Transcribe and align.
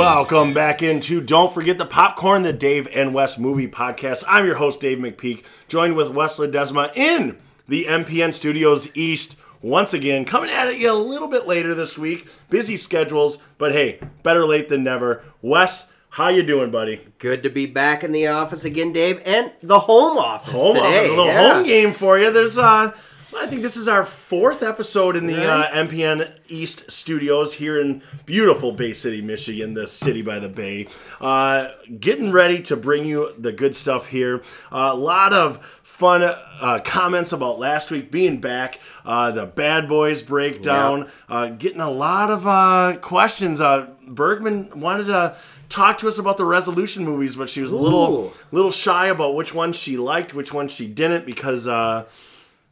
Welcome 0.00 0.54
back 0.54 0.82
into 0.82 1.20
Don't 1.20 1.52
Forget 1.52 1.76
the 1.76 1.84
Popcorn, 1.84 2.40
the 2.40 2.54
Dave 2.54 2.88
and 2.94 3.12
Wes 3.12 3.36
Movie 3.36 3.68
Podcast. 3.68 4.24
I'm 4.26 4.46
your 4.46 4.54
host, 4.54 4.80
Dave 4.80 4.96
McPeak, 4.96 5.44
joined 5.68 5.94
with 5.94 6.08
Wes 6.08 6.38
Ledesma 6.38 6.90
in 6.96 7.36
the 7.68 7.84
MPN 7.84 8.32
Studios 8.32 8.96
East 8.96 9.38
once 9.60 9.92
again, 9.92 10.24
coming 10.24 10.48
at 10.48 10.78
you 10.78 10.90
a 10.90 10.94
little 10.94 11.28
bit 11.28 11.46
later 11.46 11.74
this 11.74 11.98
week. 11.98 12.26
Busy 12.48 12.78
schedules, 12.78 13.40
but 13.58 13.72
hey, 13.72 14.00
better 14.22 14.46
late 14.46 14.70
than 14.70 14.82
never. 14.82 15.22
Wes, 15.42 15.92
how 16.08 16.28
you 16.28 16.42
doing, 16.42 16.70
buddy? 16.70 17.06
Good 17.18 17.42
to 17.42 17.50
be 17.50 17.66
back 17.66 18.02
in 18.02 18.12
the 18.12 18.26
office 18.26 18.64
again, 18.64 18.94
Dave, 18.94 19.22
and 19.26 19.52
the 19.60 19.80
home 19.80 20.16
office 20.16 20.54
Home 20.54 20.76
today. 20.76 20.86
office, 20.86 21.08
a 21.08 21.10
little 21.10 21.26
yeah. 21.26 21.52
home 21.52 21.66
game 21.66 21.92
for 21.92 22.18
you. 22.18 22.32
There's 22.32 22.56
uh 22.56 22.96
I 23.36 23.46
think 23.46 23.62
this 23.62 23.76
is 23.76 23.86
our 23.86 24.04
fourth 24.04 24.62
episode 24.62 25.16
in 25.16 25.26
the 25.26 25.48
uh, 25.48 25.70
MPN 25.70 26.32
East 26.48 26.90
studios 26.90 27.54
here 27.54 27.80
in 27.80 28.02
beautiful 28.26 28.72
Bay 28.72 28.92
City, 28.92 29.22
Michigan, 29.22 29.74
the 29.74 29.86
city 29.86 30.20
by 30.20 30.40
the 30.40 30.48
bay. 30.48 30.88
Uh, 31.20 31.68
getting 32.00 32.32
ready 32.32 32.60
to 32.62 32.76
bring 32.76 33.04
you 33.04 33.32
the 33.38 33.52
good 33.52 33.76
stuff 33.76 34.08
here. 34.08 34.42
a 34.72 34.94
lot 34.94 35.32
of 35.32 35.64
fun 35.82 36.22
uh, 36.22 36.80
comments 36.84 37.30
about 37.30 37.58
last 37.58 37.90
week 37.90 38.10
being 38.10 38.40
back, 38.40 38.80
uh, 39.04 39.30
the 39.30 39.46
Bad 39.46 39.88
Boys 39.88 40.22
breakdown, 40.22 41.08
uh, 41.28 41.46
getting 41.46 41.80
a 41.80 41.90
lot 41.90 42.30
of 42.30 42.46
uh, 42.46 42.96
questions. 43.00 43.60
Uh, 43.60 43.90
Bergman 44.06 44.80
wanted 44.80 45.04
to 45.04 45.36
talk 45.68 45.98
to 45.98 46.08
us 46.08 46.18
about 46.18 46.36
the 46.36 46.44
resolution 46.44 47.04
movies, 47.04 47.36
but 47.36 47.48
she 47.48 47.62
was 47.62 47.70
a 47.70 47.76
little 47.76 48.12
Ooh. 48.12 48.32
little 48.50 48.70
shy 48.72 49.06
about 49.06 49.34
which 49.34 49.54
ones 49.54 49.76
she 49.76 49.96
liked, 49.96 50.34
which 50.34 50.52
ones 50.52 50.72
she 50.72 50.88
didn't, 50.88 51.26
because 51.26 51.68
uh, 51.68 52.06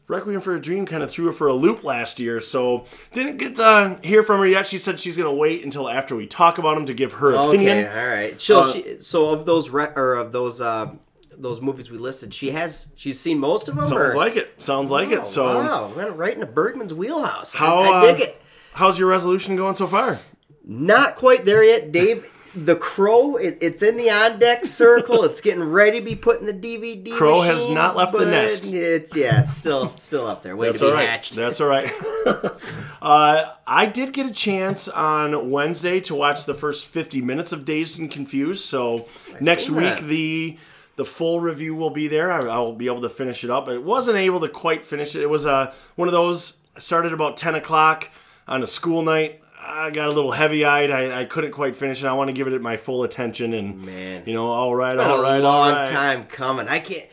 Requiem 0.09 0.41
for 0.41 0.55
a 0.55 0.61
Dream 0.61 0.87
kind 0.87 1.03
of 1.03 1.11
threw 1.11 1.27
her 1.27 1.33
for 1.33 1.47
a 1.49 1.53
loop 1.55 1.85
last 1.85 2.19
year. 2.19 2.41
So 2.41 2.87
didn't 3.13 3.37
get 3.37 3.57
to 3.57 3.99
hear 4.03 4.23
from 4.23 4.41
her 4.41 4.47
yet. 4.47 4.67
She 4.67 4.79
said 4.79 4.99
she's 4.99 5.17
going 5.17 5.29
to 5.31 5.37
wait 5.37 5.63
until 5.63 5.89
after 5.89 6.17
we 6.17 6.27
talk 6.27 6.57
about 6.59 6.75
them 6.77 6.87
to 6.87 6.95
give 6.95 7.13
her 7.15 7.35
opinion. 7.35 7.79
Okay, 7.87 8.01
all 8.01 8.09
right. 8.09 8.41
So, 8.41 8.61
Uh, 8.61 8.65
she, 8.73 8.99
so 9.01 9.33
of 9.35 9.45
those 9.47 9.69
re- 9.71 9.93
or 9.95 10.15
of 10.15 10.33
those 10.33 10.61
uh, 10.63 10.93
those 11.37 11.61
movies 11.61 11.91
we 11.91 11.99
listed, 11.99 12.33
she 12.35 12.51
has 12.51 12.93
she's 12.97 13.21
seen 13.21 13.39
most 13.39 13.69
of 13.69 13.77
them. 13.77 13.85
Sounds 13.87 14.15
or? 14.15 14.17
like 14.17 14.35
it. 14.37 14.61
Sounds 14.61 14.91
like 14.91 15.09
Oh, 15.11 15.13
it. 15.13 15.27
So 15.27 15.45
wow, 15.59 15.93
went 15.95 16.17
right 16.17 16.33
into 16.35 16.47
Bergman's 16.47 16.95
wheelhouse. 16.95 17.55
I- 17.55 17.59
how 17.59 17.79
I, 17.79 18.07
dig 18.13 18.21
uh, 18.21 18.25
it. 18.25 18.43
how's 18.73 18.99
your 18.99 19.09
resolution 19.09 19.57
going 19.57 19.75
so 19.75 19.87
far? 19.87 20.19
Not 20.65 21.17
quite 21.17 21.45
there 21.45 21.63
yet, 21.63 21.93
Dave. 21.93 22.31
The 22.55 22.77
Crow, 22.77 23.37
it, 23.37 23.59
it's 23.61 23.83
in 23.83 23.97
the 23.97 24.11
on 24.11 24.39
deck 24.39 24.65
circle. 24.65 25.25
It's 25.25 25.41
getting 25.41 25.63
ready 25.63 26.01
to 26.01 26.05
be 26.05 26.17
put 26.17 26.41
in 26.41 26.47
the 26.47 26.53
DVD. 26.53 27.13
Crow 27.13 27.43
has 27.43 27.69
not 27.69 27.97
left 27.97 28.13
the 28.13 28.27
nest. 28.27 28.73
It's 28.73 29.17
yeah, 29.17 29.41
it's 29.41 29.55
still 29.55 29.89
still 29.91 30.27
up 30.27 30.43
there, 30.43 30.57
waiting 30.57 30.79
to 30.79 30.87
be 30.87 30.93
right. 30.93 31.09
hatched. 31.09 31.35
That's 31.35 31.61
all 31.61 31.69
right. 31.69 31.93
uh, 33.03 33.53
I 33.67 33.87
did 33.87 34.13
get 34.13 34.27
a 34.27 34.33
chance 34.33 34.89
on 34.89 35.51
Wednesday 35.51 36.01
to 36.01 36.15
watch 36.15 36.47
the 36.47 36.55
first 36.55 36.87
50 36.87 37.21
minutes 37.21 37.53
of 37.53 37.65
Dazed 37.65 37.99
and 37.99 38.11
Confused. 38.11 38.65
So 38.65 39.07
next 39.41 39.71
week 39.71 39.99
that. 39.99 40.05
the 40.05 40.59
the 40.97 41.05
full 41.05 41.41
review 41.41 41.77
will 41.77 41.91
be 41.91 42.09
there. 42.09 42.33
I, 42.33 42.41
I'll 42.49 42.73
be 42.73 42.87
able 42.87 43.03
to 43.03 43.09
finish 43.09 43.45
it 43.45 43.51
up. 43.51 43.69
I 43.69 43.79
wasn't 43.79 44.19
able 44.19 44.41
to 44.41 44.49
quite 44.49 44.85
finish 44.85 45.15
it. 45.15 45.23
It 45.23 45.31
was 45.31 45.47
uh, 45.47 45.73
one 45.95 46.09
of 46.09 46.13
those. 46.13 46.59
I 46.77 46.81
started 46.81 47.13
about 47.13 47.37
10 47.37 47.55
o'clock 47.55 48.11
on 48.49 48.63
a 48.63 48.67
school 48.67 49.03
night. 49.03 49.41
I 49.69 49.91
got 49.91 50.09
a 50.09 50.13
little 50.13 50.33
heavy 50.33 50.65
eyed. 50.65 50.91
I, 50.91 51.21
I 51.21 51.25
couldn't 51.25 51.53
quite 51.53 51.77
finish 51.77 52.03
it. 52.03 52.07
I 52.07 52.13
want 52.15 52.29
to 52.29 52.33
give 52.35 52.49
it 52.49 52.61
my 52.63 52.77
full 52.77 53.03
attention 53.05 53.53
and 53.53 53.85
Man. 53.85 54.23
you 54.27 54.33
know, 54.35 54.47
all 54.49 54.75
right, 54.75 54.99
all 54.99 55.23
right, 55.23 55.39
a 55.39 55.43
long 55.43 55.73
right. 55.73 55.87
time 55.87 56.25
coming. 56.25 56.69
I 56.69 56.79
can't. 56.81 57.07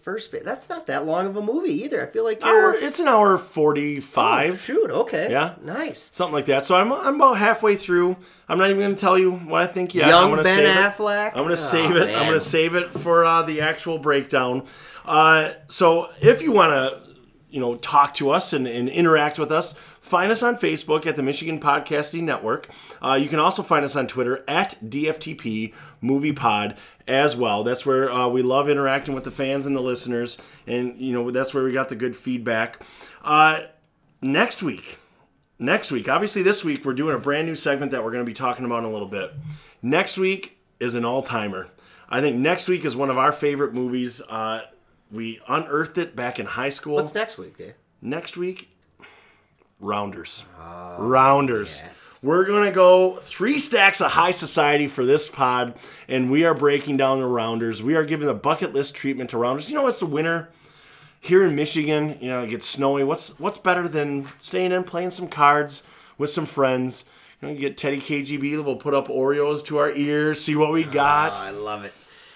First, 0.00 0.30
fi- 0.30 0.38
that's 0.42 0.70
not 0.70 0.86
that 0.86 1.04
long 1.04 1.26
of 1.26 1.36
a 1.36 1.42
movie 1.42 1.82
either. 1.84 2.02
I 2.02 2.06
feel 2.06 2.24
like 2.24 2.42
Hour, 2.42 2.72
it's 2.74 2.98
an 2.98 3.08
hour 3.08 3.34
Oh, 3.34 3.36
45. 3.36 4.58
shoot, 4.58 4.90
okay, 4.90 5.30
Yeah. 5.30 5.54
nice. 5.62 6.08
something 6.12 6.32
like 6.32 6.46
that. 6.46 6.64
So 6.64 6.76
I'm, 6.76 6.90
I'm 6.90 7.16
about 7.16 7.36
halfway 7.36 7.76
through. 7.76 8.16
I'm 8.48 8.56
not 8.56 8.70
even 8.70 8.80
going 8.80 8.94
to 8.94 9.00
tell 9.00 9.18
you 9.18 9.32
what 9.32 9.60
I 9.62 9.66
think 9.66 9.94
yet. 9.94 10.08
Young 10.08 10.24
I'm 10.24 10.30
gonna 10.30 10.44
Ben 10.44 10.56
save 10.56 10.66
it. 10.66 10.74
Affleck? 10.74 11.26
I'm 11.34 11.44
going 11.44 11.48
to 11.48 11.52
Oh, 11.52 11.56
save 11.56 11.90
it. 11.96 12.08
I'm 12.08 12.22
going 12.26 12.32
to 12.32 12.40
save 12.40 12.74
it 12.74 12.90
for 12.90 13.24
uh, 13.26 13.42
the 13.42 13.60
actual 13.60 13.98
breakdown. 13.98 14.64
Uh, 15.04 15.50
so 15.68 16.08
if 16.22 16.40
you 16.40 16.52
want 16.52 16.70
to, 16.72 17.10
you 17.50 17.60
know, 17.60 17.76
talk 17.76 18.14
to 18.14 18.30
us 18.30 18.54
and, 18.54 18.66
and 18.66 18.88
interact 18.88 19.38
with 19.38 19.52
us, 19.52 19.74
find 20.00 20.32
us 20.32 20.42
on 20.42 20.56
Facebook 20.56 21.06
at 21.06 21.16
the 21.16 21.22
Michigan 21.22 21.60
Podcasting 21.60 22.22
Network. 22.22 22.68
Uh, 23.02 23.14
you 23.14 23.28
can 23.28 23.38
also 23.38 23.62
find 23.62 23.84
us 23.84 23.96
on 23.96 24.06
Twitter 24.06 24.44
at 24.48 24.76
DFTP 24.84 25.74
Movie 26.00 26.32
Pod 26.32 26.76
as 27.06 27.36
well. 27.36 27.64
That's 27.64 27.86
where 27.86 28.10
uh, 28.10 28.28
we 28.28 28.42
love 28.42 28.68
interacting 28.68 29.14
with 29.14 29.24
the 29.24 29.30
fans 29.30 29.66
and 29.66 29.76
the 29.76 29.80
listeners, 29.80 30.38
and 30.66 30.98
you 31.00 31.12
know 31.12 31.30
that's 31.30 31.54
where 31.54 31.64
we 31.64 31.72
got 31.72 31.88
the 31.88 31.96
good 31.96 32.16
feedback. 32.16 32.82
Uh, 33.22 33.62
next 34.22 34.62
week 34.62 34.98
next 35.60 35.92
week. 35.92 36.08
Obviously, 36.08 36.42
this 36.42 36.64
week 36.64 36.84
we're 36.84 36.94
doing 36.94 37.14
a 37.14 37.18
brand 37.18 37.46
new 37.46 37.54
segment 37.54 37.92
that 37.92 38.02
we're 38.02 38.10
going 38.10 38.24
to 38.24 38.28
be 38.28 38.34
talking 38.34 38.64
about 38.64 38.80
in 38.80 38.86
a 38.86 38.90
little 38.90 39.06
bit. 39.06 39.32
Next 39.82 40.16
week 40.16 40.58
is 40.80 40.94
an 40.94 41.04
all 41.04 41.22
timer. 41.22 41.68
I 42.08 42.20
think 42.20 42.36
next 42.36 42.66
week 42.66 42.84
is 42.84 42.96
one 42.96 43.10
of 43.10 43.18
our 43.18 43.30
favorite 43.30 43.72
movies. 43.72 44.20
Uh, 44.28 44.62
we 45.12 45.40
unearthed 45.46 45.98
it 45.98 46.16
back 46.16 46.40
in 46.40 46.46
high 46.46 46.70
school. 46.70 46.96
What's 46.96 47.14
next 47.14 47.38
week, 47.38 47.56
Dave? 47.56 47.74
Next 48.02 48.36
week, 48.36 48.69
Rounders. 49.80 50.44
Rounders. 50.98 51.80
Ah, 51.82 51.86
yes. 51.88 52.18
We're 52.22 52.44
going 52.44 52.64
to 52.64 52.70
go 52.74 53.16
three 53.16 53.58
stacks 53.58 54.00
of 54.00 54.10
high 54.12 54.30
society 54.30 54.86
for 54.86 55.06
this 55.06 55.28
pod, 55.28 55.74
and 56.06 56.30
we 56.30 56.44
are 56.44 56.54
breaking 56.54 56.98
down 56.98 57.20
the 57.20 57.26
Rounders. 57.26 57.82
We 57.82 57.96
are 57.96 58.04
giving 58.04 58.26
the 58.26 58.34
bucket 58.34 58.74
list 58.74 58.94
treatment 58.94 59.30
to 59.30 59.38
Rounders. 59.38 59.70
You 59.70 59.76
know 59.76 59.82
what's 59.82 60.00
the 60.00 60.06
winner? 60.06 60.50
here 61.20 61.44
in 61.44 61.54
Michigan, 61.54 62.16
you 62.20 62.28
know, 62.28 62.42
it 62.42 62.50
gets 62.50 62.66
snowy. 62.66 63.04
What's 63.04 63.38
what's 63.38 63.58
better 63.58 63.86
than 63.86 64.26
staying 64.38 64.72
in, 64.72 64.84
playing 64.84 65.10
some 65.10 65.28
cards 65.28 65.82
with 66.18 66.30
some 66.30 66.46
friends? 66.46 67.04
You 67.40 67.48
know, 67.48 67.54
you 67.54 67.60
get 67.60 67.76
Teddy 67.76 67.98
KGB. 67.98 68.64
We'll 68.64 68.76
put 68.76 68.94
up 68.94 69.08
Oreos 69.08 69.64
to 69.66 69.78
our 69.78 69.92
ears, 69.92 70.40
see 70.40 70.56
what 70.56 70.72
we 70.72 70.84
got. 70.84 71.38
Oh, 71.38 71.44
I 71.44 71.50
love 71.50 71.84
it. 71.84 71.92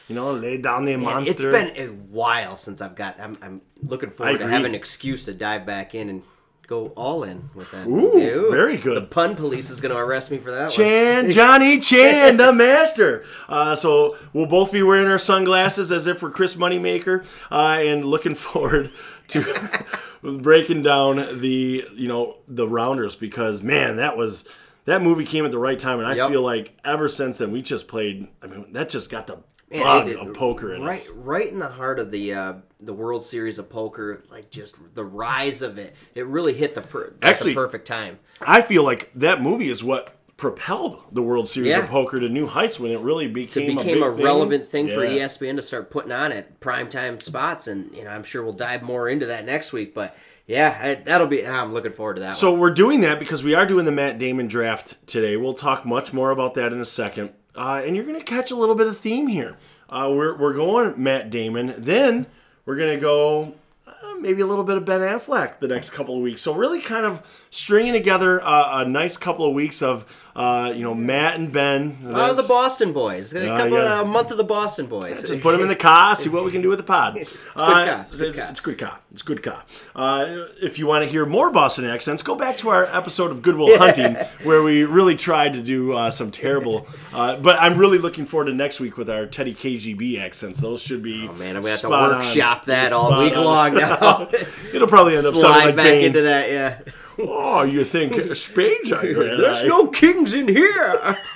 you 0.07 0.15
know, 0.15 0.33
lay 0.33 0.61
down 0.61 0.85
the 0.85 0.97
Man, 0.97 1.05
monster. 1.05 1.51
It's 1.51 1.73
been 1.75 1.89
a 1.89 1.93
while 1.93 2.57
since 2.57 2.81
I've 2.81 2.95
got. 2.95 3.19
I'm, 3.19 3.37
I'm 3.43 3.63
looking 3.83 4.11
forward 4.11 4.39
to 4.39 4.47
having 4.49 4.67
an 4.67 4.75
excuse 4.75 5.25
to 5.27 5.35
dive 5.35 5.67
back 5.67 5.95
in 5.95 6.09
and 6.09 6.23
go 6.67 6.89
all 6.97 7.25
in 7.25 7.51
with 7.55 7.71
that. 7.73 7.87
Ooh, 7.87 8.51
very 8.51 8.77
good. 8.77 8.97
The 8.97 9.07
pun 9.07 9.37
police 9.37 9.71
is 9.71 9.81
going 9.81 9.95
to 9.95 9.99
arrest 10.01 10.31
me 10.31 10.39
for 10.39 10.51
that 10.51 10.71
Chan, 10.71 11.31
Johnny 11.33 11.79
Chan, 11.79 12.37
the 12.37 12.53
master. 12.53 13.25
Uh, 13.49 13.77
so 13.77 14.17
we'll 14.33 14.47
both 14.47 14.73
be 14.73 14.83
wearing 14.83 15.07
our 15.09 15.19
sunglasses 15.19 15.93
as 15.93 16.07
if 16.07 16.23
we're 16.23 16.31
Chris 16.31 16.55
Moneymaker, 16.57 17.25
uh, 17.51 17.79
and 17.81 18.05
looking 18.05 18.35
forward 18.47 18.91
to 19.29 19.85
breaking 20.23 20.83
down 20.83 21.17
the 21.41 21.85
you 21.95 22.09
know 22.09 22.37
the 22.49 22.67
rounders 22.69 23.17
because 23.17 23.63
man, 23.63 23.97
that 23.97 24.17
was 24.17 24.45
that 24.87 25.03
movie 25.03 25.25
came 25.25 25.45
at 25.45 25.51
the 25.51 25.59
right 25.59 25.79
time, 25.79 25.99
and 25.99 26.07
I 26.07 26.15
Yep. 26.15 26.31
feel 26.31 26.43
like 26.43 26.77
ever 26.85 27.09
since 27.09 27.39
then 27.39 27.53
we 27.53 27.63
just 27.63 27.89
played. 27.89 28.29
I 28.43 28.47
mean, 28.47 28.73
that 28.73 28.89
just 28.91 29.11
got 29.11 29.27
the 29.27 29.37
bug 29.37 29.43
And 29.71 30.09
it- 30.11 30.19
of 30.19 30.35
poker 30.35 30.73
in 30.75 30.83
right, 30.83 30.99
us. 31.01 31.09
right 31.11 31.49
in 31.49 31.59
the 31.59 31.69
heart 31.71 31.99
of 31.99 32.11
the 32.11 32.35
uh, 32.35 32.53
the 32.87 32.93
World 32.95 33.23
Series 33.25 33.59
of 33.59 33.69
poker. 33.71 34.23
Like 34.31 34.51
just 34.51 34.95
the 34.95 35.05
rise 35.05 35.63
of 35.63 35.79
it. 35.79 35.95
It 36.15 36.27
really 36.27 36.55
hit 36.55 36.75
the 36.75 36.81
per- 36.83 37.13
Actually- 37.23 37.51
the 37.53 37.61
perfect 37.61 37.87
time. 37.87 38.19
I 38.47 38.63
feel 38.63 38.83
like 38.83 39.11
that 39.15 39.41
movie 39.43 39.69
is 39.69 39.83
what 39.85 40.11
propelled 40.37 41.01
the 41.13 41.23
World 41.23 41.49
Series 41.49 41.71
Yeah. 41.71 41.85
of 41.85 41.89
Poker 41.89 42.19
to 42.19 42.29
new 42.29 42.49
heights 42.49 42.81
when 42.81 42.91
it 42.91 42.99
really 42.99 43.29
became 43.29 43.71
It 43.71 43.77
became 43.79 44.03
a, 44.03 44.11
a, 44.11 44.15
thing. 44.15 44.25
relevant 44.25 44.67
thing 44.67 44.89
for 44.89 45.05
Yeah. 45.05 45.25
ESPN 45.25 45.55
to 45.57 45.63
start 45.63 45.91
putting 45.91 46.11
on 46.11 46.33
at 46.33 46.59
primetime 46.61 47.23
spots, 47.23 47.69
and 47.69 47.95
you 47.95 48.03
know 48.03 48.11
I'm 48.11 48.25
sure 48.25 48.43
we'll 48.43 48.53
dive 48.53 48.83
more 48.83 49.09
into 49.09 49.27
that 49.27 49.47
next 49.47 49.73
week. 49.73 49.95
But 49.95 50.17
yeah, 50.47 50.77
I, 50.83 50.95
that'll 50.97 51.29
be. 51.29 51.47
I'm 51.47 51.73
looking 51.73 51.93
forward 51.93 52.15
to 52.15 52.21
that. 52.21 52.35
So 52.35 52.51
one. 52.51 52.61
we're 52.61 52.73
doing 52.73 53.01
that 53.03 53.21
because 53.21 53.45
we 53.45 53.55
are 53.55 53.65
doing 53.65 53.85
the 53.85 53.93
Matt 53.93 54.19
Damon 54.19 54.49
draft 54.49 55.07
today. 55.07 55.37
We'll 55.37 55.53
talk 55.53 55.87
much 55.87 56.13
more 56.13 56.33
about 56.33 56.55
that 56.55 56.73
in 56.73 56.81
a 56.81 56.85
second, 56.85 57.31
uh, 57.55 57.81
and 57.85 57.95
you're 57.95 58.05
going 58.05 58.19
to 58.19 58.25
catch 58.25 58.51
a 58.51 58.57
little 58.57 58.75
bit 58.75 58.89
of 58.89 58.99
theme 58.99 59.29
here. 59.29 59.57
Uh, 59.89 60.09
we're 60.13 60.37
we're 60.37 60.53
going 60.53 61.01
Matt 61.01 61.31
Damon, 61.31 61.75
then 61.79 62.27
we're 62.67 62.77
going 62.77 62.95
to 62.95 63.01
go 63.01 63.55
uh, 63.87 64.15
maybe 64.21 64.41
a 64.41 64.47
little 64.47 64.65
bit 64.65 64.77
of 64.77 64.85
Ben 64.85 65.01
Affleck 65.01 65.59
the 65.59 65.69
next 65.69 65.91
couple 65.91 66.17
of 66.17 66.23
weeks. 66.23 66.43
So 66.43 66.55
really, 66.55 66.81
kind 66.81 67.07
of 67.07 67.44
stringing 67.55 67.93
together 67.93 68.43
uh, 68.43 68.83
a 68.83 68.89
nice 68.89 69.17
couple 69.17 69.47
of 69.47 69.55
weeks 69.55 69.81
of 69.81 70.05
uh, 70.35 70.73
you 70.75 70.83
know 70.83 70.95
Matt 70.95 71.39
and 71.39 71.53
Ben. 71.53 71.97
Uh, 72.05 72.33
the 72.33 72.43
Boston 72.43 72.93
Boys. 72.93 73.33
A, 73.33 73.47
couple, 73.47 73.79
yeah. 73.79 74.03
a 74.03 74.05
month 74.05 74.33
of 74.33 74.37
the 74.37 74.45
Boston 74.45 74.87
Boys. 74.87 75.23
Just 75.23 75.41
put 75.41 75.53
them 75.53 75.61
in 75.61 75.69
the 75.69 75.77
car, 75.77 76.17
see 76.17 76.29
what 76.29 76.45
we 76.45 76.51
can 76.51 76.61
do 76.61 76.69
with 76.69 76.79
the 76.79 76.85
pod. 76.85 77.19
It's 77.55 77.63
good 77.63 77.87
car, 77.87 78.07
it's 78.09 78.21
good 78.21 78.35
car. 78.35 78.49
It's 78.51 78.61
good 78.61 78.79
car. 78.79 78.99
It's 79.13 79.23
good 79.23 79.43
car. 79.45 79.63
Uh, 79.95 80.47
if 80.61 80.81
you 80.81 80.89
want 80.89 81.05
to 81.05 81.09
hear 81.09 81.25
more 81.25 81.53
Boston 81.53 81.85
accents, 81.85 82.25
go 82.25 82.35
back 82.35 82.57
to 82.59 82.71
our 82.71 82.87
episode 82.87 83.31
of 83.31 83.43
Good 83.43 83.57
Will 83.57 83.79
Hunting, 83.79 84.17
where 84.43 84.65
we 84.65 84.83
really 84.85 85.15
tried 85.15 85.55
to 85.55 85.63
do 85.63 85.93
uh, 85.93 86.11
some 86.11 86.31
terrible. 86.33 86.89
Uh, 87.13 87.37
but 87.39 87.57
I'm 87.61 87.79
really 87.79 87.99
looking 87.99 88.27
forward 88.27 88.47
to 88.47 88.55
next 88.55 88.81
week 88.81 88.97
with 88.97 89.09
our 89.09 89.27
Teddy 89.27 89.55
KGB 89.55 90.19
accents. 90.19 90.61
Those 90.61 90.83
should 90.83 91.03
be. 91.03 91.29
Oh 91.29 91.33
man, 91.35 91.55
I'm 91.55 91.63
gonna 91.63 91.71
have 91.71 91.81
to 91.81 91.87
spot 91.87 92.11
on. 92.11 92.19
workshop 92.19 92.65
that 92.65 92.93
all 92.93 93.23
week 93.23 93.37
on. 93.37 93.45
long 93.45 93.75
now. 93.75 94.29
It'll 94.75 94.89
probably 94.89 95.15
end 95.17 95.27
up 95.27 95.35
Slide 95.35 95.67
like 95.67 95.77
back 95.77 95.85
Bane. 95.85 96.07
into 96.07 96.23
that. 96.23 96.51
Yeah. 96.51 96.81
Oh, 97.19 97.63
you 97.63 97.85
think 97.85 98.35
spades 98.35 98.91
are 98.93 99.05
your 99.07 99.37
There's 99.37 99.59
ally. 99.63 99.69
no 99.69 99.87
kings 99.89 100.35
in 100.35 100.49
here. 100.49 101.17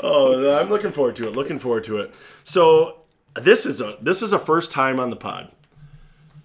Oh, 0.00 0.58
I'm 0.60 0.68
looking 0.68 0.92
forward 0.92 1.16
to 1.16 1.26
it. 1.26 1.34
Looking 1.34 1.58
forward 1.58 1.82
to 1.84 1.98
it. 1.98 2.14
So 2.44 2.98
this 3.34 3.66
is 3.66 3.80
a 3.80 3.96
this 4.00 4.22
is 4.22 4.32
a 4.32 4.38
first 4.38 4.70
time 4.70 5.00
on 5.00 5.10
the 5.10 5.16
pod. 5.16 5.50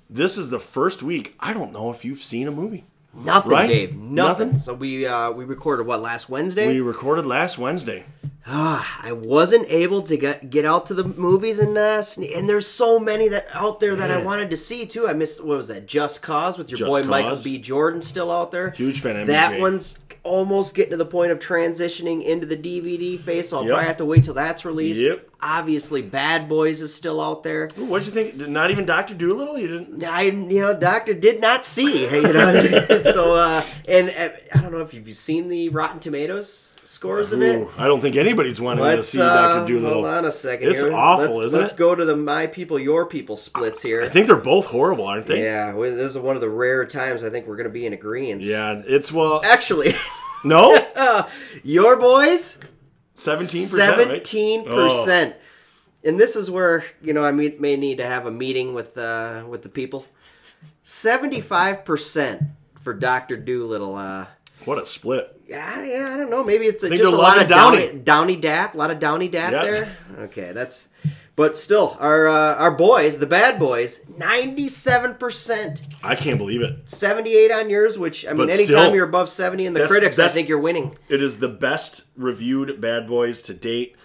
This 0.09 0.37
is 0.37 0.49
the 0.49 0.59
first 0.59 1.03
week. 1.03 1.35
I 1.39 1.53
don't 1.53 1.71
know 1.71 1.91
if 1.91 2.03
you've 2.03 2.23
seen 2.23 2.47
a 2.47 2.51
movie. 2.51 2.85
Nothing, 3.13 3.51
Right? 3.51 3.67
Dave. 3.67 3.95
Nothing. 3.95 4.47
Nothing? 4.47 4.57
So 4.57 4.73
we 4.73 5.05
uh, 5.05 5.31
we 5.31 5.45
recorded 5.45 5.85
what 5.85 6.01
last 6.01 6.27
Wednesday. 6.29 6.67
We 6.69 6.79
recorded 6.81 7.25
last 7.25 7.57
Wednesday. 7.57 8.03
I 8.45 9.11
wasn't 9.13 9.67
able 9.69 10.01
to 10.03 10.17
get 10.17 10.49
get 10.49 10.65
out 10.65 10.85
to 10.87 10.93
the 10.93 11.03
movies 11.03 11.59
and 11.59 11.77
uh, 11.77 11.99
sne- 11.99 12.35
and 12.37 12.49
there's 12.49 12.67
so 12.67 12.99
many 12.99 13.27
that 13.29 13.47
out 13.53 13.79
there 13.79 13.95
that 13.95 14.09
I 14.11 14.23
wanted 14.23 14.49
to 14.49 14.57
see 14.57 14.85
too. 14.85 15.07
I 15.07 15.13
missed 15.13 15.43
what 15.43 15.57
was 15.57 15.67
that? 15.67 15.85
Just 15.87 16.21
Cause 16.21 16.57
with 16.57 16.69
your 16.69 16.77
Just 16.77 16.89
boy 16.89 17.03
Michael 17.03 17.31
Cause. 17.31 17.43
B. 17.43 17.57
Jordan 17.59 18.01
still 18.01 18.31
out 18.31 18.51
there. 18.51 18.71
Huge 18.71 18.99
fan 19.01 19.15
of 19.15 19.27
That 19.27 19.53
MJ. 19.53 19.61
one's 19.61 19.99
almost 20.23 20.75
getting 20.75 20.91
to 20.91 20.97
the 20.97 21.05
point 21.05 21.31
of 21.31 21.39
transitioning 21.39 22.23
into 22.23 22.45
the 22.45 22.55
DVD 22.57 23.17
phase, 23.19 23.49
so 23.49 23.57
I'll 23.57 23.63
Yep. 23.63 23.71
probably 23.71 23.87
have 23.87 23.97
to 23.97 24.05
wait 24.05 24.23
till 24.23 24.33
that's 24.35 24.65
released. 24.65 25.01
Yep. 25.01 25.29
Obviously, 25.41 26.03
Bad 26.03 26.47
Boys 26.47 26.79
is 26.81 26.93
still 26.93 27.19
out 27.19 27.41
there. 27.41 27.69
Ooh, 27.79 27.85
what'd 27.85 28.05
you 28.07 28.13
think? 28.13 28.35
Not 28.47 28.69
even 28.69 28.85
Doctor 28.85 29.15
Dolittle. 29.15 29.57
You 29.57 29.67
didn't. 29.67 30.03
I, 30.03 30.23
you 30.23 30.61
know, 30.61 30.75
Doctor 30.75 31.13
did 31.15 31.41
not 31.41 31.65
see. 31.65 32.07
You 32.11 32.33
know, 32.33 33.01
so 33.03 33.33
uh, 33.35 33.63
and 33.87 34.09
uh, 34.09 34.29
I 34.53 34.61
don't 34.61 34.71
know 34.71 34.81
if 34.81 34.93
you've 34.93 35.11
seen 35.15 35.47
the 35.47 35.69
Rotten 35.69 35.99
Tomatoes 35.99 36.79
scores 36.83 37.31
of 37.31 37.41
it. 37.41 37.67
I 37.77 37.85
don't 37.85 38.01
think 38.01 38.15
anybody's 38.15 38.59
wanting 38.59 38.83
to 38.83 38.89
Let's 38.89 39.09
see 39.09 39.21
uh, 39.21 39.25
Doctor 39.25 39.73
Dolittle. 39.73 40.03
hold 40.03 40.05
on 40.05 40.25
a 40.25 40.31
second. 40.31 40.69
It's 40.69 40.81
here. 40.81 40.93
awful, 40.93 41.37
let's, 41.37 41.47
isn't 41.47 41.59
it? 41.59 41.61
let's 41.63 41.73
go 41.73 41.95
to 41.95 42.05
the 42.05 42.15
my 42.15 42.47
people, 42.47 42.79
your 42.79 43.05
people 43.05 43.35
splits 43.35 43.81
here. 43.81 44.01
I 44.01 44.09
think 44.09 44.27
they're 44.27 44.37
both 44.37 44.67
horrible, 44.67 45.05
aren't 45.07 45.27
they? 45.27 45.43
yeah, 45.43 45.73
well, 45.73 45.95
this 45.95 46.11
is 46.11 46.17
one 46.17 46.35
of 46.35 46.41
the 46.41 46.49
rare 46.49 46.85
times 46.85 47.23
I 47.23 47.29
think 47.29 47.47
we're 47.47 47.55
going 47.57 47.67
to 47.67 47.73
be 47.73 47.85
in 47.85 47.93
agreement. 47.93 48.41
Yeah, 48.43 48.81
it's 48.85 49.11
well, 49.11 49.41
Actually, 49.43 49.91
no, 50.43 50.77
your 51.63 51.99
boys, 51.99 52.59
seventeen 53.13 53.63
percent, 53.63 53.95
seventeen 53.97 54.65
percent, 54.65 55.35
and 56.03 56.19
this 56.19 56.35
is 56.35 56.49
where 56.49 56.83
you 57.01 57.13
know 57.13 57.23
I 57.23 57.31
may, 57.31 57.55
may 57.59 57.75
need 57.75 57.97
to 57.97 58.05
have 58.05 58.25
a 58.25 58.31
meeting 58.31 58.73
with 58.73 58.97
uh, 58.97 59.45
with 59.47 59.61
the 59.61 59.69
people. 59.69 60.05
Seventy-five 60.83 61.85
percent 61.85 62.41
for 62.79 62.93
Doctor 62.93 63.37
Dolittle. 63.37 63.95
Uh, 63.95 64.25
What 64.65 64.79
a 64.79 64.85
split! 64.85 65.39
Yeah, 65.51 65.73
I, 65.75 66.13
I 66.13 66.17
don't 66.17 66.29
know. 66.29 66.43
Maybe 66.43 66.65
it's 66.65 66.81
a, 66.83 66.89
just 66.89 67.03
a 67.03 67.09
lot 67.15 67.41
of 67.41 67.47
Downey, 67.49 67.87
Downey. 67.87 67.99
Downey 67.99 68.35
Dap, 68.37 68.73
a 68.73 68.77
lot 68.77 68.89
of 68.89 68.99
Downy 68.99 69.27
Dap 69.27 69.51
Yeah. 69.51 69.61
there. 69.63 69.97
Okay, 70.19 70.51
that's. 70.53 70.87
But 71.35 71.57
still, 71.57 71.97
our 71.99 72.27
uh, 72.27 72.55
our 72.55 72.71
boys, 72.71 73.17
the 73.19 73.25
bad 73.25 73.57
boys, 73.59 74.05
ninety 74.17 74.67
seven 74.67 75.15
percent, 75.15 75.81
I 76.03 76.15
can't 76.15 76.37
believe 76.37 76.61
it. 76.61 76.89
seventy 76.89 77.35
eight 77.35 77.51
on 77.51 77.69
yours. 77.69 77.97
Which 77.97 78.25
I 78.25 78.29
mean, 78.29 78.37
But 78.37 78.49
anytime 78.49 78.65
still, 78.65 78.95
you're 78.95 79.05
above 79.07 79.27
seventy 79.29 79.65
in 79.65 79.73
the 79.73 79.87
critics, 79.87 80.19
I 80.19 80.27
think 80.27 80.47
you're 80.49 80.59
winning. 80.59 80.95
It 81.09 81.21
is 81.23 81.39
the 81.39 81.47
best 81.49 82.03
reviewed 82.15 82.79
Bad 82.81 83.07
Boys 83.07 83.41
to 83.43 83.53
date. 83.53 83.95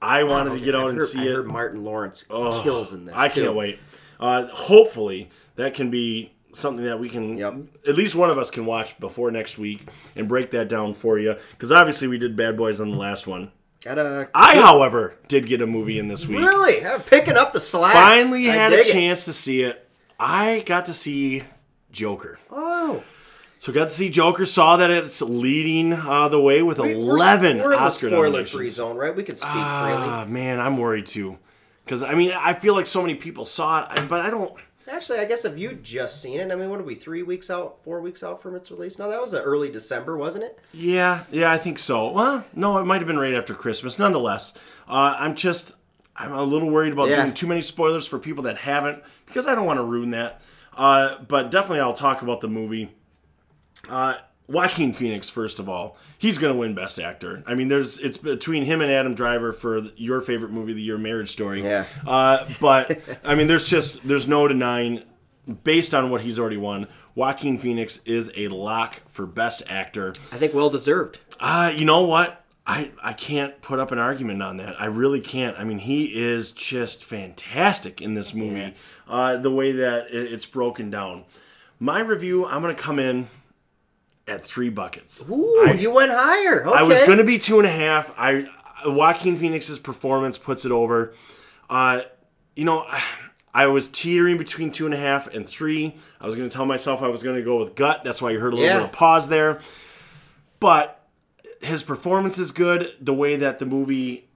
I 0.00 0.24
wanted 0.24 0.58
to 0.58 0.64
get 0.64 0.74
out 0.74 0.86
I 0.86 0.90
and 0.90 0.98
heard, 0.98 1.06
see 1.08 1.20
I 1.30 1.38
it. 1.38 1.46
Martin 1.46 1.84
Lawrence 1.84 2.24
Oh, 2.28 2.60
kills 2.62 2.92
in 2.92 3.06
this. 3.06 3.14
I 3.16 3.28
too. 3.28 3.44
can't 3.44 3.54
wait. 3.54 3.78
Uh, 4.18 4.46
hopefully, 4.48 5.30
that 5.54 5.74
can 5.74 5.90
be 5.90 6.31
something 6.52 6.84
that 6.84 6.98
we 7.00 7.08
can, 7.08 7.38
Yep. 7.38 7.54
at 7.88 7.94
least 7.96 8.14
one 8.14 8.30
of 8.30 8.38
us 8.38 8.50
can 8.50 8.66
watch 8.66 8.98
before 9.00 9.30
next 9.30 9.58
week 9.58 9.88
and 10.16 10.28
break 10.28 10.50
that 10.52 10.68
down 10.68 10.94
for 10.94 11.18
you. 11.18 11.34
Because 11.52 11.72
obviously, 11.72 12.08
we 12.08 12.18
did 12.18 12.36
Bad 12.36 12.56
Boys 12.56 12.80
on 12.80 12.90
the 12.90 12.98
last 12.98 13.26
one. 13.26 13.50
Gotta 13.84 14.28
I, 14.32 14.56
however, 14.56 15.16
did 15.26 15.46
get 15.46 15.60
a 15.60 15.66
movie 15.66 15.98
in 15.98 16.06
this 16.06 16.26
week. 16.26 16.38
really 16.38 16.86
I'm 16.86 17.00
picking 17.00 17.36
up 17.36 17.52
the 17.52 17.58
slack. 17.58 17.92
Finally 17.94 18.48
I 18.48 18.54
had 18.54 18.72
a 18.72 18.76
dig 18.76 18.86
it. 18.86 18.92
chance 18.92 19.24
to 19.24 19.32
see 19.32 19.62
it. 19.62 19.88
I 20.20 20.62
got 20.66 20.84
to 20.84 20.94
see 20.94 21.42
Joker. 21.90 22.38
Oh, 22.48 23.02
So 23.58 23.72
got 23.72 23.88
to 23.88 23.94
see 23.94 24.08
Joker. 24.08 24.46
Saw 24.46 24.76
that 24.76 24.90
it's 24.90 25.20
leading 25.20 25.94
uh, 25.94 26.28
the 26.28 26.40
way 26.40 26.62
with 26.62 26.78
We- 26.78 26.94
we're- 26.94 27.00
eleven 27.10 27.58
We're, 27.58 27.64
in 27.64 27.70
the 27.70 27.80
Oscar 27.80 28.08
spoiler 28.10 28.44
free 28.44 28.68
zone, 28.68 28.96
right? 28.96 29.16
We 29.16 29.24
can 29.24 29.34
speak 29.34 29.50
freely. 29.50 29.60
Ah, 29.64 30.26
man, 30.28 30.60
I'm 30.60 30.78
worried 30.78 31.06
too. 31.06 31.38
Because 31.84 32.04
I 32.04 32.14
mean, 32.14 32.30
I 32.38 32.54
feel 32.54 32.74
like 32.76 32.86
so 32.86 33.02
many 33.02 33.16
people 33.16 33.44
saw 33.44 33.92
it, 33.92 34.08
but 34.08 34.20
I 34.20 34.30
don't. 34.30 34.52
Actually, 34.92 35.20
I 35.20 35.24
guess 35.24 35.44
if 35.46 35.58
you 35.58 35.72
just 35.72 36.20
seen 36.20 36.38
it, 36.38 36.52
I 36.52 36.54
mean, 36.54 36.68
what 36.68 36.78
are 36.78 36.84
we? 36.84 36.94
Three 36.94 37.22
weeks 37.22 37.50
out, 37.50 37.80
four 37.82 38.00
weeks 38.02 38.22
out 38.22 38.42
from 38.42 38.54
its 38.54 38.70
release? 38.70 38.98
No, 38.98 39.08
that 39.10 39.20
was 39.20 39.34
early 39.34 39.70
December, 39.70 40.18
wasn't 40.18 40.44
it? 40.44 40.60
Yeah, 40.74 41.24
yeah, 41.30 41.50
I 41.50 41.56
think 41.56 41.78
so. 41.78 42.10
Well, 42.10 42.44
no, 42.54 42.76
it 42.78 42.84
might 42.84 42.98
have 42.98 43.06
been 43.06 43.18
right 43.18 43.32
after 43.34 43.54
Christmas. 43.54 43.98
Nonetheless, 43.98 44.52
uh, 44.86 45.16
I'm 45.18 45.34
just 45.34 45.76
I'm 46.14 46.32
a 46.32 46.44
little 46.44 46.68
worried 46.68 46.92
about 46.92 47.08
Yeah. 47.08 47.22
doing 47.22 47.32
too 47.32 47.46
many 47.46 47.62
spoilers 47.62 48.06
for 48.06 48.18
people 48.18 48.42
that 48.44 48.58
haven't 48.58 49.02
because 49.24 49.46
I 49.46 49.54
don't 49.54 49.64
want 49.64 49.78
to 49.78 49.84
ruin 49.84 50.10
that. 50.10 50.42
Uh, 50.76 51.16
but 51.26 51.50
definitely, 51.50 51.80
I'll 51.80 51.94
talk 51.94 52.20
about 52.20 52.42
the 52.42 52.48
movie. 52.48 52.94
Uh, 53.88 54.14
Joaquin 54.48 54.92
Phoenix, 54.92 55.28
first 55.30 55.58
of 55.58 55.68
all, 55.68 55.96
he's 56.18 56.38
going 56.38 56.52
to 56.52 56.58
win 56.58 56.74
Best 56.74 56.98
Actor. 56.98 57.42
I 57.46 57.54
mean, 57.54 57.68
there's 57.68 57.98
it's 57.98 58.16
between 58.16 58.64
him 58.64 58.80
and 58.80 58.90
Adam 58.90 59.14
Driver 59.14 59.52
for 59.52 59.78
your 59.96 60.20
favorite 60.20 60.50
movie 60.50 60.72
of 60.72 60.76
the 60.76 60.82
year, 60.82 60.98
Marriage 60.98 61.30
Story. 61.30 61.62
Yeah. 61.62 61.86
Uh, 62.06 62.46
but 62.60 63.00
I 63.24 63.34
mean, 63.34 63.46
there's 63.46 63.68
just 63.68 64.06
there's 64.06 64.26
no 64.26 64.46
denying, 64.48 65.04
based 65.64 65.94
on 65.94 66.10
what 66.10 66.22
he's 66.22 66.38
already 66.38 66.56
won, 66.56 66.88
Joaquin 67.14 67.58
Phoenix 67.58 67.98
is 68.04 68.32
a 68.36 68.48
lock 68.48 69.00
for 69.08 69.26
Best 69.26 69.62
Actor. 69.68 70.10
I 70.32 70.36
think 70.36 70.54
well 70.54 70.70
deserved. 70.70 71.18
Uh, 71.38 71.72
you 71.74 71.84
know 71.84 72.02
what? 72.02 72.44
I, 72.64 72.92
I 73.02 73.12
can't 73.12 73.60
put 73.60 73.80
up 73.80 73.90
an 73.90 73.98
argument 73.98 74.40
on 74.40 74.58
that. 74.58 74.80
I 74.80 74.86
really 74.86 75.20
can't. 75.20 75.58
I 75.58 75.64
mean, 75.64 75.78
he 75.78 76.04
is 76.04 76.52
just 76.52 77.04
fantastic 77.04 78.00
in 78.00 78.14
this 78.14 78.34
movie. 78.34 78.74
Uh, 79.08 79.36
the 79.36 79.50
way 79.50 79.72
that 79.72 80.06
it, 80.14 80.32
it's 80.32 80.46
broken 80.46 80.88
down. 80.88 81.24
My 81.80 82.00
review, 82.00 82.46
I'm 82.46 82.62
going 82.62 82.74
to 82.74 82.80
come 82.80 83.00
in 83.00 83.26
at 84.26 84.44
three 84.44 84.68
buckets. 84.68 85.24
Ooh, 85.30 85.64
I, 85.66 85.72
you 85.72 85.92
went 85.92 86.12
higher. 86.12 86.64
Okay. 86.66 86.78
I 86.78 86.82
was 86.82 87.00
going 87.00 87.18
to 87.18 87.24
be 87.24 87.38
two 87.38 87.58
and 87.58 87.66
a 87.66 87.70
half. 87.72 88.12
I 88.16 88.46
Joaquin 88.84 89.36
Phoenix's 89.36 89.78
performance 89.78 90.38
puts 90.38 90.64
it 90.64 90.72
over. 90.72 91.14
Uh, 91.70 92.02
you 92.56 92.64
know, 92.64 92.86
I 93.54 93.66
was 93.66 93.88
teetering 93.88 94.38
between 94.38 94.70
two 94.70 94.86
and 94.86 94.94
a 94.94 94.98
half 94.98 95.26
and 95.34 95.46
three. 95.46 95.94
I 96.20 96.26
was 96.26 96.36
going 96.36 96.48
to 96.48 96.54
tell 96.54 96.64
myself 96.64 97.02
I 97.02 97.08
was 97.08 97.22
going 97.22 97.36
to 97.36 97.42
go 97.42 97.58
with 97.58 97.74
gut. 97.74 98.02
That's 98.02 98.22
why 98.22 98.30
you 98.30 98.40
heard 98.40 98.54
a 98.54 98.56
little 98.56 98.70
Yeah. 98.70 98.78
bit 98.78 98.86
of 98.86 98.92
pause 98.92 99.28
there. 99.28 99.60
But 100.58 101.04
his 101.60 101.82
performance 101.82 102.38
is 102.38 102.50
good. 102.50 102.94
The 103.00 103.12
way 103.14 103.36
that 103.36 103.58
the 103.58 103.66
movie, 103.66 104.28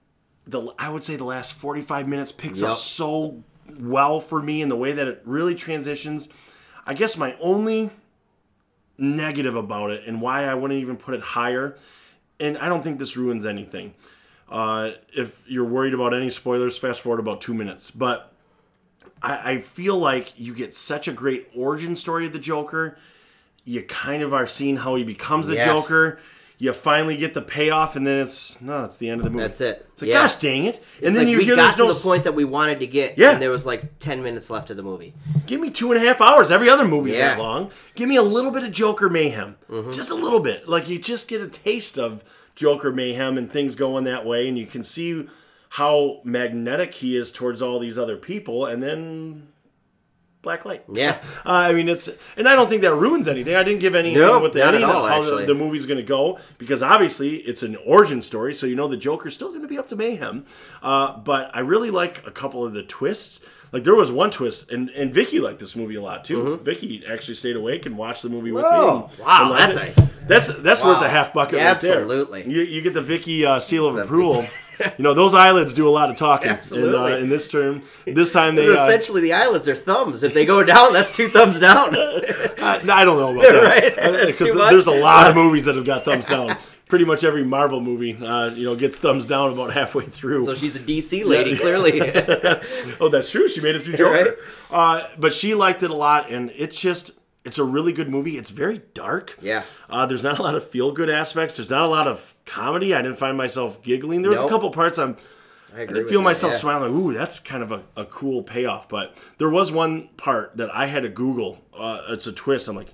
the 0.45 0.71
I 0.77 0.89
would 0.89 1.03
say 1.03 1.15
the 1.15 1.23
last 1.23 1.53
45 1.53 2.07
minutes 2.07 2.31
picks 2.31 2.61
Yep. 2.61 2.71
up 2.71 2.77
so 2.77 3.43
well 3.79 4.19
for 4.19 4.41
me 4.41 4.61
and 4.61 4.71
the 4.71 4.75
way 4.75 4.91
that 4.91 5.07
it 5.07 5.21
really 5.25 5.55
transitions. 5.55 6.29
I 6.85 6.93
guess 6.93 7.17
my 7.17 7.35
only 7.39 7.89
negative 8.97 9.55
about 9.55 9.91
it 9.91 10.03
and 10.07 10.21
why 10.21 10.45
I 10.45 10.53
wouldn't 10.53 10.79
even 10.79 10.97
put 10.97 11.13
it 11.13 11.21
higher, 11.21 11.75
and 12.39 12.57
I 12.57 12.67
don't 12.67 12.83
think 12.83 12.99
this 12.99 13.15
ruins 13.17 13.45
anything. 13.45 13.93
Uh, 14.49 14.91
if 15.13 15.43
you're 15.47 15.65
worried 15.65 15.93
about 15.93 16.13
any 16.13 16.29
spoilers, 16.29 16.77
fast 16.77 17.01
forward 17.01 17.19
about 17.19 17.41
two 17.41 17.53
minutes. 17.53 17.91
But 17.91 18.31
I, 19.21 19.51
I 19.53 19.57
feel 19.59 19.97
like 19.97 20.39
you 20.39 20.53
get 20.53 20.73
such 20.73 21.07
a 21.07 21.13
great 21.13 21.49
origin 21.55 21.95
story 21.95 22.25
of 22.25 22.33
the 22.33 22.39
Joker. 22.39 22.97
You 23.65 23.83
kind 23.83 24.23
of 24.23 24.33
are 24.33 24.47
seeing 24.47 24.77
how 24.77 24.95
he 24.95 25.03
becomes 25.03 25.47
the 25.47 25.55
Yes. 25.55 25.65
Joker. 25.65 26.19
You 26.59 26.73
finally 26.73 27.17
get 27.17 27.35
the 27.35 27.41
payoff, 27.43 27.95
and 27.95 28.07
then 28.07 28.17
it's 28.19 28.59
no, 28.61 28.83
it's 28.83 28.97
the 28.97 29.09
end 29.09 29.21
of 29.21 29.25
the 29.25 29.29
movie. 29.29 29.43
That's 29.43 29.61
it. 29.61 29.85
It's 29.93 30.01
like, 30.01 30.09
Yeah. 30.09 30.21
gosh 30.23 30.35
dang 30.35 30.65
it! 30.65 30.77
And 30.77 31.09
It's 31.09 31.15
then 31.17 31.25
like 31.25 31.31
you 31.31 31.37
we 31.37 31.45
hear 31.45 31.55
got 31.55 31.77
to 31.77 31.83
no 31.83 31.93
the 31.93 31.99
point 31.99 32.23
that 32.23 32.33
we 32.33 32.45
wanted 32.45 32.79
to 32.79 32.87
get, 32.87 33.15
Yeah. 33.15 33.33
and 33.33 33.41
there 33.41 33.51
was 33.51 33.65
like 33.67 33.99
ten 33.99 34.23
minutes 34.23 34.49
left 34.49 34.71
of 34.71 34.77
the 34.77 34.81
movie. 34.81 35.13
Give 35.45 35.61
me 35.61 35.69
two 35.69 35.91
and 35.91 36.01
a 36.01 36.05
half 36.05 36.19
hours. 36.19 36.49
Every 36.49 36.67
other 36.69 36.87
movie's 36.87 37.15
Yeah. 37.15 37.29
Mm-hmm. 37.31 37.37
that 37.37 37.43
long. 37.43 37.71
Give 37.93 38.09
me 38.09 38.15
a 38.15 38.23
little 38.23 38.49
bit 38.51 38.63
of 38.63 38.71
Joker 38.71 39.07
mayhem. 39.07 39.55
Just 39.91 40.09
a 40.09 40.15
little 40.15 40.39
bit. 40.39 40.67
Like 40.67 40.89
you 40.89 40.97
just 40.97 41.27
get 41.27 41.41
a 41.41 41.47
taste 41.47 41.99
of 41.99 42.23
Joker 42.55 42.91
mayhem 42.91 43.37
and 43.37 43.51
things 43.51 43.75
going 43.75 44.05
that 44.05 44.25
way, 44.25 44.47
and 44.47 44.57
you 44.57 44.65
can 44.65 44.83
see 44.83 45.27
how 45.69 46.21
magnetic 46.23 46.95
he 46.95 47.15
is 47.15 47.31
towards 47.31 47.61
all 47.61 47.77
these 47.77 47.99
other 47.99 48.17
people, 48.17 48.65
and 48.65 48.81
then 48.81 49.49
black 50.47 50.63
light. 50.65 50.83
Yeah. 50.93 51.17
Uh, 51.45 51.51
I 51.69 51.73
mean, 51.73 51.87
it's 51.89 52.09
and 52.37 52.47
I 52.47 52.55
don't 52.55 52.67
think 52.69 52.81
that 52.81 52.93
ruins 52.93 53.27
anything. 53.27 53.55
I 53.55 53.63
didn't 53.63 53.79
give 53.79 53.95
any 53.95 54.13
Nope, 54.15 54.43
with 54.43 54.53
the 54.53 54.59
not 54.59 54.75
at 54.75 54.83
all, 54.83 55.05
how 55.07 55.19
actually. 55.19 55.45
the, 55.45 55.53
the 55.53 55.59
movie's 55.63 55.85
going 55.85 55.97
to 56.05 56.09
go 56.17 56.39
because 56.57 56.81
obviously 56.83 57.35
it's 57.49 57.63
an 57.63 57.75
origin 57.85 58.21
story, 58.21 58.53
so 58.53 58.65
you 58.65 58.75
know 58.75 58.87
the 58.87 58.97
Joker's 58.97 59.33
still 59.33 59.49
going 59.49 59.61
to 59.61 59.67
be 59.67 59.77
up 59.77 59.87
to 59.89 59.95
mayhem. 59.95 60.45
Uh, 60.81 61.17
but 61.17 61.51
I 61.53 61.59
really 61.59 61.89
like 61.91 62.25
a 62.27 62.31
couple 62.31 62.65
of 62.65 62.73
the 62.73 62.83
twists. 62.83 63.45
Like 63.73 63.83
there 63.83 63.95
was 63.95 64.11
one 64.11 64.31
twist, 64.31 64.71
and 64.71 64.89
and 64.91 65.13
Vicky 65.13 65.39
liked 65.39 65.59
this 65.59 65.75
movie 65.75 65.95
a 65.95 66.01
lot 66.01 66.23
too. 66.23 66.57
Vicky 66.63 67.03
actually 67.07 67.35
stayed 67.35 67.55
awake 67.57 67.85
and 67.85 67.97
watched 67.97 68.23
the 68.23 68.29
movie 68.29 68.51
with 68.51 68.63
me. 68.63 68.69
Mm-hmm. 68.69 69.11
And- 69.11 69.25
wow, 69.27 69.53
and 69.53 69.59
that's 69.75 69.77
it. 69.99 70.27
that's 70.27 70.47
that's 70.61 70.83
worth 70.83 71.01
a 71.01 71.09
half 71.09 71.33
bucket 71.33 71.59
Yeah, 71.59 71.71
right 71.73 71.81
there. 71.81 71.99
absolutely. 72.01 72.49
You, 72.49 72.61
you 72.61 72.81
get 72.81 72.93
the 72.93 73.01
Vicky 73.01 73.45
uh, 73.45 73.59
seal 73.59 73.85
of 73.87 73.95
approval. 73.97 74.45
you 74.79 75.03
know 75.03 75.13
those 75.13 75.33
eyelids 75.33 75.73
do 75.73 75.87
a 75.87 75.91
lot 75.91 76.09
of 76.09 76.15
talking. 76.17 76.49
Absolutely. 76.49 77.11
In, 77.13 77.17
uh, 77.17 77.21
in 77.23 77.29
this 77.29 77.47
term, 77.47 77.81
this 78.05 78.31
time 78.31 78.55
they. 78.55 78.65
Because 78.67 78.79
Uh, 78.79 78.83
essentially, 78.87 79.21
the 79.21 79.33
eyelids 79.33 79.67
are 79.67 79.75
thumbs. 79.75 80.23
If 80.23 80.33
they 80.33 80.45
go 80.45 80.63
down, 80.63 80.93
that's 80.93 81.15
two 81.15 81.27
thumbs 81.29 81.59
down. 81.59 81.95
I, 81.95 82.79
I 82.91 83.05
don't 83.05 83.19
know 83.19 83.31
about 83.31 83.41
that. 83.51 83.63
Right? 83.63 83.97
Uh, 83.97 84.11
That's 84.11 84.25
'cause 84.25 84.37
too 84.37 84.43
th- 84.45 84.55
much. 84.55 84.69
There's 84.71 84.87
a 84.87 84.91
lot 84.91 85.29
of 85.29 85.35
movies 85.35 85.65
that 85.65 85.75
have 85.75 85.85
got 85.85 86.05
thumbs 86.05 86.25
down. 86.25 86.55
Pretty 86.89 87.03
much 87.03 87.25
every 87.25 87.43
Marvel 87.43 87.81
movie, 87.81 88.15
uh, 88.23 88.49
you 88.51 88.63
know, 88.63 88.73
gets 88.75 88.97
thumbs 88.97 89.25
down 89.25 89.51
about 89.51 89.73
halfway 89.73 90.05
through. 90.05 90.45
so 90.45 90.55
she's 90.55 90.77
a 90.77 90.79
DC 90.79 91.25
lady, 91.25 91.57
clearly. 91.57 91.99
oh, 93.01 93.09
that's 93.09 93.29
true. 93.29 93.49
She 93.49 93.59
made 93.59 93.75
it 93.75 93.81
through 93.83 93.95
Joker. 93.97 94.37
Right. 94.71 95.01
Uh, 95.03 95.07
but 95.17 95.33
she 95.33 95.53
liked 95.53 95.83
it 95.83 95.91
a 95.91 95.95
lot, 95.95 96.29
and 96.31 96.49
it's 96.55 96.79
just, 96.79 97.11
it's 97.47 97.57
a 97.57 97.63
really 97.63 97.93
good 97.93 98.09
movie. 98.09 98.37
It's 98.37 98.51
very 98.51 98.81
dark. 98.93 99.37
Yeah. 99.41 99.63
Uh, 99.89 100.05
there's 100.05 100.23
not 100.23 100.37
a 100.39 100.43
lot 100.43 100.55
of 100.55 100.63
feel 100.67 100.91
good 100.91 101.09
aspects. 101.09 101.55
There's 101.57 101.69
not 101.69 101.83
a 101.83 101.87
lot 101.87 102.07
of 102.07 102.35
comedy. 102.45 102.93
I 102.93 103.01
didn't 103.01 103.17
find 103.17 103.37
myself 103.37 103.81
giggling. 103.81 104.21
There 104.21 104.31
was 104.31 104.41
a 104.41 104.49
couple 104.49 104.69
parts 104.71 104.97
I'm. 104.97 105.15
I 105.73 105.79
I 105.79 105.81
agree. 105.81 105.95
didn't 105.95 106.09
feel 106.09 106.19
you, 106.19 106.23
myself 106.23 106.53
yeah. 106.53 106.59
smiling. 106.59 106.93
Ooh, 106.95 107.11
that's 107.13 107.39
kind 107.39 107.61
of 107.61 107.71
a, 107.73 107.81
a 107.97 108.05
cool 108.05 108.41
payoff. 108.41 108.87
But 108.87 109.17
there 109.37 109.49
was 109.49 109.71
one 109.71 110.09
part 110.15 110.55
that 110.57 110.73
I 110.73 110.85
had 110.87 111.03
to 111.03 111.09
Google. 111.09 111.61
Uh, 111.77 112.01
it's 112.09 112.25
a 112.25 112.31
twist. 112.31 112.67
I'm 112.69 112.75
like, 112.75 112.93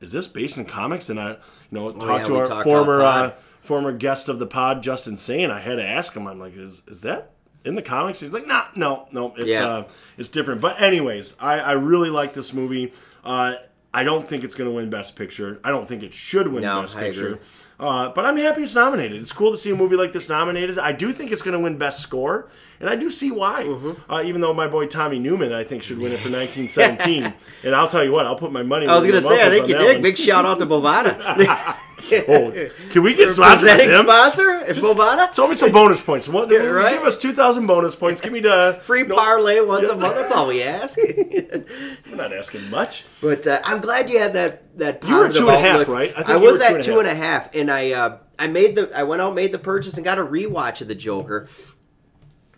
is 0.00 0.12
this 0.12 0.26
based 0.26 0.56
in 0.58 0.64
comics? 0.64 1.10
And 1.10 1.20
I, 1.20 1.30
you 1.32 1.36
know, 1.72 1.90
talked 1.90 2.30
Oh, 2.30 2.38
yeah, 2.38 2.44
to 2.46 2.54
our 2.54 2.64
former 2.64 3.02
uh, 3.02 3.30
former 3.60 3.92
guest 3.92 4.28
of 4.30 4.38
the 4.38 4.46
pod, 4.46 4.82
Justin 4.82 5.16
Sane. 5.18 5.50
I 5.50 5.60
had 5.60 5.76
to 5.76 5.84
ask 5.84 6.14
him. 6.16 6.26
I'm 6.26 6.38
like, 6.40 6.56
is 6.56 6.82
is 6.88 7.02
that 7.02 7.32
in 7.66 7.74
the 7.74 7.82
comics? 7.82 8.20
He's 8.20 8.32
like, 8.32 8.46
nah, 8.46 8.64
no, 8.74 9.08
no, 9.12 9.34
it's 9.36 9.50
Yeah. 9.50 9.66
uh, 9.68 9.88
it's 10.16 10.30
different. 10.30 10.60
But 10.62 10.80
anyways, 10.80 11.34
I 11.38 11.58
I 11.60 11.72
really 11.72 12.10
like 12.10 12.32
this 12.32 12.52
movie. 12.54 12.92
Uh, 13.24 13.54
I 13.96 14.04
don't 14.04 14.28
think 14.28 14.44
it's 14.44 14.54
going 14.54 14.68
to 14.68 14.76
win 14.76 14.90
Best 14.90 15.16
Picture. 15.16 15.58
I 15.64 15.70
don't 15.70 15.88
think 15.88 16.02
it 16.02 16.12
should 16.12 16.48
win 16.48 16.62
No, 16.62 16.82
Best 16.82 16.98
I 16.98 17.00
Picture. 17.00 17.38
Uh, 17.80 18.10
but 18.10 18.26
I'm 18.26 18.36
happy 18.36 18.62
it's 18.62 18.74
nominated. 18.74 19.22
It's 19.22 19.32
cool 19.32 19.52
to 19.52 19.56
see 19.56 19.70
a 19.70 19.74
movie 19.74 19.96
like 19.96 20.12
this 20.12 20.28
nominated. 20.28 20.78
I 20.78 20.92
do 20.92 21.12
think 21.12 21.32
it's 21.32 21.40
going 21.40 21.56
to 21.56 21.58
win 21.58 21.78
Best 21.78 22.00
Score, 22.00 22.46
and 22.78 22.90
I 22.90 22.96
do 22.96 23.08
see 23.08 23.30
why. 23.30 23.64
Mm-hmm. 23.64 24.12
Uh, 24.12 24.22
even 24.22 24.42
though 24.42 24.52
my 24.52 24.66
boy 24.66 24.86
Tommy 24.86 25.18
Newman, 25.18 25.50
I 25.50 25.64
think, 25.64 25.82
should 25.82 25.98
win 25.98 26.12
it 26.12 26.20
for 26.20 26.30
1917. 26.30 27.24
and 27.64 27.74
I'll 27.74 27.88
tell 27.88 28.04
you 28.04 28.12
what, 28.12 28.26
I'll 28.26 28.36
put 28.36 28.52
my 28.52 28.62
money. 28.62 28.86
I 28.86 28.94
was 28.94 29.06
gonna 29.06 29.18
say, 29.18 29.38
mouth 29.38 29.46
I 29.46 29.50
think 29.50 29.68
you 29.68 29.78
did. 29.78 30.02
Big 30.02 30.18
shout 30.18 30.44
out 30.44 30.58
to 30.58 30.66
Bovada. 30.66 31.76
Oh, 32.28 32.52
can 32.90 33.02
we 33.02 33.14
get 33.14 33.30
sponsored 33.30 33.70
Presenting 33.70 33.92
sponsor, 33.92 34.60
Bovada. 34.74 35.32
Throw 35.32 35.48
me 35.48 35.54
some 35.54 35.72
bonus 35.72 36.02
points. 36.02 36.28
What, 36.28 36.50
right. 36.50 36.92
Give 36.92 37.02
us 37.02 37.16
2,000 37.18 37.66
bonus 37.66 37.96
points. 37.96 38.20
Give 38.20 38.32
me 38.32 38.40
the 38.40 38.78
Free 38.82 39.02
no, 39.02 39.16
parlay 39.16 39.60
once 39.60 39.88
a 39.88 39.96
month. 39.96 40.14
That's 40.14 40.32
all 40.32 40.48
we 40.48 40.62
ask. 40.62 40.98
We're 41.08 42.16
not 42.16 42.32
asking 42.32 42.68
much. 42.70 43.04
But 43.20 43.46
uh, 43.46 43.60
I'm 43.64 43.80
glad 43.80 44.10
you 44.10 44.18
had 44.18 44.34
that 44.34 44.78
that 44.78 45.02
You 45.04 45.16
were 45.16 45.32
two 45.32 45.48
and 45.48 45.56
a 45.56 45.60
half, 45.60 45.88
right? 45.88 46.12
I 46.16 46.34
I, 46.34 46.36
was 46.36 46.58
two 46.58 47.00
at 47.00 47.06
and 47.06 47.08
a 47.08 47.14
and 47.14 47.54
and 47.54 47.70
I 47.70 47.92
uh, 47.92 48.18
I 48.38 48.46
made 48.46 48.76
the 48.76 48.90
I 48.94 49.04
went 49.04 49.22
out 49.22 49.34
made 49.34 49.52
the 49.52 49.58
purchase 49.58 49.96
and 49.96 50.04
got 50.04 50.18
a 50.18 50.24
rewatch 50.24 50.82
of 50.82 50.88
the 50.88 50.94
Joker, 50.94 51.48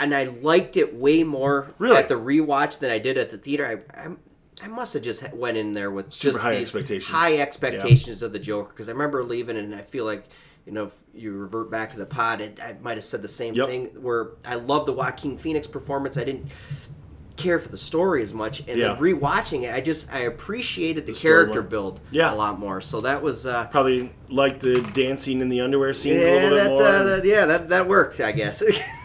and 0.00 0.14
I 0.14 0.25
liked 0.25 0.76
it 0.76 0.95
way 0.95 1.23
more 1.23 1.75
Really? 1.78 1.97
at 1.97 2.09
the 2.09 2.16
rewatch 2.16 2.80
than 2.80 2.90
I 2.90 2.99
did 2.99 3.16
at 3.16 3.30
the 3.30 3.38
theater. 3.38 3.85
I 3.97 4.00
I, 4.00 4.09
I 4.65 4.69
must 4.69 4.95
have 4.95 5.03
just 5.03 5.33
went 5.33 5.57
in 5.57 5.73
there 5.75 5.91
with 5.91 6.11
just 6.11 6.38
high 6.38 6.57
these 6.57 6.62
expectations. 6.75 7.11
high 7.17 7.38
expectations 7.38 8.23
of 8.23 8.33
the 8.33 8.38
Joker 8.38 8.69
because 8.71 8.88
I 8.88 8.93
remember 8.93 9.23
leaving 9.25 9.57
and 9.57 9.75
I 9.75 9.83
feel 9.83 10.05
like. 10.05 10.25
You 10.67 10.75
know, 10.75 10.85
if 10.85 10.93
you 11.15 11.33
revert 11.33 11.71
back 11.71 11.93
to 11.93 11.99
the 11.99 12.05
pod, 12.05 12.43
it, 12.43 12.61
I 12.62 12.77
might 12.83 12.99
have 12.99 13.05
said 13.05 13.23
the 13.23 13.29
same 13.29 13.55
Yep. 13.55 13.69
thing. 13.69 13.85
Where 14.03 14.33
I 14.45 14.57
love 14.57 14.85
the 14.85 14.93
Joaquin 14.93 15.38
Phoenix 15.38 15.67
performance, 15.67 16.19
I 16.19 16.25
didn't 16.25 16.49
care 17.37 17.59
for 17.59 17.71
the 17.71 17.79
story 17.79 18.21
as 18.23 18.35
much. 18.35 18.61
And 18.69 18.77
Yeah. 18.79 18.88
then 18.88 18.97
rewatching 18.99 19.62
it, 19.62 19.75
I 19.75 19.81
just 19.81 20.12
I 20.12 20.19
appreciated 20.21 21.07
the, 21.07 21.12
storyline. 21.12 21.23
character 21.23 21.62
build 21.62 22.00
Yeah. 22.11 22.35
a 22.35 22.37
lot 22.37 22.59
more. 22.59 22.83
So 22.83 23.00
that 23.00 23.23
was 23.23 23.47
uh, 23.47 23.69
Probably 23.69 24.12
like 24.29 24.61
the 24.61 24.83
dancing 24.93 25.41
in 25.41 25.49
the 25.49 25.62
underwear 25.62 25.95
scenes 25.95 26.23
a 26.23 26.29
yeah, 26.29 26.35
little 26.35 26.50
bit 26.50 26.55
that, 26.57 26.69
more. 26.69 26.83
uh, 26.83 27.05
that 27.05 27.25
yeah 27.25 27.47
that 27.47 27.71
that 27.71 27.88
worked, 27.88 28.21
I 28.21 28.33
guess. 28.33 28.62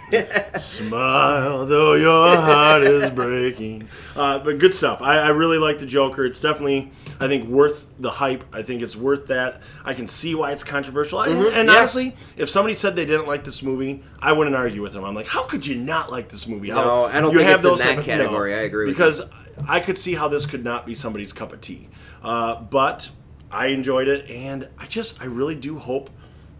Smile 0.57 1.65
though 1.65 1.93
your 1.93 2.35
heart 2.37 2.83
is 2.83 3.09
breaking. 3.09 3.87
Uh, 4.15 4.39
but 4.39 4.57
good 4.59 4.73
stuff. 4.73 5.01
I, 5.01 5.17
I 5.19 5.27
really 5.29 5.57
like 5.57 5.79
the 5.79 5.85
Joker. 5.85 6.25
It's 6.25 6.39
definitely, 6.39 6.91
I 7.19 7.27
think, 7.27 7.47
worth 7.47 7.93
the 7.99 8.11
hype. 8.11 8.43
I 8.53 8.61
think 8.61 8.81
it's 8.81 8.95
worth 8.95 9.27
that. 9.27 9.61
I 9.83 9.93
can 9.93 10.07
see 10.07 10.35
why 10.35 10.51
it's 10.51 10.63
controversial. 10.63 11.21
And- 11.21 11.33
And 11.33 11.43
Mm-hmm. 11.43 11.67
yeah. 11.69 11.77
honestly, 11.77 12.15
if 12.37 12.49
somebody 12.49 12.73
said 12.73 12.95
they 12.95 13.05
didn't 13.05 13.27
like 13.27 13.43
this 13.43 13.63
movie, 13.63 14.03
I 14.19 14.33
wouldn't 14.33 14.55
argue 14.55 14.81
with 14.81 14.93
them. 14.93 15.03
I'm 15.03 15.15
like, 15.15 15.27
how 15.27 15.43
could 15.43 15.65
you 15.65 15.75
not 15.75 16.11
like 16.11 16.29
this 16.29 16.47
movie? 16.47 16.69
How- 16.69 16.83
No, 16.83 17.03
I 17.05 17.19
don't 17.19 17.31
you 17.31 17.39
think 17.39 17.49
have 17.49 17.65
it's 17.65 17.81
in 17.81 17.95
that 17.95 18.05
category. 18.05 18.53
I 18.53 18.59
agree 18.59 18.85
with 18.85 18.95
because 18.95 19.21
I 19.67 19.79
could 19.79 19.97
see 19.97 20.13
how 20.13 20.27
this 20.27 20.45
could 20.45 20.63
not 20.63 20.85
be 20.85 20.93
somebody's 20.95 21.33
cup 21.33 21.53
of 21.53 21.61
tea. 21.61 21.89
Uh, 22.23 22.61
but 22.61 23.09
I 23.51 23.67
enjoyed 23.67 24.07
it, 24.07 24.29
and 24.29 24.67
I 24.79 24.85
just, 24.85 25.21
I 25.21 25.25
really 25.25 25.55
do 25.55 25.77
hope 25.77 26.09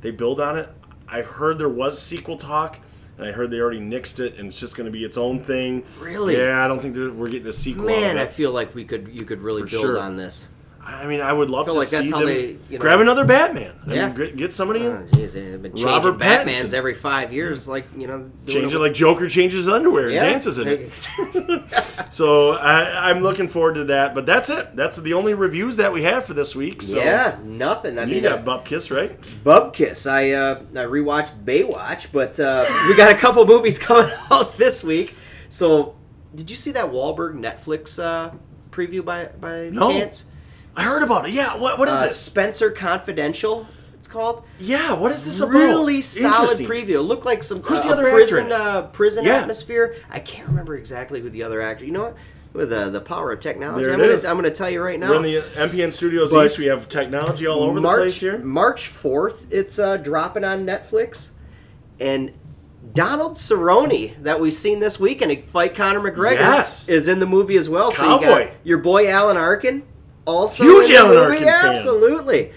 they 0.01 0.11
build 0.11 0.39
on 0.39 0.57
it. 0.57 0.69
I've 1.07 1.27
heard 1.27 1.57
there 1.59 1.69
was 1.69 1.99
sequel 2.01 2.37
talk, 2.37 2.79
and 3.17 3.27
I 3.27 3.31
heard 3.31 3.51
they 3.51 3.59
already 3.59 3.79
nixed 3.79 4.19
it, 4.19 4.37
and 4.37 4.47
it's 4.47 4.59
just 4.59 4.75
going 4.75 4.85
to 4.85 4.91
be 4.91 5.03
its 5.03 5.17
own 5.17 5.43
thing. 5.43 5.83
Really? 5.99 6.37
Yeah, 6.37 6.63
I 6.63 6.67
don't 6.67 6.81
think 6.81 6.95
that 6.95 7.13
we're 7.13 7.29
getting 7.29 7.47
a 7.47 7.53
sequel. 7.53 7.85
Man, 7.85 8.17
I 8.17 8.25
feel 8.25 8.51
like 8.51 8.73
we 8.73 8.85
could 8.85 9.09
you 9.19 9.25
could 9.25 9.41
really 9.41 9.61
For 9.63 9.69
build 9.69 9.81
sure. 9.81 9.99
on 9.99 10.15
this. 10.15 10.49
I 10.85 11.05
mean, 11.07 11.21
I 11.21 11.31
would 11.31 11.49
love 11.49 11.65
feel 11.65 11.75
to 11.75 11.79
like 11.79 11.87
see 11.87 11.97
that's 11.97 12.11
how 12.11 12.17
them 12.19 12.27
they, 12.27 12.47
you 12.47 12.57
know- 12.71 12.77
grab 12.79 12.99
another 12.99 13.23
Batman. 13.25 13.73
I 13.87 13.93
Yeah. 13.93 14.05
mean, 14.07 14.15
get, 14.15 14.35
get 14.35 14.51
somebody 14.51 14.81
in. 14.85 14.91
Oh, 14.91 15.05
Jeez, 15.17 15.31
they've 15.33 15.61
been 15.61 15.71
changing 15.71 15.85
Robert 15.87 16.17
Batmans 16.17 16.45
Pattinson. 16.45 16.73
every 16.73 16.93
five 16.93 17.31
years, 17.31 17.67
like 17.67 17.85
you 17.97 18.05
know. 18.07 18.29
it 18.47 18.73
like 18.73 18.93
Joker 18.93 19.29
changes 19.29 19.67
underwear 19.69 20.07
and 20.07 20.15
dances 20.15 20.57
in 20.59 20.67
it. 20.67 20.91
So 22.09 22.51
I, 22.51 23.09
I'm 23.09 23.23
looking 23.23 23.47
forward 23.47 23.73
to 23.75 23.85
that. 23.85 24.13
But 24.13 24.27
that's 24.27 24.49
it. 24.51 24.75
That's 24.75 24.97
the 24.97 25.13
only 25.13 25.33
reviews 25.33 25.77
that 25.77 25.91
we 25.91 26.03
have 26.03 26.25
for 26.25 26.33
this 26.35 26.55
week. 26.55 26.81
So 26.83 26.97
yeah, 26.97 27.37
nothing. 27.43 27.97
I 27.97 28.03
you 28.03 28.15
mean, 28.15 28.23
got 28.23 28.39
uh, 28.39 28.41
Bup 28.43 28.65
Kiss, 28.65 28.91
right? 28.91 29.19
Bubkiss. 29.43 30.09
I 30.09 30.31
uh, 30.31 30.59
I 30.73 30.85
rewatched 30.85 31.43
Baywatch, 31.43 32.11
but 32.11 32.39
uh, 32.39 32.65
we 32.87 32.95
got 32.95 33.11
a 33.11 33.17
couple 33.17 33.45
movies 33.47 33.79
coming 33.79 34.11
out 34.29 34.57
this 34.59 34.83
week. 34.83 35.15
So, 35.49 35.95
did 36.35 36.49
you 36.51 36.55
see 36.55 36.71
that 36.73 36.85
Wahlberg 36.91 37.33
Netflix 37.35 37.97
uh, 38.03 38.31
preview 38.69 39.03
by 39.03 39.25
by 39.39 39.69
No. 39.69 39.89
chance? 39.89 40.25
I 40.75 40.83
heard 40.83 41.03
about 41.03 41.27
it. 41.27 41.33
Yeah. 41.33 41.55
What, 41.55 41.77
what 41.79 41.87
is 41.87 41.93
Uh, 41.95 42.03
this? 42.03 42.17
Spenser 42.17 42.71
Confidential. 42.71 43.67
It's 43.95 44.07
called. 44.07 44.43
Yeah. 44.59 44.93
What 44.93 45.11
is 45.11 45.25
this 45.25 45.39
about? 45.39 45.51
Really 45.53 46.01
solid 46.01 46.57
preview. 46.59 46.95
It 46.95 47.01
looked 47.03 47.25
like 47.25 47.43
some 47.43 47.61
Who's 47.61 47.81
uh, 47.81 47.83
the 47.83 47.89
a 47.89 47.91
other 47.93 48.05
actor 48.07 48.15
prison 48.17 48.45
in 48.47 48.51
uh, 48.51 48.81
prison 48.87 49.25
Yeah. 49.25 49.35
atmosphere. 49.37 49.95
I 50.09 50.19
can't 50.19 50.47
remember 50.47 50.75
exactly 50.75 51.21
who 51.21 51.29
the 51.29 51.43
other 51.43 51.61
actor. 51.61 51.85
You 51.85 51.91
know 51.91 52.03
what? 52.03 52.17
With 52.53 52.69
the 52.69 52.89
the 52.89 53.01
power 53.01 53.31
of 53.31 53.39
technology, 53.39 53.85
There 53.85 53.93
I'm 53.93 53.99
gonna, 53.99 54.11
is. 54.11 54.25
I'm 54.25 54.33
going 54.33 54.43
to 54.43 54.51
tell 54.51 54.69
you 54.69 54.83
right 54.83 54.99
now. 54.99 55.09
We're 55.09 55.15
in 55.17 55.21
the 55.23 55.37
MPN 55.55 55.91
Studios 55.91 56.31
But 56.31 56.45
East. 56.47 56.59
We 56.59 56.65
have 56.65 56.87
technology 56.89 57.47
all 57.47 57.63
over 57.63 57.79
March, 57.81 57.95
the 57.95 58.01
place 58.03 58.19
here. 58.19 58.37
March 58.39 58.89
4th, 58.89 59.51
it's 59.51 59.79
uh, 59.79 59.97
dropping 59.97 60.43
on 60.43 60.63
Netflix. 60.65 61.31
And 61.99 62.31
Donald 62.93 63.33
Cerrone, 63.33 64.21
that 64.23 64.39
we've 64.39 64.53
seen 64.53 64.79
this 64.81 64.99
week 64.99 65.21
and 65.23 65.43
fight 65.45 65.73
Conor 65.73 65.99
McGregor, 66.01 66.33
Yes. 66.41 66.87
is 66.89 67.07
in 67.07 67.19
the 67.19 67.25
movie 67.25 67.55
as 67.57 67.69
well. 67.69 67.91
So 67.91 68.19
you 68.19 68.21
got 68.25 68.51
your 68.63 68.77
boy 68.79 69.09
Alan 69.09 69.37
Arkin, 69.37 69.81
also 70.25 70.63
Huge 70.63 70.91
Alan. 70.91 71.17
Arkin 71.17 71.45
fan. 71.45 71.65
Absolutely. 71.65 72.51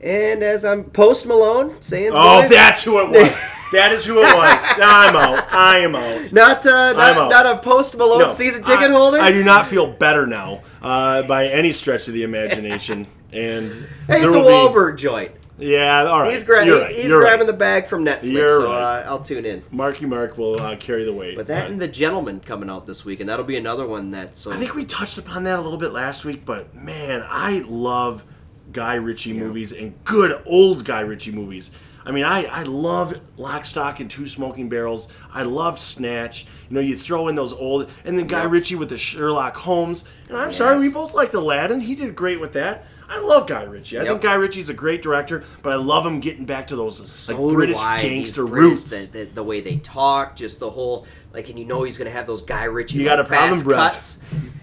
And 0.00 0.42
as 0.42 0.64
I'm 0.64 0.84
Post 0.84 1.26
Malone 1.26 1.80
saying, 1.80 2.10
Oh, 2.12 2.46
that's 2.48 2.82
who 2.82 2.98
it 3.00 3.10
was. 3.10 3.40
that 3.72 3.92
is 3.92 4.04
who 4.04 4.18
it 4.18 4.36
was. 4.36 4.64
I'm 4.76 5.14
out. 5.14 5.52
I 5.52 5.78
am 5.78 5.94
out. 5.94 6.32
not 6.32 6.66
uh, 6.66 6.92
not, 6.92 7.16
out. 7.16 7.30
not 7.30 7.46
a 7.46 7.58
Post 7.58 7.96
Malone 7.96 8.18
No, 8.18 8.28
season 8.28 8.64
ticket 8.64 8.90
I, 8.90 8.92
holder. 8.92 9.20
I 9.20 9.30
do 9.30 9.44
not 9.44 9.66
feel 9.66 9.86
better 9.86 10.26
now 10.26 10.62
uh, 10.82 11.22
by 11.28 11.46
any 11.46 11.70
stretch 11.72 12.08
of 12.08 12.14
the 12.14 12.22
imagination. 12.24 13.06
And 13.32 13.72
hey, 14.08 14.20
it's 14.20 14.34
a 14.34 14.38
will 14.38 14.44
be- 14.44 14.50
Wahlberg 14.78 14.98
joint. 14.98 15.30
Yeah, 15.62 16.04
all 16.04 16.22
right. 16.22 16.32
He's, 16.32 16.44
gra- 16.44 16.68
right. 16.68 16.90
he's 16.90 17.12
grabbing 17.12 17.40
right. 17.40 17.46
the 17.46 17.52
bag 17.52 17.86
from 17.86 18.04
Netflix, 18.04 18.32
You're 18.32 18.48
so 18.48 18.72
uh, 18.72 19.04
I'll 19.06 19.22
tune 19.22 19.46
in. 19.46 19.62
Marky 19.70 20.06
Mark 20.06 20.36
will 20.36 20.60
uh, 20.60 20.76
carry 20.76 21.04
the 21.04 21.12
weight. 21.12 21.36
But 21.36 21.46
that 21.46 21.70
and 21.70 21.80
the 21.80 21.88
gentleman 21.88 22.40
coming 22.40 22.68
out 22.68 22.86
this 22.86 23.04
week, 23.04 23.20
and 23.20 23.28
that'll 23.28 23.44
be 23.44 23.56
another 23.56 23.86
one 23.86 24.10
that's 24.10 24.40
so. 24.40 24.52
I 24.52 24.56
think 24.56 24.74
we 24.74 24.84
touched 24.84 25.18
upon 25.18 25.44
that 25.44 25.58
a 25.58 25.62
little 25.62 25.78
bit 25.78 25.92
last 25.92 26.24
week, 26.24 26.44
but 26.44 26.74
man, 26.74 27.24
I 27.28 27.62
love 27.66 28.24
Guy 28.72 28.96
Ritchie 28.96 29.34
movies 29.34 29.72
and 29.72 29.94
good 30.04 30.42
old 30.46 30.84
Guy 30.84 31.00
Ritchie 31.00 31.32
movies. 31.32 31.70
I 32.04 32.10
mean, 32.10 32.24
I, 32.24 32.44
I 32.46 32.62
love 32.64 33.14
Lock, 33.36 33.64
Stock, 33.64 34.00
and 34.00 34.10
Two 34.10 34.26
Smoking 34.26 34.68
Barrels. 34.68 35.08
I 35.32 35.44
love 35.44 35.78
Snatch. 35.78 36.46
You 36.68 36.74
know, 36.74 36.80
you 36.80 36.96
throw 36.96 37.28
in 37.28 37.36
those 37.36 37.52
old, 37.52 37.90
and 38.04 38.18
then 38.18 38.26
Guy 38.26 38.42
Yep. 38.42 38.50
Ritchie 38.50 38.74
with 38.74 38.88
the 38.88 38.98
Sherlock 38.98 39.56
Holmes. 39.56 40.04
And 40.28 40.36
I'm 40.36 40.52
sorry, 40.52 40.80
we 40.80 40.92
both 40.92 41.14
liked 41.14 41.34
Aladdin. 41.34 41.80
He 41.80 41.94
did 41.94 42.16
great 42.16 42.40
with 42.40 42.54
that. 42.54 42.86
I 43.14 43.20
love 43.20 43.46
Guy 43.46 43.64
Ritchie. 43.64 43.98
I 43.98 44.02
Yep. 44.02 44.08
think 44.10 44.22
Guy 44.22 44.34
Ritchie's 44.34 44.68
a 44.70 44.74
great 44.74 45.02
director, 45.02 45.44
but 45.62 45.72
I 45.72 45.76
love 45.76 46.06
him 46.06 46.20
getting 46.20 46.44
back 46.46 46.68
to 46.68 46.76
those 46.76 46.98
like 47.30 47.38
British 47.54 47.76
do 47.76 47.82
I, 47.82 48.00
these 48.00 48.10
gangster 48.10 48.46
British, 48.46 48.62
roots. 48.70 49.06
The, 49.08 49.18
the, 49.18 49.24
the 49.26 49.42
way 49.42 49.60
they 49.60 49.76
talk, 49.76 50.34
just 50.36 50.60
the 50.60 50.70
whole 50.70 51.06
like, 51.34 51.48
and 51.50 51.58
you 51.58 51.64
know 51.64 51.82
he's 51.82 51.98
gonna 51.98 52.10
have 52.10 52.26
those 52.26 52.42
Guy 52.42 52.64
Ritchie. 52.64 52.98
You 52.98 53.04
got 53.04 53.18
like, 53.18 53.26
a 53.26 53.28
problem, 53.28 53.52
fast 53.52 53.66
bruv. 53.66 53.74
cuts. 53.74 54.18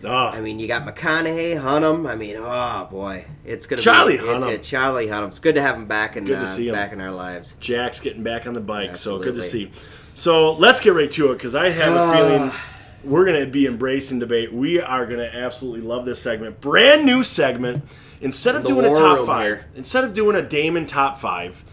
Ah. 0.06 0.32
I 0.32 0.42
mean, 0.42 0.60
you 0.60 0.68
got 0.68 0.86
McConaughey, 0.86 1.60
Hunnam. 1.62 2.10
I 2.10 2.16
mean, 2.16 2.36
oh 2.38 2.88
boy, 2.90 3.26
it's 3.46 3.68
gonna 3.68 3.82
Charlie 3.82 4.18
be 4.18 4.24
it's, 4.24 4.46
Hunnam. 4.46 4.52
it's 4.54 4.68
Charlie 4.70 5.08
Hunnam. 5.08 5.28
It's 5.28 5.40
good 5.40 5.56
to 5.56 5.62
have 5.62 5.76
him 5.76 5.86
back 5.88 6.16
in 6.18 6.26
Good 6.26 6.40
to 6.40 6.44
uh, 6.44 6.48
see 6.48 6.70
him. 6.70 6.76
back 6.76 6.92
in 6.92 7.02
our 7.02 7.12
lives. 7.12 7.54
Jack's 7.60 8.00
getting 8.00 8.24
back 8.24 8.48
on 8.48 8.54
the 8.54 8.62
bike, 8.62 8.96
so 8.98 9.18
good 9.20 9.36
to 9.36 9.42
Absolutely. 9.42 9.72
see. 9.74 9.82
So 10.16 10.54
let's 10.54 10.80
get 10.80 10.94
right 10.94 11.12
to 11.12 11.32
it 11.32 11.36
because 11.36 11.54
I 11.56 11.70
have 11.70 11.94
Ah. 11.96 12.12
a 12.12 12.16
feeling 12.18 12.52
we're 13.04 13.24
going 13.26 13.46
to 13.46 13.50
be 13.50 13.66
embracing 13.66 14.20
debate. 14.20 14.52
We 14.52 14.82
are 14.82 15.06
going 15.06 15.20
to 15.20 15.34
absolutely 15.34 15.80
love 15.88 16.06
this 16.06 16.22
segment. 16.22 16.60
Brand 16.60 17.06
new 17.06 17.24
segment. 17.24 17.82
Instead 18.22 18.56
of 18.56 18.64
The 18.64 18.70
doing 18.70 18.86
a 18.86 18.96
top 18.96 19.26
five, 19.26 19.44
here. 19.46 19.66
instead 19.76 20.04
of 20.04 20.14
doing 20.14 20.36
a 20.36 20.42
Damon 20.42 20.86
top 20.86 21.18
five, 21.18 21.64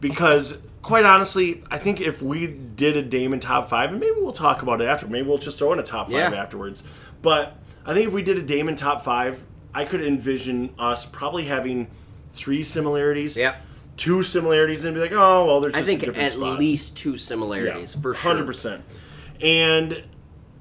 because 0.00 0.58
quite 0.82 1.04
honestly, 1.04 1.62
I 1.70 1.78
think 1.78 2.00
if 2.00 2.20
we 2.20 2.46
did 2.46 2.96
a 2.96 3.02
Damon 3.02 3.40
top 3.40 3.68
five, 3.68 3.90
and 3.90 4.00
maybe 4.00 4.16
we'll 4.20 4.32
talk 4.32 4.62
about 4.62 4.80
it 4.80 4.84
after, 4.86 5.06
maybe 5.06 5.26
we'll 5.28 5.38
just 5.38 5.58
throw 5.58 5.72
in 5.72 5.78
a 5.78 5.82
top 5.82 6.06
five 6.10 6.32
Yeah. 6.32 6.42
afterwards. 6.42 6.82
But 7.22 7.56
I 7.86 7.94
think 7.94 8.08
if 8.08 8.12
we 8.12 8.22
did 8.22 8.36
a 8.38 8.42
Damon 8.42 8.76
top 8.76 9.02
five, 9.02 9.44
I 9.74 9.84
could 9.84 10.00
envision 10.02 10.70
us 10.78 11.06
probably 11.06 11.44
having 11.44 11.86
three 12.32 12.62
similarities 12.62 13.36
Yeah. 13.36 13.54
two 13.96 14.22
similarities 14.24 14.84
and 14.84 14.94
be 14.94 15.00
like, 15.00 15.12
oh 15.12 15.46
well, 15.46 15.60
there's 15.60 15.74
I 15.74 15.82
think 15.82 16.02
at 16.06 16.14
spots. 16.14 16.36
least 16.58 16.96
two 16.96 17.16
similarities 17.16 17.94
for 17.94 18.14
sure. 18.14 18.30
hundred 18.32 18.46
percent. 18.46 18.82
And 19.40 20.02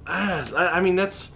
uh, 0.08 0.46
I 0.56 0.68
I 0.78 0.82
mean, 0.82 0.96
that's 0.96 1.32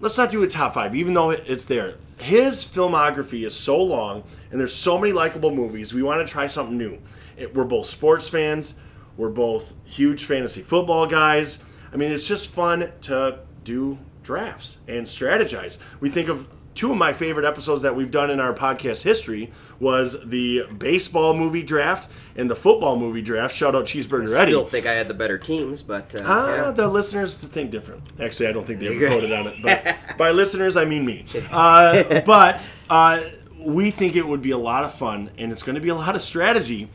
let's 0.00 0.18
not 0.18 0.30
do 0.30 0.42
a 0.42 0.46
top 0.48 0.74
five, 0.74 0.94
even 0.94 1.14
though 1.14 1.30
it's 1.30 1.64
there. 1.66 1.94
His 2.18 2.64
filmography 2.64 3.44
is 3.44 3.54
so 3.54 3.80
long, 3.80 4.24
and 4.50 4.58
there's 4.58 4.74
so 4.74 4.98
many 4.98 5.12
likable 5.12 5.54
movies. 5.54 5.92
We 5.92 6.02
want 6.02 6.26
to 6.26 6.30
try 6.30 6.46
something 6.46 6.76
new. 6.76 6.98
It, 7.36 7.54
we're 7.54 7.64
both 7.64 7.86
sports 7.86 8.28
fans. 8.28 8.76
We're 9.16 9.30
both 9.30 9.74
huge 9.84 10.24
fantasy 10.24 10.62
football 10.62 11.06
guys. 11.06 11.58
I 11.92 11.96
mean, 11.96 12.12
it's 12.12 12.26
just 12.26 12.50
fun 12.50 12.90
to 13.02 13.40
do 13.64 13.98
drafts 14.22 14.78
and 14.88 15.06
strategize. 15.06 15.78
We 16.00 16.10
think 16.10 16.28
of 16.28 16.48
two 16.76 16.92
of 16.92 16.96
my 16.96 17.12
favorite 17.12 17.44
episodes 17.44 17.82
that 17.82 17.96
we've 17.96 18.10
done 18.12 18.30
in 18.30 18.38
our 18.38 18.54
podcast 18.54 19.02
history 19.02 19.50
was 19.80 20.16
the 20.28 20.64
baseball 20.78 21.34
movie 21.34 21.62
draft 21.64 22.08
and 22.36 22.48
the 22.48 22.54
football 22.54 22.96
movie 22.98 23.22
draft. 23.22 23.54
Shout 23.54 23.74
out 23.74 23.86
Cheeseburger 23.86 24.32
Eddie. 24.36 24.50
Still 24.52 24.64
think 24.66 24.86
I 24.86 24.92
had 24.92 25.08
the 25.08 25.14
better 25.14 25.38
teams, 25.38 25.82
but 25.82 26.14
uh, 26.14 26.20
Ah, 26.24 26.54
yeah. 26.66 26.70
the 26.70 26.86
listeners 26.86 27.42
think 27.42 27.70
different. 27.72 28.02
Actually, 28.20 28.48
I 28.48 28.52
don't 28.52 28.66
think 28.66 28.78
they 28.78 28.94
ever 28.94 29.08
voted 29.16 29.32
on 29.32 29.46
it. 29.48 29.54
But 29.62 29.96
by 30.18 30.30
listeners, 30.30 30.76
I 30.76 30.84
mean 30.84 31.04
me. 31.04 31.24
Uh, 31.50 32.20
but 32.26 32.70
uh, 32.90 33.22
we 33.58 33.90
think 33.90 34.14
it 34.14 34.26
would 34.28 34.42
be 34.42 34.52
a 34.52 34.58
lot 34.58 34.84
of 34.84 34.94
fun, 34.94 35.30
and 35.38 35.50
it's 35.50 35.62
going 35.64 35.74
to 35.76 35.80
be 35.82 35.88
a 35.88 35.94
lot 35.96 36.14
of 36.14 36.22
strategy. 36.22 36.88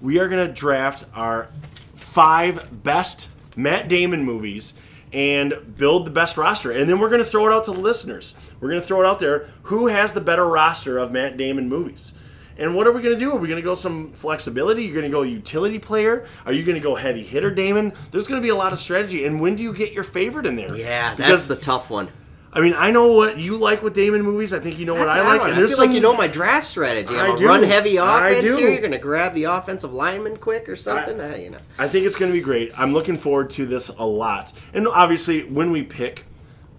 We 0.00 0.18
are 0.18 0.28
going 0.28 0.44
to 0.46 0.52
draft 0.52 1.04
our 1.14 1.48
five 1.94 2.82
best 2.82 3.28
Matt 3.56 3.88
Damon 3.88 4.24
movies 4.24 4.74
and 5.12 5.54
build 5.76 6.06
the 6.06 6.10
best 6.10 6.36
roster. 6.36 6.70
And 6.70 6.88
then 6.88 6.98
we're 6.98 7.08
going 7.08 7.22
to 7.22 7.28
throw 7.28 7.46
it 7.48 7.52
out 7.52 7.64
to 7.64 7.72
the 7.72 7.80
listeners. 7.80 8.34
We're 8.60 8.68
going 8.68 8.80
to 8.80 8.86
throw 8.86 9.00
it 9.02 9.06
out 9.06 9.18
there. 9.18 9.46
Who 9.64 9.86
has 9.88 10.12
the 10.14 10.20
better 10.20 10.46
roster 10.46 10.98
of 10.98 11.12
Matt 11.12 11.36
Damon 11.36 11.68
movies? 11.68 12.14
And 12.56 12.74
what 12.74 12.88
are 12.88 12.92
we 12.92 13.02
going 13.02 13.14
to 13.16 13.20
do? 13.24 13.30
Are 13.32 13.36
we 13.36 13.46
going 13.46 13.60
to 13.60 13.64
go 13.64 13.76
some 13.76 14.12
flexibility? 14.12 14.82
You're 14.84 14.94
going 14.94 15.06
to 15.06 15.12
go 15.12 15.22
utility 15.22 15.78
player? 15.78 16.26
Are 16.44 16.52
you 16.52 16.64
going 16.64 16.74
to 16.74 16.82
go 16.82 16.96
heavy 16.96 17.22
hitter 17.22 17.52
Damon? 17.52 17.92
There's 18.10 18.26
going 18.26 18.40
to 18.40 18.44
be 18.44 18.48
a 18.50 18.56
lot 18.56 18.72
of 18.72 18.80
strategy. 18.80 19.24
And 19.26 19.40
when 19.40 19.54
do 19.54 19.62
you 19.62 19.72
get 19.72 19.92
your 19.92 20.02
favorite 20.02 20.44
in 20.44 20.56
there? 20.56 20.74
yeah, 20.76 21.14
that's 21.14 21.46
the 21.46 21.54
tough 21.54 21.88
one. 21.88 22.08
I 22.50 22.60
mean, 22.60 22.74
I 22.76 22.90
know 22.90 23.12
what 23.12 23.38
you 23.38 23.56
like 23.58 23.82
with 23.82 23.94
Damon 23.94 24.22
movies. 24.22 24.52
I 24.52 24.58
think 24.58 24.78
you 24.78 24.86
know 24.86 24.94
what 24.94 25.08
I 25.08 25.22
like. 25.22 25.42
And 25.42 25.52
I 25.52 25.54
there's 25.54 25.70
feel 25.70 25.76
some 25.76 25.86
like 25.88 25.94
you 25.94 26.00
know 26.00 26.16
my 26.16 26.26
draft 26.26 26.66
strategy. 26.66 27.14
I'm 27.14 27.32
I 27.32 27.34
a 27.34 27.36
do. 27.36 27.46
run 27.46 27.62
heavy 27.62 27.98
I 27.98 28.30
offense 28.30 28.54
here. 28.56 28.70
You're 28.70 28.80
going 28.80 28.90
to 28.92 28.98
grab 28.98 29.34
the 29.34 29.44
offensive 29.44 29.92
lineman 29.92 30.38
quick 30.38 30.68
or 30.68 30.74
something. 30.74 31.20
uh, 31.20 31.36
you 31.38 31.50
know. 31.50 31.58
I 31.78 31.86
think 31.88 32.06
it's 32.06 32.16
going 32.16 32.32
to 32.32 32.36
be 32.36 32.40
great. 32.42 32.72
I'm 32.76 32.92
looking 32.92 33.18
forward 33.18 33.50
to 33.50 33.66
this 33.66 33.90
a 33.90 34.04
lot. 34.04 34.52
And 34.72 34.88
obviously, 34.88 35.44
when 35.44 35.70
we 35.70 35.82
pick, 35.84 36.24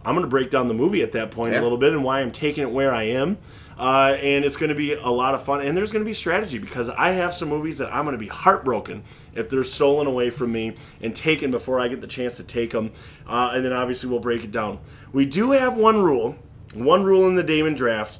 I'm 0.05 0.13
going 0.15 0.23
to 0.23 0.29
break 0.29 0.49
down 0.49 0.67
the 0.67 0.73
movie 0.73 1.01
at 1.01 1.11
that 1.13 1.31
point 1.31 1.53
Yeah. 1.53 1.61
a 1.61 1.63
little 1.63 1.77
bit 1.77 1.93
and 1.93 2.03
why 2.03 2.21
I'm 2.21 2.31
taking 2.31 2.63
it 2.63 2.71
where 2.71 2.93
I 2.93 3.03
am. 3.03 3.37
Uh, 3.77 4.17
and 4.21 4.43
it's 4.43 4.57
going 4.57 4.69
to 4.69 4.75
be 4.75 4.91
a 4.93 5.07
lot 5.09 5.33
of 5.35 5.43
fun. 5.43 5.61
And 5.61 5.75
there's 5.77 5.91
going 5.93 6.03
to 6.03 6.09
be 6.09 6.13
strategy 6.13 6.57
because 6.57 6.89
I 6.89 7.11
have 7.11 7.33
some 7.33 7.47
movies 7.47 7.77
that 7.77 7.93
I'm 7.93 8.03
going 8.03 8.13
to 8.13 8.19
be 8.19 8.27
heartbroken 8.27 9.03
if 9.35 9.49
they're 9.49 9.63
stolen 9.63 10.05
away 10.05 10.29
from 10.31 10.51
me 10.51 10.73
and 11.01 11.15
taken 11.15 11.49
before 11.49 11.79
I 11.79 11.87
get 11.87 12.01
the 12.01 12.07
chance 12.07 12.35
to 12.37 12.43
take 12.43 12.71
them. 12.71 12.91
Uh, 13.25 13.53
and 13.55 13.63
then 13.63 13.71
obviously, 13.71 14.09
we'll 14.09 14.19
break 14.19 14.43
it 14.43 14.51
down. 14.51 14.79
We 15.13 15.25
do 15.25 15.51
have 15.51 15.75
one 15.77 16.01
rule, 16.01 16.35
one 16.73 17.03
rule 17.05 17.25
in 17.27 17.35
the 17.35 17.43
Damon 17.43 17.73
draft. 17.73 18.19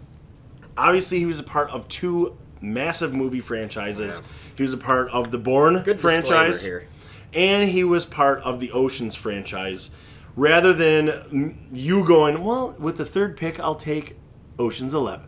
Obviously, 0.78 1.20
he 1.20 1.26
was 1.26 1.40
a 1.40 1.44
part 1.44 1.70
of 1.72 1.90
two 1.90 2.38
massive 2.62 3.14
movie 3.14 3.42
franchises. 3.42 4.22
He 4.56 4.64
was 4.64 4.72
a 4.72 4.78
part 4.78 5.10
of 5.12 5.30
the 5.32 5.38
Bourne 5.38 5.82
Good 5.84 6.00
franchise 6.00 6.64
here. 6.64 6.88
and 7.34 7.70
he 7.70 7.84
was 7.84 8.06
part 8.06 8.42
of 8.44 8.62
the 8.62 8.72
Oceans 8.72 9.14
franchise. 9.16 9.92
Rather 10.40 10.72
than 10.74 11.68
you 11.74 12.06
going, 12.06 12.44
well, 12.46 12.74
with 12.80 12.98
the 12.98 13.06
third 13.06 13.36
pick, 13.36 13.60
I'll 13.60 13.76
take 13.76 14.16
Oceans 14.58 14.94
11. 14.94 15.28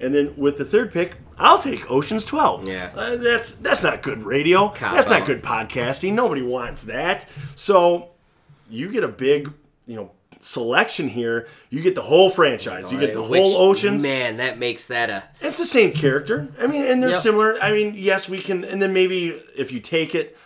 And 0.00 0.14
then 0.14 0.34
with 0.36 0.58
the 0.58 0.64
third 0.66 0.92
pick, 0.92 1.16
I'll 1.38 1.58
take 1.58 1.90
Oceans 1.90 2.24
12. 2.24 2.68
Yeah. 2.68 2.90
Uh, 2.94 3.16
that's 3.16 3.52
that's 3.52 3.82
not 3.82 4.02
good 4.02 4.22
radio. 4.22 4.68
Cop 4.68 4.92
that's 4.94 5.08
not 5.08 5.24
good 5.24 5.42
podcasting. 5.42 6.12
Nobody 6.12 6.42
wants 6.42 6.82
that. 6.82 7.26
So 7.54 8.10
you 8.68 8.92
get 8.92 9.02
a 9.02 9.08
big, 9.08 9.50
you 9.86 9.96
know, 9.96 10.10
selection 10.40 11.08
here. 11.08 11.48
You 11.70 11.80
get 11.82 11.94
the 11.94 12.02
whole 12.02 12.28
franchise. 12.28 12.92
You 12.92 12.98
get 13.00 13.14
the 13.14 13.22
Which, 13.22 13.40
whole 13.42 13.56
Oceans. 13.56 14.02
Man, 14.02 14.36
that 14.38 14.58
makes 14.58 14.88
that 14.88 15.08
a. 15.08 15.24
It's 15.40 15.56
the 15.58 15.64
same 15.66 15.92
character. 15.92 16.48
I 16.60 16.66
mean, 16.66 16.82
and 16.82 17.02
they're 17.02 17.10
Yep. 17.10 17.20
similar. 17.20 17.58
I 17.62 17.72
mean, 17.72 17.94
yes, 17.96 18.28
we 18.28 18.40
can. 18.40 18.64
And 18.64 18.80
then 18.82 18.92
maybe 18.92 19.28
if 19.56 19.72
you 19.72 19.80
take 19.80 20.14
it, 20.14 20.36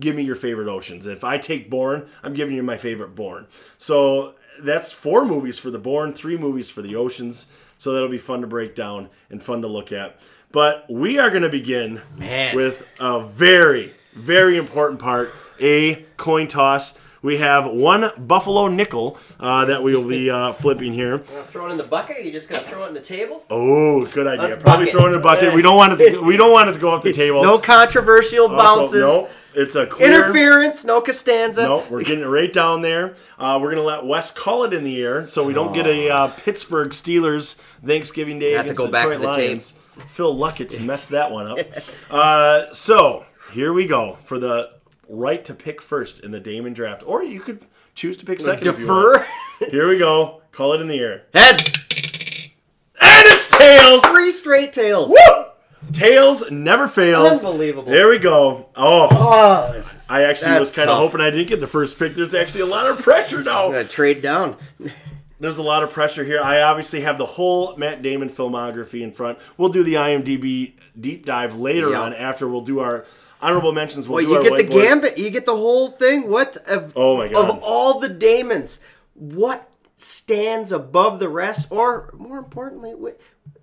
give 0.00 0.14
me 0.16 0.22
your 0.22 0.36
favorite 0.36 0.68
oceans. 0.68 1.06
If 1.06 1.24
I 1.24 1.38
take 1.38 1.70
Bourne, 1.70 2.06
I'm 2.22 2.34
giving 2.34 2.54
you 2.54 2.62
my 2.62 2.76
favorite 2.76 3.14
Bourne. 3.14 3.46
So 3.78 4.34
that's 4.60 4.92
four 4.92 5.24
movies 5.24 5.58
for 5.58 5.70
the 5.70 5.78
Bourne, 5.78 6.12
three 6.12 6.36
movies 6.36 6.70
for 6.70 6.82
the 6.82 6.96
oceans. 6.96 7.50
So 7.78 7.92
that'll 7.92 8.08
be 8.08 8.18
fun 8.18 8.42
to 8.42 8.46
break 8.46 8.74
down 8.74 9.08
and 9.30 9.42
fun 9.42 9.62
to 9.62 9.68
look 9.68 9.92
at. 9.92 10.18
But 10.52 10.84
we 10.90 11.18
are 11.18 11.30
going 11.30 11.42
to 11.42 11.48
begin 11.48 12.02
Man. 12.16 12.54
with 12.54 12.86
a 13.00 13.24
very, 13.24 13.94
very 14.14 14.56
important 14.58 15.00
part 15.00 15.30
a 15.60 16.04
coin 16.16 16.48
toss. 16.48 16.98
We 17.22 17.38
have 17.38 17.66
one 17.68 18.10
Buffalo 18.18 18.66
nickel 18.66 19.16
uh, 19.38 19.64
that 19.66 19.82
we 19.84 19.94
will 19.94 20.08
be 20.08 20.28
uh, 20.28 20.52
flipping 20.52 20.92
here. 20.92 21.18
Wanna 21.18 21.44
throw 21.44 21.66
it 21.68 21.70
in 21.70 21.76
the 21.76 21.84
bucket? 21.84 22.16
Or 22.16 22.20
you 22.20 22.32
just 22.32 22.50
gonna 22.50 22.64
throw 22.64 22.84
it 22.84 22.88
in 22.88 22.94
the 22.94 23.00
table? 23.00 23.44
Oh, 23.48 24.04
good 24.06 24.26
idea. 24.26 24.48
Let's 24.48 24.62
Probably 24.62 24.86
bucket. 24.86 24.92
throw 25.00 25.06
it 25.06 25.14
in 25.14 25.20
a 25.20 25.22
bucket. 25.22 25.54
We 25.54 25.62
don't 25.62 25.76
want 25.76 26.00
it. 26.00 26.14
To, 26.14 26.20
we 26.20 26.36
don't 26.36 26.50
want 26.50 26.68
it 26.68 26.72
to 26.72 26.80
go 26.80 26.90
off 26.90 27.04
the 27.04 27.12
table. 27.24 27.42
No 27.44 27.58
controversial 27.58 28.48
Also, 28.48 28.56
bounces. 28.80 29.02
no, 29.02 29.28
it's 29.54 29.74
a 29.76 29.86
clear. 29.86 30.08
Interference. 30.08 30.84
No 30.84 31.00
Costanza. 31.00 31.62
No, 31.62 31.84
we're 31.90 32.02
getting 32.02 32.24
it 32.24 32.28
right 32.28 32.52
down 32.52 32.80
there. 32.82 33.14
Uh, 33.38 33.58
we're 33.60 33.70
gonna 33.70 33.82
let 33.86 34.04
Wes 34.06 34.30
call 34.30 34.64
it 34.64 34.72
in 34.72 34.84
the 34.84 35.02
air, 35.02 35.26
so 35.26 35.44
we 35.44 35.52
don't 35.52 35.72
get 35.72 35.86
a 35.86 36.10
uh, 36.10 36.28
Pittsburgh 36.28 36.90
Steelers 36.90 37.54
Thanksgiving 37.84 38.38
Day 38.38 38.52
Have 38.52 38.66
to 38.66 38.72
against 38.72 38.78
go 38.78 38.86
the 38.86 38.92
back 38.92 39.06
to 39.06 39.12
Detroit 39.12 39.34
the 39.34 39.40
tape. 39.40 39.48
Lions. 39.48 39.72
Phil 40.06 40.34
Luckett 40.34 40.82
messed 40.84 41.10
that 41.10 41.30
one 41.30 41.46
up. 41.46 41.58
Uh, 42.10 42.72
so 42.72 43.24
here 43.52 43.72
we 43.72 43.86
go 43.86 44.16
for 44.24 44.38
the 44.38 44.70
right 45.08 45.44
to 45.46 45.54
pick 45.54 45.80
first 45.82 46.20
in 46.20 46.30
the 46.30 46.40
Damon 46.40 46.72
draft, 46.74 47.02
or 47.06 47.22
you 47.22 47.40
could 47.40 47.64
choose 47.94 48.16
to 48.18 48.24
pick 48.26 48.38
second. 48.40 48.66
if 48.66 48.78
you 48.78 48.84
Defer. 48.86 49.12
want. 49.60 49.70
Here 49.70 49.88
we 49.88 49.98
go. 49.98 50.42
Call 50.52 50.72
it 50.74 50.80
in 50.82 50.88
the 50.88 50.98
air, 50.98 51.24
Heads. 51.34 52.52
and 53.00 53.24
it's 53.26 53.56
tails. 53.56 54.04
Three 54.06 54.30
straight 54.30 54.72
tails. 54.72 55.08
Woo! 55.10 55.44
Tails 55.92 56.50
never 56.50 56.88
fails. 56.88 57.44
Unbelievable. 57.44 57.90
There 57.90 58.08
we 58.08 58.18
go. 58.18 58.68
Oh, 58.76 59.08
Oh, 59.10 59.72
this 59.72 59.94
is. 59.94 60.10
I 60.10 60.22
actually 60.22 60.58
was 60.58 60.72
kind 60.72 60.88
of 60.88 60.96
hoping 60.96 61.20
I 61.20 61.30
didn't 61.30 61.48
get 61.48 61.60
the 61.60 61.66
first 61.66 61.98
pick. 61.98 62.14
There's 62.14 62.34
actually 62.34 62.62
a 62.62 62.66
lot 62.66 62.86
of 62.88 62.98
pressure 63.02 63.42
now. 63.42 63.66
I'm 63.66 63.72
gonna 63.72 63.84
trade 63.84 64.22
down. 64.22 64.56
There's 65.40 65.58
a 65.58 65.62
lot 65.62 65.82
of 65.82 65.90
pressure 65.90 66.22
here. 66.24 66.40
I 66.40 66.62
obviously 66.62 67.00
have 67.00 67.18
the 67.18 67.26
whole 67.26 67.76
Matt 67.76 68.00
Damon 68.00 68.28
filmography 68.28 69.02
in 69.02 69.10
front. 69.10 69.38
We'll 69.58 69.70
do 69.70 69.82
the 69.82 69.94
IMDb 69.94 70.74
deep 70.98 71.26
dive 71.26 71.56
later 71.56 71.90
Yeah. 71.90 72.00
on 72.02 72.12
after 72.14 72.46
we'll 72.46 72.60
do 72.60 72.78
our 72.78 73.04
honorable 73.40 73.72
mentions. 73.72 74.08
We'll 74.08 74.24
Well, 74.24 74.44
you 74.44 74.50
get 74.50 74.58
the 74.70 74.72
gambit. 74.72 75.18
You 75.18 75.30
get 75.30 75.44
the 75.44 75.56
whole 75.56 75.88
thing. 75.88 76.30
What 76.30 76.56
of? 76.70 76.92
Oh 76.94 77.16
my 77.16 77.26
God. 77.28 77.50
Of 77.50 77.58
all 77.64 77.98
the 77.98 78.08
Damons, 78.08 78.78
what 79.14 79.68
stands 79.96 80.70
above 80.70 81.18
the 81.18 81.28
rest? 81.28 81.66
Or 81.72 82.14
more 82.16 82.38
importantly, 82.38 82.94
what, 82.94 83.20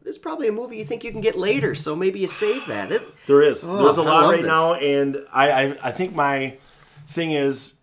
there's 0.10 0.17
probably 0.17 0.48
a 0.48 0.52
movie 0.52 0.76
you 0.76 0.84
think 0.84 1.04
you 1.04 1.12
can 1.12 1.22
get 1.22 1.38
later, 1.38 1.76
so 1.76 1.95
maybe 1.95 2.19
you 2.19 2.28
save 2.28 2.65
that. 2.65 2.91
It, 2.91 3.26
There 3.28 3.43
is. 3.43 3.62
There's 3.62 3.98
a 3.98 4.02
lot 4.02 4.32
right 4.32 4.41
this. 4.41 4.52
now, 4.52 4.74
and 4.74 5.24
I, 5.32 5.52
I 5.52 5.78
I 5.84 5.91
think 5.91 6.15
my 6.15 6.58
thing 7.06 7.34
is, 7.34 7.76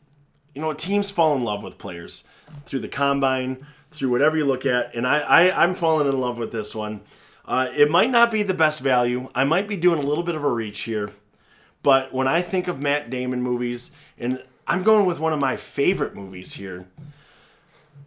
you 0.53 0.61
know, 0.61 0.73
teams 0.73 1.09
fall 1.09 1.37
in 1.37 1.45
love 1.45 1.63
with 1.63 1.79
players 1.79 2.25
through 2.65 2.81
the 2.81 2.89
combine, 2.89 3.65
through 3.93 4.11
whatever 4.11 4.37
you 4.37 4.45
look 4.45 4.67
at, 4.67 4.93
and 4.97 5.07
I, 5.07 5.21
I 5.21 5.63
I'm 5.63 5.77
falling 5.77 6.09
in 6.09 6.21
love 6.21 6.37
with 6.37 6.51
this 6.51 6.75
one. 6.75 7.03
Uh, 7.45 7.69
it 7.77 7.89
might 7.89 8.11
not 8.11 8.33
be 8.33 8.43
the 8.43 8.55
best 8.55 8.81
value. 8.81 9.31
I 9.33 9.45
might 9.45 9.69
be 9.69 9.77
doing 9.77 10.01
a 10.01 10.03
little 10.03 10.25
bit 10.25 10.35
of 10.35 10.43
a 10.43 10.51
reach 10.51 10.81
here, 10.81 11.13
but 11.85 12.13
when 12.13 12.27
I 12.27 12.43
think 12.43 12.67
of 12.67 12.81
Matt 12.81 13.09
Damon 13.09 13.41
movies, 13.41 13.93
and 14.19 14.43
I'm 14.67 14.83
going 14.83 15.07
with 15.07 15.21
one 15.21 15.33
of 15.33 15.41
my 15.41 15.57
favorite 15.57 16.17
movies 16.17 16.55
here. 16.55 16.89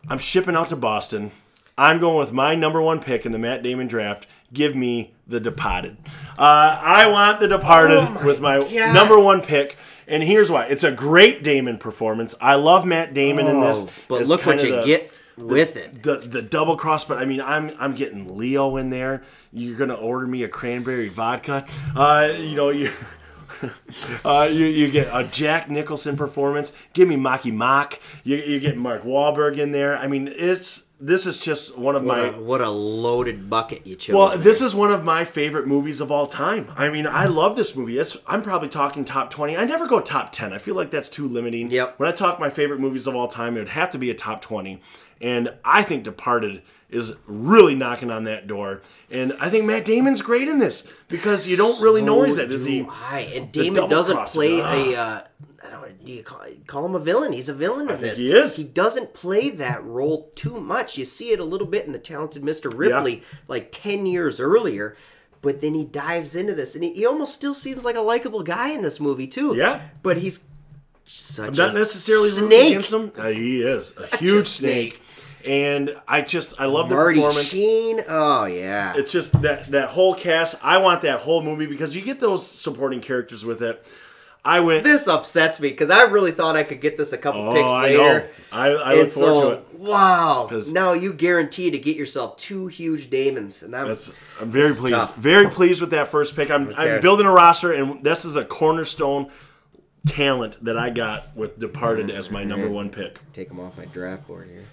I'm 0.07 0.17
shipping 0.17 0.55
out 0.55 0.69
to 0.69 0.75
Boston. 0.75 1.31
I'm 1.79 1.99
going 1.99 2.17
with 2.17 2.33
my 2.33 2.55
number 2.55 2.81
one 2.81 2.99
pick 2.99 3.25
in 3.25 3.31
the 3.31 3.39
Matt 3.39 3.63
Damon 3.63 3.87
draft. 3.87 4.27
Give 4.51 4.75
me 4.75 5.13
The 5.27 5.39
Departed. 5.39 5.97
Uh, 6.37 6.79
I 6.81 7.07
want 7.07 7.39
The 7.39 7.47
Departed 7.47 7.97
Oh 7.97 8.09
my 8.09 8.25
with 8.25 8.41
my 8.41 8.59
God. 8.59 8.93
number 8.93 9.17
one 9.19 9.41
pick. 9.41 9.77
And 10.07 10.23
here's 10.23 10.49
why. 10.51 10.65
It's 10.65 10.83
a 10.83 10.91
great 10.91 11.43
Damon 11.43 11.77
performance. 11.77 12.33
I 12.41 12.55
love 12.55 12.83
Matt 12.85 13.13
Damon 13.13 13.45
in 13.47 13.61
this. 13.61 13.85
Oh, 13.87 13.91
but 14.07 14.25
look 14.27 14.45
what 14.45 14.63
you 14.63 14.75
the- 14.77 14.83
get 14.83 15.11
with 15.37 15.77
it. 15.77 16.03
the 16.03 16.17
the 16.17 16.41
double 16.41 16.75
cross, 16.75 17.05
but 17.05 17.17
I 17.19 17.25
mean, 17.25 17.39
I'm 17.41 17.71
I'm 17.79 17.93
getting 17.95 18.35
Leo 18.37 18.75
in 18.77 18.89
there. 18.89 19.23
You're 19.53 19.77
gonna 19.77 19.93
order 19.93 20.25
me 20.27 20.43
a 20.43 20.47
cranberry 20.49 21.07
vodka. 21.09 21.65
Uh, 21.95 22.29
you 22.37 22.55
know 22.55 22.69
you. 22.69 22.91
Uh, 24.23 24.47
you, 24.49 24.65
you 24.65 24.91
get 24.91 25.07
a 25.11 25.23
Jack 25.23 25.69
Nicholson 25.71 26.15
performance. 26.15 26.71
Give 26.93 27.07
me 27.07 27.15
Marky 27.15 27.51
Mark. 27.51 27.99
You, 28.23 28.37
you 28.37 28.59
get 28.59 28.77
Mark 28.77 29.03
Wahlberg 29.03 29.57
in 29.57 29.71
there. 29.71 29.97
I 29.97 30.07
mean, 30.07 30.29
it's 30.31 30.83
this 30.99 31.25
is 31.25 31.39
just 31.39 31.77
one 31.77 31.95
of 31.95 32.03
What 32.03 32.17
my 32.17 32.27
a, 32.27 32.41
what 32.41 32.61
a 32.61 32.69
loaded 32.69 33.49
bucket 33.49 33.87
you 33.87 33.95
chose. 33.95 34.13
well, 34.13 34.29
there. 34.29 34.37
this 34.37 34.61
is 34.61 34.75
one 34.75 34.91
of 34.91 35.03
my 35.03 35.23
favorite 35.23 35.65
movies 35.65 36.01
of 36.01 36.11
all 36.11 36.25
time. 36.25 36.69
I 36.75 36.89
mean, 36.89 37.07
I 37.07 37.25
mm-hmm. 37.25 37.35
love 37.35 37.55
this 37.55 37.75
movie. 37.75 37.97
It's, 37.97 38.17
I'm 38.27 38.41
probably 38.41 38.67
talking 38.67 39.05
top 39.05 39.29
20. 39.29 39.55
I 39.55 39.63
never 39.63 39.87
go 39.87 40.01
top 40.01 40.31
10. 40.31 40.51
I 40.51 40.57
feel 40.57 40.75
like 40.75 40.91
that's 40.91 41.07
too 41.07 41.27
limiting. 41.27 41.69
Yep. 41.71 41.99
When 41.99 42.09
I 42.09 42.11
talk 42.11 42.39
my 42.39 42.49
favorite 42.49 42.81
movies 42.81 43.07
of 43.07 43.15
all 43.15 43.29
time, 43.29 43.55
it 43.55 43.59
would 43.59 43.69
have 43.69 43.89
to 43.91 43.97
be 43.97 44.09
a 44.09 44.13
top 44.13 44.41
20. 44.41 44.81
And 45.21 45.53
I 45.63 45.83
think 45.83 46.03
Departed 46.03 46.63
is 46.89 47.13
really 47.27 47.75
knocking 47.75 48.09
on 48.11 48.23
that 48.25 48.47
door. 48.47 48.81
And 49.11 49.33
I 49.39 49.49
think 49.49 49.65
Matt 49.65 49.85
Damon's 49.85 50.21
great 50.21 50.47
in 50.47 50.59
this 50.59 50.87
because 51.07 51.47
you 51.47 51.55
don't 51.57 51.81
really 51.81 52.01
know 52.01 52.23
he's 52.23 52.35
So 52.37 52.43
at. 52.43 52.53
Is 52.53 52.65
he? 52.65 52.85
I. 52.89 53.31
And 53.33 53.51
Damon 53.51 53.89
doesn't 53.89 54.27
play 54.27 54.61
ah. 54.61 54.73
a. 54.73 54.95
Uh, 54.95 55.21
I 55.65 55.69
don't 55.69 55.81
know. 55.81 55.87
Do 56.03 56.11
you 56.11 56.23
call, 56.23 56.41
call 56.65 56.85
him 56.85 56.95
a 56.95 56.99
villain? 56.99 57.33
He's 57.33 57.49
a 57.49 57.53
villain 57.53 57.89
in 57.89 58.01
this. 58.01 58.17
he 58.17 58.31
is. 58.31 58.55
He 58.55 58.63
doesn't 58.63 59.13
play 59.13 59.49
that 59.49 59.83
role 59.83 60.31
too 60.35 60.59
much. 60.59 60.97
You 60.97 61.05
see 61.05 61.31
it 61.31 61.39
a 61.39 61.45
little 61.45 61.67
bit 61.67 61.85
in 61.85 61.91
the 61.91 61.99
talented 61.99 62.41
Mr. 62.43 62.75
Ripley, 62.75 63.23
like 63.47 63.71
ten 63.71 64.05
years 64.05 64.39
earlier. 64.39 64.95
But 65.41 65.61
then 65.61 65.73
he 65.73 65.85
dives 65.85 66.35
into 66.35 66.53
this, 66.53 66.75
and 66.75 66.83
he, 66.83 66.93
he 66.93 67.05
almost 67.05 67.33
still 67.33 67.53
seems 67.53 67.85
like 67.85 67.95
a 67.95 68.01
likable 68.01 68.43
guy 68.43 68.69
in 68.71 68.81
this 68.81 68.99
movie 68.99 69.27
too. 69.27 69.55
Yeah. 69.55 69.79
But 70.03 70.17
he's 70.17 70.45
such 71.05 71.57
Not 71.57 71.71
a 71.71 71.79
necessarily 71.79 72.27
snake. 72.29 72.69
against 72.71 72.91
him. 72.93 73.11
Uh, 73.17 73.27
he 73.29 73.61
is 73.61 73.97
a 73.97 74.03
a 74.03 74.17
huge 74.17 74.45
snake. 74.45 74.95
snake. 74.95 75.01
And 75.49 75.95
I 76.07 76.21
just 76.21 76.53
I 76.59 76.65
love 76.65 76.89
the 76.89 76.95
Marty 76.95 77.15
performance. 77.15 77.49
Sheen. 77.49 78.01
Oh 78.07 78.45
yeah. 78.45 78.93
It's 78.95 79.11
just 79.11 79.41
that 79.41 79.65
that 79.67 79.89
whole 79.89 80.13
cast. 80.13 80.55
I 80.63 80.77
want 80.77 81.01
that 81.01 81.21
whole 81.21 81.41
movie 81.41 81.65
because 81.65 81.95
you 81.95 82.03
get 82.03 82.19
those 82.19 82.47
supporting 82.47 83.01
characters 83.01 83.43
with 83.43 83.61
it. 83.63 83.85
I 84.45 84.61
went. 84.61 84.83
this 84.85 85.07
upsets 85.07 85.59
me 85.59 85.69
because 85.69 85.89
I 85.89 86.03
really 86.03 86.31
thought 86.31 86.55
I 86.55 86.63
could 86.63 86.79
get 86.79 86.97
this 86.97 87.11
a 87.11 87.17
couple 87.17 87.41
oh, 87.49 87.53
picks 87.53 87.71
I 87.71 87.81
later. 87.83 87.97
know. 88.19 88.25
I, 88.53 88.67
I 88.69 88.93
look 88.93 89.01
And 89.03 89.11
forward 89.11 89.55
to 89.55 89.61
it. 89.75 89.79
wow! 89.79 90.49
Now 90.71 90.93
you 90.93 91.11
guarantee 91.13 91.71
to 91.71 91.77
get 91.79 91.97
yourself 91.97 92.37
two 92.37 92.67
huge 92.67 93.09
Damons, 93.09 93.63
and 93.63 93.73
that 93.73 93.85
That's 93.87 94.13
I'm 94.39 94.49
very 94.49 94.69
pleased. 94.73 94.87
tough. 94.93 95.15
Very 95.17 95.49
pleased 95.49 95.81
with 95.81 95.89
that 95.91 96.07
first 96.07 96.35
pick. 96.37 96.49
I'm 96.51 96.69
Okay. 96.69 96.95
I'm 96.95 97.01
building 97.01 97.25
a 97.25 97.31
roster, 97.31 97.73
and 97.73 98.01
this 98.03 98.23
is 98.23 98.35
a 98.37 98.45
cornerstone 98.45 99.29
talent 100.07 100.63
that 100.63 100.77
I 100.77 100.89
got 100.89 101.35
with 101.35 101.59
Departed 101.59 102.09
as 102.09 102.31
my 102.31 102.43
number 102.45 102.69
one 102.69 102.89
pick. 102.89 103.19
take 103.33 103.49
them 103.49 103.59
off 103.59 103.77
my 103.77 103.85
draft 103.85 104.25
board 104.27 104.47
here. 104.49 104.63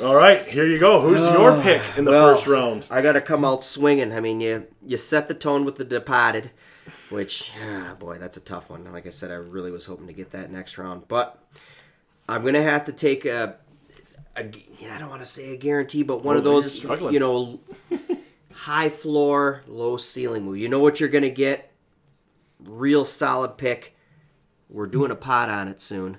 All 0.00 0.14
right, 0.14 0.46
here 0.46 0.66
you 0.66 0.78
go. 0.78 1.00
Who's 1.00 1.20
your 1.34 1.60
pick 1.62 1.82
in 1.98 2.04
the 2.04 2.12
Well, 2.12 2.34
first 2.34 2.46
round? 2.46 2.86
I 2.90 3.02
got 3.02 3.12
to 3.14 3.20
come 3.20 3.44
out 3.44 3.64
swinging. 3.64 4.12
I 4.12 4.20
mean, 4.20 4.40
you 4.40 4.66
you 4.82 4.96
set 4.96 5.26
the 5.28 5.34
tone 5.34 5.64
with 5.64 5.76
the 5.76 5.84
Departed, 5.84 6.52
which 7.08 7.50
ah, 7.60 7.96
boy, 7.98 8.18
that's 8.18 8.36
a 8.36 8.40
tough 8.40 8.70
one. 8.70 8.84
Like 8.92 9.06
I 9.06 9.10
said, 9.10 9.30
I 9.32 9.34
really 9.34 9.72
was 9.72 9.86
hoping 9.86 10.06
to 10.06 10.12
get 10.12 10.30
that 10.30 10.52
next 10.52 10.78
round, 10.78 11.08
but 11.08 11.42
I'm 12.28 12.44
gonna 12.44 12.62
have 12.62 12.84
to 12.84 12.92
take 12.92 13.24
a. 13.24 13.56
a 14.36 14.44
yeah, 14.78 14.94
I 14.94 14.98
don't 15.00 15.10
want 15.10 15.22
to 15.22 15.26
say 15.26 15.52
a 15.54 15.56
guarantee, 15.56 16.04
but 16.04 16.22
one 16.22 16.36
of 16.36 16.46
Oh, 16.46 16.60
those, 16.60 16.84
you 17.12 17.18
know, 17.18 17.58
high 18.52 18.90
floor, 18.90 19.64
low 19.66 19.96
ceiling 19.96 20.44
movie. 20.44 20.60
You 20.60 20.68
know 20.68 20.80
what 20.80 21.00
you're 21.00 21.08
gonna 21.08 21.30
get. 21.30 21.72
Real 22.60 23.04
solid 23.04 23.58
pick. 23.58 23.96
We're 24.68 24.86
doing 24.86 25.10
a 25.10 25.16
pot 25.16 25.48
on 25.50 25.66
it 25.66 25.80
soon. 25.80 26.18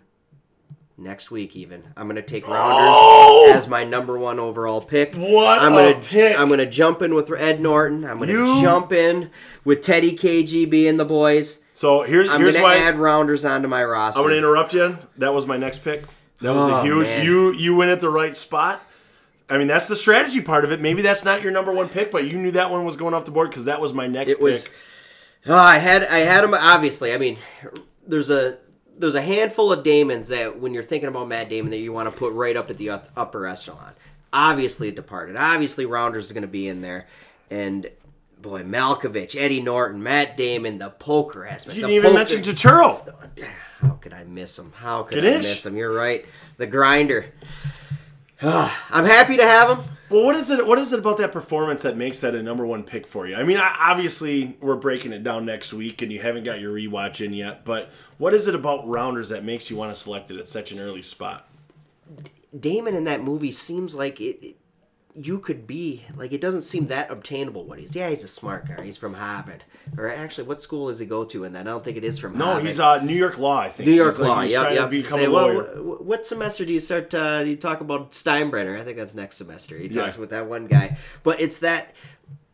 Next 1.01 1.31
week, 1.31 1.55
even 1.55 1.81
I'm 1.97 2.07
gonna 2.07 2.21
take 2.21 2.47
Rounders 2.47 2.77
Oh! 2.79 3.51
as 3.55 3.67
my 3.67 3.83
number 3.83 4.19
one 4.19 4.39
overall 4.39 4.81
pick. 4.81 5.15
What 5.15 5.59
I'm 5.59 5.73
gonna 5.73 5.99
pick. 5.99 6.39
I'm 6.39 6.47
gonna 6.47 6.67
jump 6.67 7.01
in 7.01 7.15
with 7.15 7.31
Ed 7.35 7.59
Norton. 7.59 8.05
I'm 8.05 8.19
gonna 8.19 8.31
You- 8.33 8.61
jump 8.61 8.93
in 8.93 9.31
with 9.65 9.81
Teddy 9.81 10.11
KGB 10.15 10.87
and 10.87 10.99
the 10.99 11.05
boys. 11.05 11.61
So 11.71 12.03
here's 12.03 12.27
why 12.29 12.35
I'm 12.35 12.41
here's 12.41 12.53
gonna 12.53 12.65
why 12.65 12.75
add 12.77 12.99
Rounders 12.99 13.45
onto 13.45 13.67
my 13.67 13.83
roster. 13.83 14.21
I'm 14.21 14.29
to 14.29 14.37
interrupt 14.37 14.75
you. 14.75 14.99
That 15.17 15.33
was 15.33 15.47
my 15.47 15.57
next 15.57 15.79
pick. 15.83 16.03
That 16.41 16.53
was 16.53 16.67
a 16.71 16.75
Oh, 16.77 16.83
huge. 16.83 17.07
man. 17.07 17.25
You 17.25 17.51
you 17.51 17.75
went 17.75 17.89
at 17.89 17.99
the 17.99 18.09
right 18.11 18.35
spot. 18.35 18.83
I 19.49 19.57
mean, 19.57 19.67
that's 19.67 19.87
the 19.87 19.95
strategy 19.95 20.39
part 20.41 20.65
of 20.65 20.71
it. 20.71 20.79
Maybe 20.81 21.01
that's 21.01 21.25
not 21.25 21.41
your 21.41 21.51
number 21.51 21.71
one 21.71 21.89
pick, 21.89 22.11
but 22.11 22.25
you 22.25 22.33
knew 22.37 22.51
that 22.51 22.69
one 22.69 22.85
was 22.85 22.95
going 22.95 23.15
off 23.15 23.25
the 23.25 23.31
board 23.31 23.49
because 23.49 23.65
that 23.65 23.81
was 23.81 23.91
my 23.91 24.05
next 24.05 24.31
It 24.33 24.39
was. 24.39 24.67
pick. 24.67 24.77
Oh, 25.47 25.55
I 25.55 25.79
had 25.79 26.03
I 26.03 26.19
had 26.19 26.43
him 26.43 26.53
obviously. 26.53 27.11
I 27.11 27.17
mean, 27.17 27.37
there's 28.07 28.29
a 28.29 28.57
there's 29.01 29.15
a 29.15 29.21
handful 29.21 29.73
of 29.73 29.83
Damons 29.83 30.29
that 30.29 30.59
when 30.59 30.73
you're 30.73 30.83
thinking 30.83 31.09
about 31.09 31.27
Matt 31.27 31.49
Damon 31.49 31.71
that 31.71 31.77
you 31.77 31.91
want 31.91 32.09
to 32.09 32.17
put 32.17 32.33
right 32.33 32.55
up 32.55 32.69
at 32.69 32.77
the 32.77 32.91
upper 32.91 33.47
echelon. 33.47 33.93
Obviously, 34.31 34.91
Departed. 34.91 35.35
Obviously, 35.35 35.85
Rounders 35.85 36.27
is 36.27 36.31
going 36.31 36.43
to 36.43 36.47
be 36.47 36.67
in 36.67 36.81
there, 36.81 37.07
and 37.49 37.89
boy, 38.41 38.63
Malkovich, 38.63 39.35
Eddie 39.37 39.61
Norton, 39.61 40.01
Matt 40.01 40.37
Damon, 40.37 40.77
the 40.77 40.89
poker 40.89 41.45
aspect. 41.45 41.75
You 41.75 41.81
didn't 41.81 41.95
even 41.95 42.11
poker- 42.11 42.17
mention 42.17 42.41
Turturro. 42.41 43.29
How 43.81 43.89
could 43.93 44.13
I 44.13 44.23
miss 44.23 44.57
him? 44.57 44.71
How 44.75 45.03
could 45.03 45.23
Knish. 45.23 45.33
I 45.33 45.37
miss 45.39 45.65
him? 45.65 45.75
You're 45.75 45.93
right. 45.93 46.25
The 46.57 46.67
grinder. 46.67 47.25
I'm 48.41 49.05
happy 49.05 49.37
to 49.37 49.45
have 49.45 49.77
him. 49.77 49.85
Well, 50.11 50.25
what 50.25 50.35
is 50.35 50.49
it? 50.51 50.67
What 50.67 50.77
is 50.77 50.91
it 50.91 50.99
about 50.99 51.17
that 51.19 51.31
performance 51.31 51.83
that 51.83 51.95
makes 51.95 52.19
that 52.19 52.35
a 52.35 52.43
number 52.43 52.65
one 52.65 52.83
pick 52.83 53.07
for 53.07 53.25
you? 53.27 53.35
I 53.35 53.43
mean, 53.43 53.57
obviously 53.57 54.57
we're 54.59 54.75
breaking 54.75 55.13
it 55.13 55.23
down 55.23 55.45
next 55.45 55.71
week, 55.73 56.01
and 56.01 56.11
you 56.11 56.19
haven't 56.19 56.43
got 56.43 56.59
your 56.59 56.73
rewatch 56.73 57.25
in 57.25 57.31
yet. 57.33 57.63
But 57.63 57.89
what 58.17 58.33
is 58.33 58.45
it 58.47 58.53
about 58.53 58.85
Rounders 58.85 59.29
that 59.29 59.45
makes 59.45 59.69
you 59.71 59.77
want 59.77 59.93
to 59.93 59.99
select 59.99 60.29
it 60.29 60.37
at 60.37 60.49
such 60.49 60.73
an 60.73 60.79
early 60.79 61.01
spot? 61.01 61.49
Damon 62.57 62.93
in 62.93 63.05
that 63.05 63.23
movie 63.23 63.53
seems 63.53 63.95
like 63.95 64.19
it, 64.19 64.45
it- 64.45 64.57
you 65.15 65.39
could 65.39 65.67
be 65.67 66.03
like 66.15 66.31
it 66.31 66.39
doesn't 66.39 66.61
seem 66.61 66.87
that 66.87 67.11
obtainable 67.11 67.65
what 67.65 67.77
he's 67.79 67.95
yeah 67.95 68.09
he's 68.09 68.23
a 68.23 68.27
smart 68.27 68.67
guy. 68.67 68.83
He's 68.83 68.97
from 68.97 69.13
Harvard. 69.15 69.63
Or 69.97 70.07
actually 70.09 70.47
what 70.47 70.61
school 70.61 70.87
does 70.87 70.99
he 70.99 71.05
go 71.05 71.25
to 71.25 71.43
and 71.43 71.53
then 71.53 71.67
I 71.67 71.71
don't 71.71 71.83
think 71.83 71.97
it 71.97 72.03
is 72.03 72.17
from 72.17 72.37
No, 72.37 72.45
Harvard. 72.45 72.65
he's 72.67 72.79
uh, 72.79 73.03
New 73.03 73.15
York 73.15 73.37
Law. 73.37 73.59
I 73.59 73.69
think. 73.69 73.87
New 73.89 73.95
York 73.95 74.11
He's 74.13 74.19
like- 74.21 74.29
law 74.29 74.41
he's 74.41 74.51
yep 74.53 74.61
trying 74.63 74.75
yep. 74.75 74.83
to 74.85 74.89
become 74.89 75.19
Say, 75.19 75.27
well, 75.27 75.61
what 76.01 76.25
semester 76.25 76.63
do 76.65 76.73
you 76.73 76.79
start 76.79 77.13
uh, 77.13 77.43
do 77.43 77.49
you 77.49 77.57
talk 77.57 77.81
about 77.81 78.11
Steinbrenner? 78.11 78.79
I 78.79 78.83
think 78.83 78.97
that's 78.97 79.13
next 79.13 79.35
semester. 79.37 79.77
He 79.77 79.89
talks 79.89 80.15
Yeah. 80.15 80.21
with 80.21 80.29
that 80.29 80.45
one 80.47 80.67
guy. 80.67 80.97
But 81.23 81.41
it's 81.41 81.59
that 81.59 81.93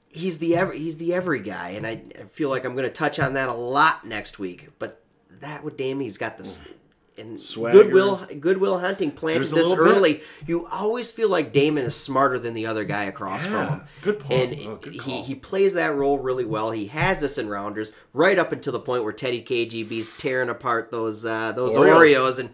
he's 0.10 0.39
the 0.39 0.56
every 0.56 0.80
he's 0.80 0.98
the 0.98 1.13
every 1.13 1.39
guy 1.41 1.70
and 1.70 1.86
I, 1.86 1.98
feel 2.30 2.50
like 2.50 2.65
I'm 2.65 2.74
going 2.74 2.88
to 2.88 2.93
touch 2.93 3.20
on 3.20 3.34
that 3.34 3.50
a 3.50 3.54
lot 3.54 4.04
next 4.06 4.39
week 4.39 4.70
but 4.80 5.04
that 5.41 5.63
with 5.63 5.78
Damon 5.78 6.02
he's 6.02 6.17
got 6.17 6.38
this 6.39 6.63
and 7.18 7.40
Swagger. 7.42 7.84
Goodwill 7.84 8.28
Good 8.40 8.58
Will 8.58 8.80
Hunting 8.80 9.12
planted 9.12 9.40
There's 9.40 9.52
this 9.52 9.68
little 9.68 9.84
bit. 9.86 9.96
early. 9.96 10.22
You 10.46 10.68
always 10.68 11.12
feel 11.12 11.30
like 11.30 11.52
Damon 11.54 11.86
is 11.86 11.96
smarter 11.96 12.38
than 12.40 12.54
the 12.54 12.66
other 12.66 12.84
guy 12.84 13.06
across 13.06 13.46
Yeah, 13.46 13.66
from 13.68 13.80
him. 13.80 13.88
good 14.02 14.20
point. 14.20 14.52
And 14.54 14.68
Oh, 14.68 14.76
good 14.76 14.94
he 14.94 15.22
he 15.24 15.36
plays 15.36 15.74
that 15.74 15.96
role 15.96 16.20
really 16.20 16.46
well. 16.46 16.72
He 16.72 16.88
has 16.88 17.20
this 17.20 17.38
in 17.38 17.50
rounders 17.50 17.94
right 18.14 18.38
up 18.38 18.52
until 18.52 18.74
the 18.74 18.80
point 18.80 19.04
where 19.04 19.14
Teddy 19.14 19.44
KGB's 19.44 20.18
tearing 20.18 20.50
apart 20.50 20.92
those 20.92 21.26
uh, 21.26 21.52
those 21.54 21.76
Oreos. 21.76 22.08
Oreos. 22.16 22.40
and 22.40 22.50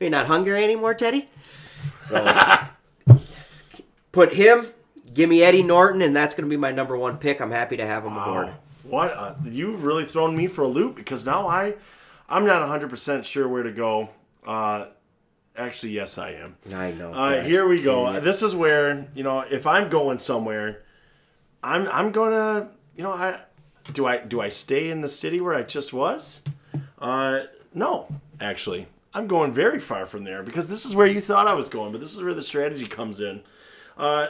you're 0.00 0.10
not 0.10 0.26
hungry 0.26 0.62
anymore, 0.62 0.94
Teddy. 0.94 1.28
So 2.00 2.24
put 4.12 4.34
him. 4.34 4.68
Give 5.14 5.28
me 5.28 5.42
Eddie 5.42 5.62
Norton, 5.62 6.02
and 6.02 6.14
that's 6.14 6.34
going 6.34 6.44
to 6.44 6.50
be 6.50 6.56
my 6.58 6.70
number 6.70 6.96
one 6.96 7.16
pick. 7.18 7.40
I'm 7.40 7.50
happy 7.50 7.76
to 7.78 7.86
have 7.86 8.04
him 8.04 8.16
aboard. 8.16 8.54
What 8.84 9.36
you've 9.44 9.82
really 9.84 10.04
thrown 10.04 10.36
me 10.36 10.46
for 10.46 10.62
a 10.62 10.68
loop 10.68 10.96
because 10.96 11.24
now 11.26 11.48
I, 11.48 11.74
I'm 12.28 12.46
not 12.46 12.60
100 12.60 12.90
percent 12.90 13.24
sure 13.24 13.48
where 13.48 13.62
to 13.62 13.72
go. 13.72 14.10
Uh, 14.46 14.86
actually, 15.56 15.92
yes, 15.92 16.18
I 16.18 16.32
am. 16.32 16.56
I 16.74 16.92
know. 16.92 17.12
Uh, 17.12 17.42
here 17.42 17.66
we 17.66 17.82
go. 17.82 18.20
This 18.20 18.42
is 18.42 18.54
where 18.54 19.08
you 19.14 19.22
know 19.22 19.40
if 19.40 19.66
I'm 19.66 19.88
going 19.88 20.18
somewhere, 20.18 20.82
I'm 21.62 21.88
I'm 21.88 22.12
gonna 22.12 22.70
you 22.96 23.02
know 23.02 23.12
I 23.12 23.38
do 23.92 24.06
I 24.06 24.18
do 24.18 24.40
I 24.40 24.48
stay 24.48 24.90
in 24.90 25.00
the 25.00 25.08
city 25.08 25.40
where 25.40 25.54
I 25.54 25.62
just 25.62 25.92
was? 25.92 26.42
Uh, 26.98 27.40
no, 27.74 28.08
actually, 28.40 28.86
I'm 29.14 29.26
going 29.26 29.52
very 29.52 29.80
far 29.80 30.06
from 30.06 30.24
there 30.24 30.42
because 30.42 30.68
this 30.68 30.84
is 30.84 30.94
where 30.94 31.06
you 31.06 31.20
thought 31.20 31.48
I 31.48 31.54
was 31.54 31.68
going, 31.68 31.92
but 31.92 32.00
this 32.00 32.14
is 32.14 32.22
where 32.22 32.34
the 32.34 32.42
strategy 32.42 32.86
comes 32.86 33.20
in. 33.20 33.42
Uh, 33.96 34.28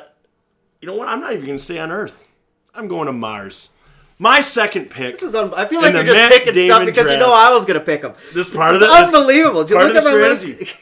you 0.81 0.87
know 0.87 0.95
what? 0.95 1.09
I'm 1.09 1.21
not 1.21 1.33
even 1.33 1.47
gonna 1.47 1.59
stay 1.59 1.79
on 1.79 1.91
Earth. 1.91 2.29
I'm 2.75 2.87
going 2.87 3.07
to 3.07 3.13
Mars. 3.13 3.71
My 4.19 4.41
second 4.41 4.91
pick. 4.91 5.15
This 5.15 5.23
is 5.23 5.35
un- 5.35 5.55
I 5.55 5.65
feel 5.67 5.81
like 5.81 5.95
you're 5.95 6.03
just 6.03 6.17
Matt 6.19 6.33
picking 6.33 6.53
stuff 6.55 6.79
Damon 6.81 6.87
because 6.87 7.11
you 7.11 7.19
know 7.19 7.33
I 7.33 7.51
was 7.51 7.65
going 7.65 7.79
to 7.79 7.85
pick 7.85 8.03
them. 8.03 8.15
This 8.35 8.49
part 8.53 8.73
This 8.75 8.83
of 8.83 8.89
is 9.07 9.13
the- 9.13 9.19
unbelievable. 9.19 9.63
Did 9.65 9.75
you 9.75 9.79
look 9.85 9.95
at 9.97 10.05
my 10.05 10.15
list? 10.15 10.75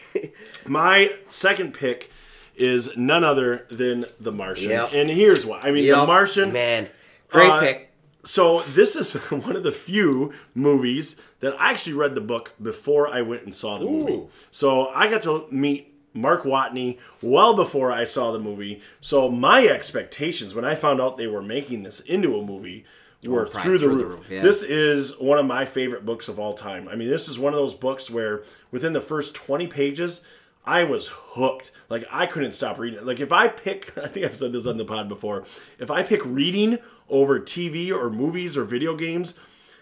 My 0.67 1.15
second 1.29 1.75
pick 1.75 2.11
is 2.57 2.97
none 2.97 3.23
other 3.25 3.67
than 3.71 4.07
The 4.19 4.33
Martian. 4.33 4.71
Yep. 4.71 4.91
And 4.95 5.11
here's 5.11 5.45
why. 5.45 5.61
I 5.63 5.71
mean, 5.71 5.87
The 5.87 6.07
Martian. 6.07 6.53
man, 6.53 6.89
great 7.29 7.51
uh, 7.51 7.61
pick. 7.61 7.93
So 8.25 8.63
this 8.63 8.97
is 8.97 9.13
one 9.31 9.55
of 9.55 9.63
the 9.63 9.71
few 9.71 10.33
movies 10.55 11.21
that 11.41 11.55
I 11.61 11.71
actually 11.71 11.93
read 11.93 12.15
the 12.15 12.21
book 12.23 12.55
before 12.61 13.07
I 13.09 13.21
went 13.23 13.43
and 13.43 13.55
saw 13.55 13.79
the 13.79 13.85
movie. 13.85 14.27
So 14.51 14.89
I 14.89 15.09
got 15.09 15.23
to 15.23 15.47
meet 15.51 15.93
Mark 16.15 16.45
Watney 16.45 16.99
well 17.23 17.55
before 17.55 17.93
I 17.93 18.05
saw 18.05 18.33
the 18.33 18.39
movie. 18.41 18.81
So 19.01 19.31
my 19.31 19.67
expectations 19.67 20.55
when 20.55 20.65
I 20.65 20.75
found 20.75 21.01
out 21.01 21.19
they 21.19 21.27
were 21.27 21.43
making 21.43 21.83
this 21.83 22.01
into 22.01 22.37
a 22.39 22.43
movie 22.43 22.85
were 23.25 23.47
probably 23.47 23.63
through 23.63 23.79
the 23.79 23.85
through 23.87 23.97
the 23.99 24.05
roof. 24.07 24.19
roof, 24.19 24.31
yeah. 24.31 24.43
This 24.43 24.63
is 24.63 25.19
one 25.19 25.39
of 25.39 25.47
my 25.47 25.65
favorite 25.65 26.05
books 26.05 26.29
of 26.29 26.39
all 26.39 26.53
time. 26.53 26.89
I 26.89 26.95
mean, 26.97 27.09
this 27.09 27.29
is 27.29 27.39
one 27.39 27.53
of 27.53 27.59
those 27.59 27.75
books 27.75 28.11
where 28.11 28.43
within 28.71 28.93
the 28.93 29.01
first 29.01 29.35
20 29.35 29.67
pages, 29.67 30.23
I 30.65 30.85
was 30.85 31.09
hooked. 31.13 31.71
Like 31.89 32.05
I 32.11 32.27
couldn't 32.27 32.53
stop 32.53 32.79
reading 32.79 32.99
it. 33.01 33.07
Like 33.07 33.21
if 33.21 33.33
I 33.33 33.49
pick, 33.49 33.97
I 34.03 34.09
think 34.09 34.27
I've 34.27 34.37
said 34.37 34.53
this 34.53 34.67
on 34.67 34.77
the 34.77 34.85
pod 34.85 35.09
before. 35.09 35.45
If 35.79 35.91
I 35.91 36.03
pick 36.03 36.25
reading 36.25 36.79
over 37.09 37.39
TV 37.41 37.91
or 37.93 38.11
movies 38.11 38.57
or 38.57 38.65
video 38.65 38.95
games, 38.97 39.35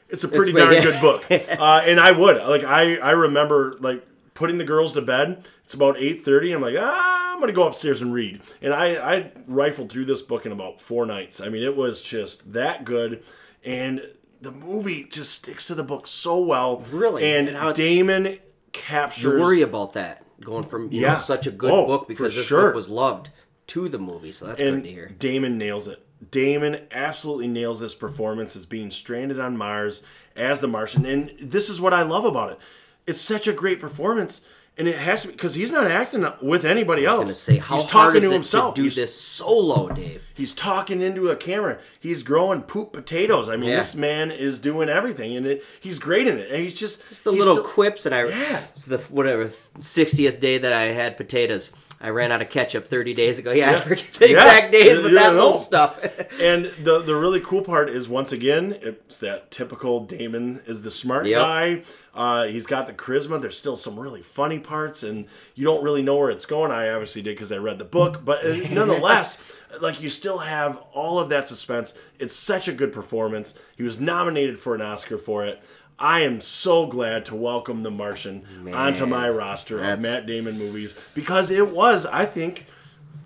it's 0.09 0.25
a 0.25 0.29
pretty 0.29 0.53
pretty- 0.53 0.75
darn 0.81 0.83
good 0.93 1.01
book. 1.01 1.25
Uh, 1.31 1.83
and 1.87 1.99
I 1.99 2.13
would 2.13 2.37
like 2.37 2.65
I 2.65 2.97
I 2.97 3.11
remember 3.13 3.77
like 3.81 4.07
putting 4.35 4.59
the 4.59 4.65
girls 4.65 4.93
to 4.95 5.03
bed. 5.03 5.45
It's 5.65 5.75
about 5.75 5.97
eight 5.99 6.21
thirty. 6.21 6.53
I'm 6.53 6.61
like 6.61 6.77
ah, 6.79 7.33
I'm 7.33 7.41
gonna 7.41 7.53
go 7.53 7.67
upstairs 7.67 8.01
and 8.01 8.13
read. 8.13 8.41
And 8.61 8.73
I 8.75 8.95
I 9.17 9.33
rifled 9.47 9.91
through 9.91 10.05
this 10.07 10.23
book 10.23 10.45
in 10.47 10.53
about 10.53 10.81
four 10.81 11.07
nights. 11.07 11.41
I 11.41 11.49
mean, 11.49 11.63
it 11.63 11.77
was 11.77 12.03
just 12.03 12.53
that 12.53 12.85
good. 12.85 13.23
And 13.65 14.03
the 14.41 14.53
movie 14.53 15.05
just 15.05 15.33
sticks 15.33 15.65
to 15.67 15.75
the 15.75 15.83
book 15.85 16.07
so 16.07 16.39
well. 16.39 16.85
Really? 16.93 17.25
And 17.25 17.49
And 17.49 17.57
how- 17.57 17.73
Damon 17.73 18.39
captures. 18.73 19.23
You 19.25 19.41
worry 19.41 19.63
about 19.63 19.95
that 19.95 20.23
going 20.41 20.65
from 20.65 20.89
Yeah. 20.93 21.11
know, 21.15 21.19
such 21.19 21.47
a 21.47 21.51
good 21.51 21.71
Oh, 21.71 21.87
book 21.87 22.09
because 22.09 22.37
this 22.37 22.45
sure. 22.47 22.67
book 22.67 22.75
was 22.75 22.89
loved 22.91 23.31
to 23.69 23.89
the 23.89 23.99
movie. 23.99 24.33
So 24.33 24.47
that's 24.47 24.61
and 24.61 24.83
great 24.83 24.85
to 24.85 24.91
hear. 24.95 25.09
Damon 25.19 25.57
nails 25.57 25.89
it. 25.89 26.01
Damon 26.31 26.81
absolutely 26.91 27.49
nails 27.49 27.81
this 27.81 27.95
performance 27.95 28.55
as 28.57 28.67
being 28.67 28.91
stranded 28.91 29.41
on 29.41 29.57
Mars 29.57 30.03
as 30.37 30.61
the 30.61 30.69
Martian, 30.69 31.05
and 31.07 31.31
this 31.41 31.69
is 31.71 31.81
what 31.81 31.93
I 31.95 32.03
love 32.03 32.25
about 32.25 32.53
it. 32.53 32.59
It's 33.07 33.21
such 33.21 33.47
a 33.47 33.53
great 33.53 33.81
performance, 33.81 34.41
and 34.79 34.89
it 34.89 34.97
has 34.97 35.23
to 35.23 35.29
be 35.29 35.33
because 35.35 35.55
he's 35.55 35.71
not 35.71 35.91
acting 35.91 36.27
with 36.41 36.65
anybody 36.65 37.05
else. 37.05 37.25
Gonna 37.25 37.35
say 37.35 37.57
how 37.59 37.75
he's 37.77 37.85
hard 37.91 38.15
talking 38.15 38.17
is 38.19 38.23
to 38.25 38.31
it 38.31 38.33
himself. 38.33 38.75
to 38.75 38.81
do 38.81 38.85
he's, 38.85 38.97
this 38.97 39.15
solo, 39.15 39.91
Dave? 39.91 40.25
he's 40.35 40.53
talking 40.55 41.01
into 41.03 41.29
a 41.29 41.37
camera. 41.37 41.79
He's 42.01 42.23
growing 42.23 42.63
poop 42.63 42.93
potatoes. 42.93 43.49
I 43.51 43.57
mean, 43.57 43.71
Yeah. 43.71 43.77
this 43.77 43.95
man 43.95 44.31
is 44.31 44.59
doing 44.59 44.89
everything, 44.89 45.37
and 45.37 45.47
it, 45.47 45.63
he's 45.81 45.99
great 45.99 46.27
in 46.27 46.39
it. 46.39 46.51
And 46.51 46.63
he's 46.63 46.75
just 46.75 47.03
It's 47.11 47.21
the 47.23 47.33
he's 47.33 47.41
little 47.41 47.57
still- 47.57 47.65
quips, 47.69 48.05
that 48.05 48.13
I 48.15 48.25
Yeah. 48.27 48.61
it's 48.71 48.87
the 48.87 48.99
whatever 48.99 49.51
sixtieth 49.79 50.41
day 50.41 50.57
that 50.59 50.73
I 50.73 50.85
had 50.87 51.17
potatoes. 51.19 51.73
I 52.05 52.11
ran 52.11 52.31
out 52.33 52.43
of 52.43 52.51
ketchup 52.51 52.87
30 52.87 53.15
days 53.15 53.39
ago. 53.39 53.51
Yeah, 53.53 53.71
I 53.71 53.81
forget 53.81 54.13
the 54.19 54.29
Yeah. 54.31 54.37
exact 54.37 54.73
days, 54.73 55.01
but 55.01 55.15
that 55.15 55.33
little 55.33 55.55
stuff. 55.55 55.99
And 56.41 56.67
the 56.83 57.01
the 57.01 57.15
really 57.17 57.41
cool 57.41 57.63
part 57.63 57.89
is 57.89 58.09
once 58.11 58.31
again, 58.31 58.77
it's 58.83 59.19
that 59.21 59.51
typical 59.51 60.01
Damon 60.05 60.61
is 60.67 60.83
the 60.83 60.91
smart 60.91 61.25
Yep. 61.27 61.41
guy. 61.41 61.83
Uh, 62.15 62.45
he's 62.45 62.67
got 62.67 62.87
the 62.87 62.93
charisma. 62.93 63.41
There's 63.41 63.57
still 63.57 63.75
some 63.77 63.99
really 63.99 64.21
funny 64.23 64.59
parts, 64.59 65.03
and 65.03 65.25
you 65.55 65.65
don't 65.65 65.83
really 65.83 66.03
know 66.03 66.17
where 66.17 66.31
it's 66.31 66.47
going. 66.47 66.71
I 66.71 66.91
obviously 66.91 67.23
did 67.23 67.37
because 67.37 67.51
I 67.51 67.57
read 67.57 67.79
the 67.79 67.85
book, 67.85 68.21
but 68.25 68.45
uh, 68.45 68.55
nonetheless, 68.71 69.39
like 69.81 70.03
you 70.03 70.11
still 70.11 70.39
have 70.39 70.77
all 70.93 71.19
of 71.19 71.31
that 71.31 71.49
suspense. 71.49 71.95
It's 72.19 72.37
such 72.37 72.69
a 72.69 72.73
good 72.73 72.93
performance. 72.93 73.55
He 73.77 73.83
was 73.83 73.99
nominated 73.99 74.59
for 74.59 74.75
an 74.75 74.83
Oscar 74.83 75.17
for 75.19 75.45
it. 75.47 75.63
I 75.99 76.21
am 76.21 76.41
so 76.41 76.87
glad 76.87 77.25
to 77.27 77.35
welcome 77.37 77.83
The 77.83 77.91
Martian 77.91 78.45
onto 78.73 79.07
my 79.07 79.29
roster 79.29 79.79
of 79.79 80.03
Matt 80.03 80.27
Damon 80.27 80.59
movies 80.59 80.95
because 81.15 81.51
it 81.51 81.71
was, 81.71 82.05
I 82.07 82.27
think, 82.27 82.67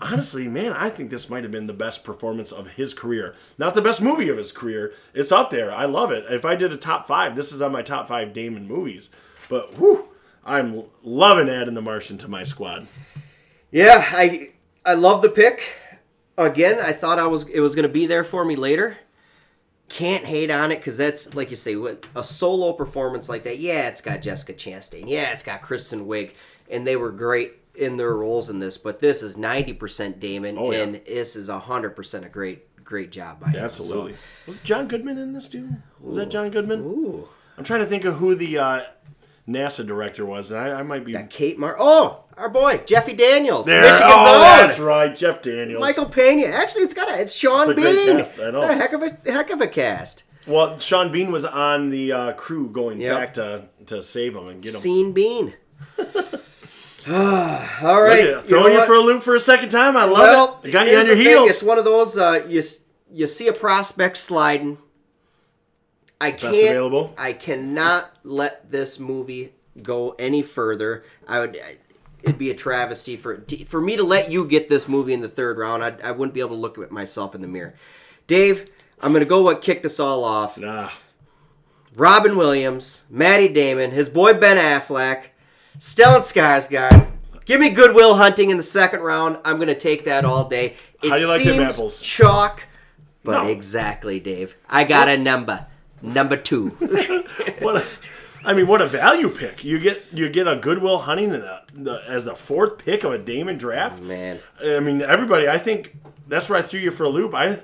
honestly, 0.00 0.48
man, 0.48 0.72
I 0.72 0.90
think 0.90 1.10
this 1.10 1.30
might 1.30 1.44
have 1.44 1.52
been 1.52 1.66
the 1.66 1.72
best 1.72 2.04
performance 2.04 2.52
of 2.52 2.68
his 2.72 2.92
career. 2.92 3.34
Not 3.56 3.74
the 3.74 3.82
best 3.82 4.02
movie 4.02 4.28
of 4.28 4.36
his 4.36 4.52
career. 4.52 4.92
It's 5.14 5.32
up 5.32 5.50
there. 5.50 5.72
I 5.72 5.86
love 5.86 6.10
it. 6.10 6.24
If 6.28 6.44
I 6.44 6.56
did 6.56 6.72
a 6.72 6.76
top 6.76 7.06
five, 7.06 7.36
this 7.36 7.52
is 7.52 7.62
on 7.62 7.72
my 7.72 7.82
top 7.82 8.06
five 8.06 8.32
Damon 8.32 8.66
movies. 8.66 9.10
But 9.48 9.74
whew, 9.78 10.08
I'm 10.44 10.84
loving 11.02 11.48
adding 11.48 11.74
The 11.74 11.82
Martian 11.82 12.18
to 12.18 12.28
my 12.28 12.42
squad. 12.42 12.86
Yeah, 13.70 14.04
I 14.10 14.50
I 14.84 14.94
love 14.94 15.22
the 15.22 15.28
pick. 15.30 15.78
Again, 16.36 16.78
I 16.80 16.92
thought 16.92 17.18
I 17.18 17.26
was 17.26 17.48
it 17.48 17.60
was 17.60 17.74
going 17.74 17.84
to 17.84 17.92
be 17.92 18.06
there 18.06 18.24
for 18.24 18.44
me 18.44 18.56
later. 18.56 18.98
Can't 19.88 20.24
hate 20.24 20.50
on 20.50 20.70
it 20.70 20.76
because 20.76 20.98
that's 20.98 21.34
like 21.34 21.50
you 21.50 21.56
say, 21.56 21.74
with 21.76 22.14
a 22.16 22.22
solo 22.22 22.72
performance 22.74 23.28
like 23.28 23.44
that. 23.44 23.58
Yeah, 23.58 23.88
it's 23.88 24.00
got 24.02 24.20
Jessica 24.22 24.52
Chastain. 24.52 25.04
Yeah, 25.06 25.32
it's 25.32 25.42
got 25.42 25.62
Kristen 25.62 26.06
Wiig, 26.06 26.32
and 26.70 26.86
they 26.86 26.96
were 26.96 27.10
great 27.10 27.54
in 27.74 27.96
their 27.96 28.12
roles 28.12 28.50
in 28.50 28.58
this. 28.58 28.76
But 28.76 29.00
this 29.00 29.22
is 29.22 29.36
ninety 29.38 29.72
percent 29.72 30.20
Damon, 30.20 30.56
Oh, 30.58 30.72
yeah. 30.72 30.82
and 30.82 30.94
this 31.06 31.36
is 31.36 31.48
hundred 31.48 31.90
percent 31.96 32.26
a 32.26 32.28
great 32.28 32.84
great 32.84 33.10
job 33.10 33.40
by 33.40 33.48
him. 33.48 33.64
Absolutely. 33.64 34.14
Was 34.46 34.58
John 34.58 34.88
Goodman 34.88 35.16
in 35.18 35.32
this 35.32 35.48
too? 35.48 35.70
Was 36.00 36.16
that 36.16 36.30
John 36.30 36.50
Goodman? 36.50 36.80
Ooh, 36.80 37.28
I'm 37.56 37.64
trying 37.64 37.80
to 37.80 37.86
think 37.86 38.04
of 38.04 38.16
who 38.16 38.34
the 38.34 38.58
uh, 38.58 38.82
NASA 39.48 39.86
director 39.86 40.26
was. 40.26 40.50
and 40.50 40.60
I, 40.60 40.80
I 40.80 40.82
might 40.82 41.04
be. 41.04 41.12
got 41.12 41.30
Kate 41.30 41.58
Mara. 41.58 41.76
Oh, 41.78 42.24
our 42.38 42.48
boy 42.48 42.78
Jeffy 42.86 43.12
Daniels, 43.12 43.66
There. 43.66 43.82
Michigan's 43.82 44.02
oh, 44.14 44.34
own. 44.34 44.40
that's 44.68 44.78
right, 44.78 45.14
Jeff 45.14 45.42
Daniels. 45.42 45.80
Michael 45.80 46.06
Pena. 46.06 46.46
Actually, 46.46 46.82
it's 46.82 46.94
got 46.94 47.10
a. 47.10 47.20
It's 47.20 47.34
Sean 47.34 47.62
It's 47.62 47.70
a 47.70 47.74
Bean. 47.74 48.16
cast, 48.18 48.38
I 48.40 48.50
know. 48.50 48.62
It's 48.62 48.62
a 48.62 48.74
heck 48.74 48.92
of 48.92 49.02
a 49.02 49.30
heck 49.30 49.50
of 49.50 49.60
a 49.60 49.66
cast. 49.66 50.24
Well, 50.46 50.78
Sean 50.78 51.12
Bean 51.12 51.30
was 51.30 51.44
on 51.44 51.90
the 51.90 52.12
uh, 52.12 52.32
crew 52.32 52.70
going 52.70 53.00
Yep. 53.00 53.18
back 53.18 53.34
to 53.34 53.64
to 53.86 54.02
save 54.02 54.34
him 54.34 54.48
and 54.48 54.62
get 54.62 54.74
him. 54.74 54.80
Scene 54.80 55.12
Bean. 55.12 55.54
All 57.10 57.14
right, 57.14 57.78
Look 57.80 57.82
right, 57.82 58.20
at 58.20 58.26
it, 58.26 58.40
throwing 58.42 58.72
you, 58.74 58.78
know 58.80 58.84
for 58.84 58.94
a 58.94 59.00
loop 59.00 59.22
for 59.22 59.34
a 59.34 59.40
second 59.40 59.70
time. 59.70 59.96
I 59.96 60.04
love 60.04 60.18
well, 60.18 60.60
it. 60.62 60.68
I 60.68 60.72
got 60.72 60.86
you 60.88 60.96
on 60.98 61.04
your 61.06 61.16
the 61.16 61.22
thing, 61.22 61.26
heels. 61.32 61.50
It's 61.50 61.62
one 61.62 61.78
of 61.78 61.84
those 61.84 62.18
uh, 62.18 62.44
you 62.48 62.62
you 63.10 63.26
see 63.26 63.48
a 63.48 63.52
prospect 63.52 64.16
sliding. 64.18 64.78
I 66.20 66.32
can't. 66.32 66.54
available. 66.54 67.14
I 67.16 67.32
cannot 67.32 68.10
let 68.24 68.70
this 68.70 68.98
movie 68.98 69.54
go 69.82 70.10
any 70.18 70.42
further. 70.42 71.04
I 71.26 71.40
would. 71.40 71.56
I, 71.56 71.76
it'd 72.22 72.38
be 72.38 72.50
a 72.50 72.54
travesty 72.54 73.16
for 73.16 73.44
for 73.66 73.80
me 73.80 73.96
to 73.96 74.02
let 74.04 74.30
you 74.30 74.44
get 74.46 74.68
this 74.68 74.88
movie 74.88 75.12
in 75.12 75.20
the 75.20 75.28
third 75.28 75.58
round. 75.58 75.82
I, 75.84 75.94
I 76.04 76.10
wouldn't 76.12 76.34
be 76.34 76.40
able 76.40 76.56
to 76.56 76.60
look 76.60 76.78
at 76.78 76.90
myself 76.90 77.34
in 77.34 77.40
the 77.40 77.48
mirror. 77.48 77.74
Dave, 78.26 78.68
I'm 79.00 79.12
gonna 79.12 79.24
go. 79.24 79.42
What 79.42 79.62
kicked 79.62 79.86
us 79.86 79.98
all 80.00 80.24
off? 80.24 80.58
Nah. 80.58 80.90
Robin 81.96 82.36
Williams, 82.36 83.04
Matty 83.10 83.48
Damon, 83.48 83.90
his 83.90 84.08
boy 84.08 84.34
Ben 84.34 84.56
Affleck, 84.56 85.28
Stellan 85.78 86.20
Skarsgård. 86.20 87.06
Give 87.44 87.60
me 87.60 87.70
Good 87.70 87.94
Will 87.94 88.14
Hunting 88.16 88.50
in 88.50 88.56
the 88.58 88.62
second 88.62 89.00
round. 89.00 89.38
I'm 89.44 89.58
gonna 89.58 89.74
take 89.74 90.04
that 90.04 90.24
all 90.24 90.48
day. 90.48 90.74
It 91.02 91.08
How 91.10 91.16
do 91.16 91.22
you 91.22 91.28
like 91.28 91.40
seems 91.40 91.74
apples? 91.76 92.02
chalk, 92.02 92.66
but 93.24 93.44
No. 93.44 93.48
exactly, 93.48 94.20
Dave. 94.20 94.54
I 94.68 94.84
got 94.84 95.08
a 95.08 95.16
number, 95.16 95.66
number 96.02 96.36
two. 96.36 96.76
What 97.60 97.76
a, 97.76 97.84
I 98.44 98.52
mean, 98.52 98.66
what 98.66 98.80
a 98.80 98.86
value 98.86 99.28
pick. 99.30 99.64
You 99.64 99.78
get 99.78 100.04
you 100.12 100.28
get 100.28 100.46
a 100.46 100.56
Good 100.56 100.82
Will 100.82 100.98
Hunting 100.98 101.34
in 101.34 101.40
the, 101.40 101.62
the, 101.74 102.02
as 102.06 102.24
the 102.24 102.34
fourth 102.34 102.78
pick 102.78 103.04
of 103.04 103.12
a 103.12 103.18
Damon 103.18 103.58
draft. 103.58 104.02
Man, 104.02 104.40
I 104.64 104.80
mean, 104.80 105.02
everybody. 105.02 105.48
I 105.48 105.58
think 105.58 105.96
that's 106.26 106.48
where 106.48 106.58
I 106.58 106.62
threw 106.62 106.80
you 106.80 106.90
for 106.90 107.04
a 107.04 107.08
loop. 107.08 107.34
I 107.34 107.58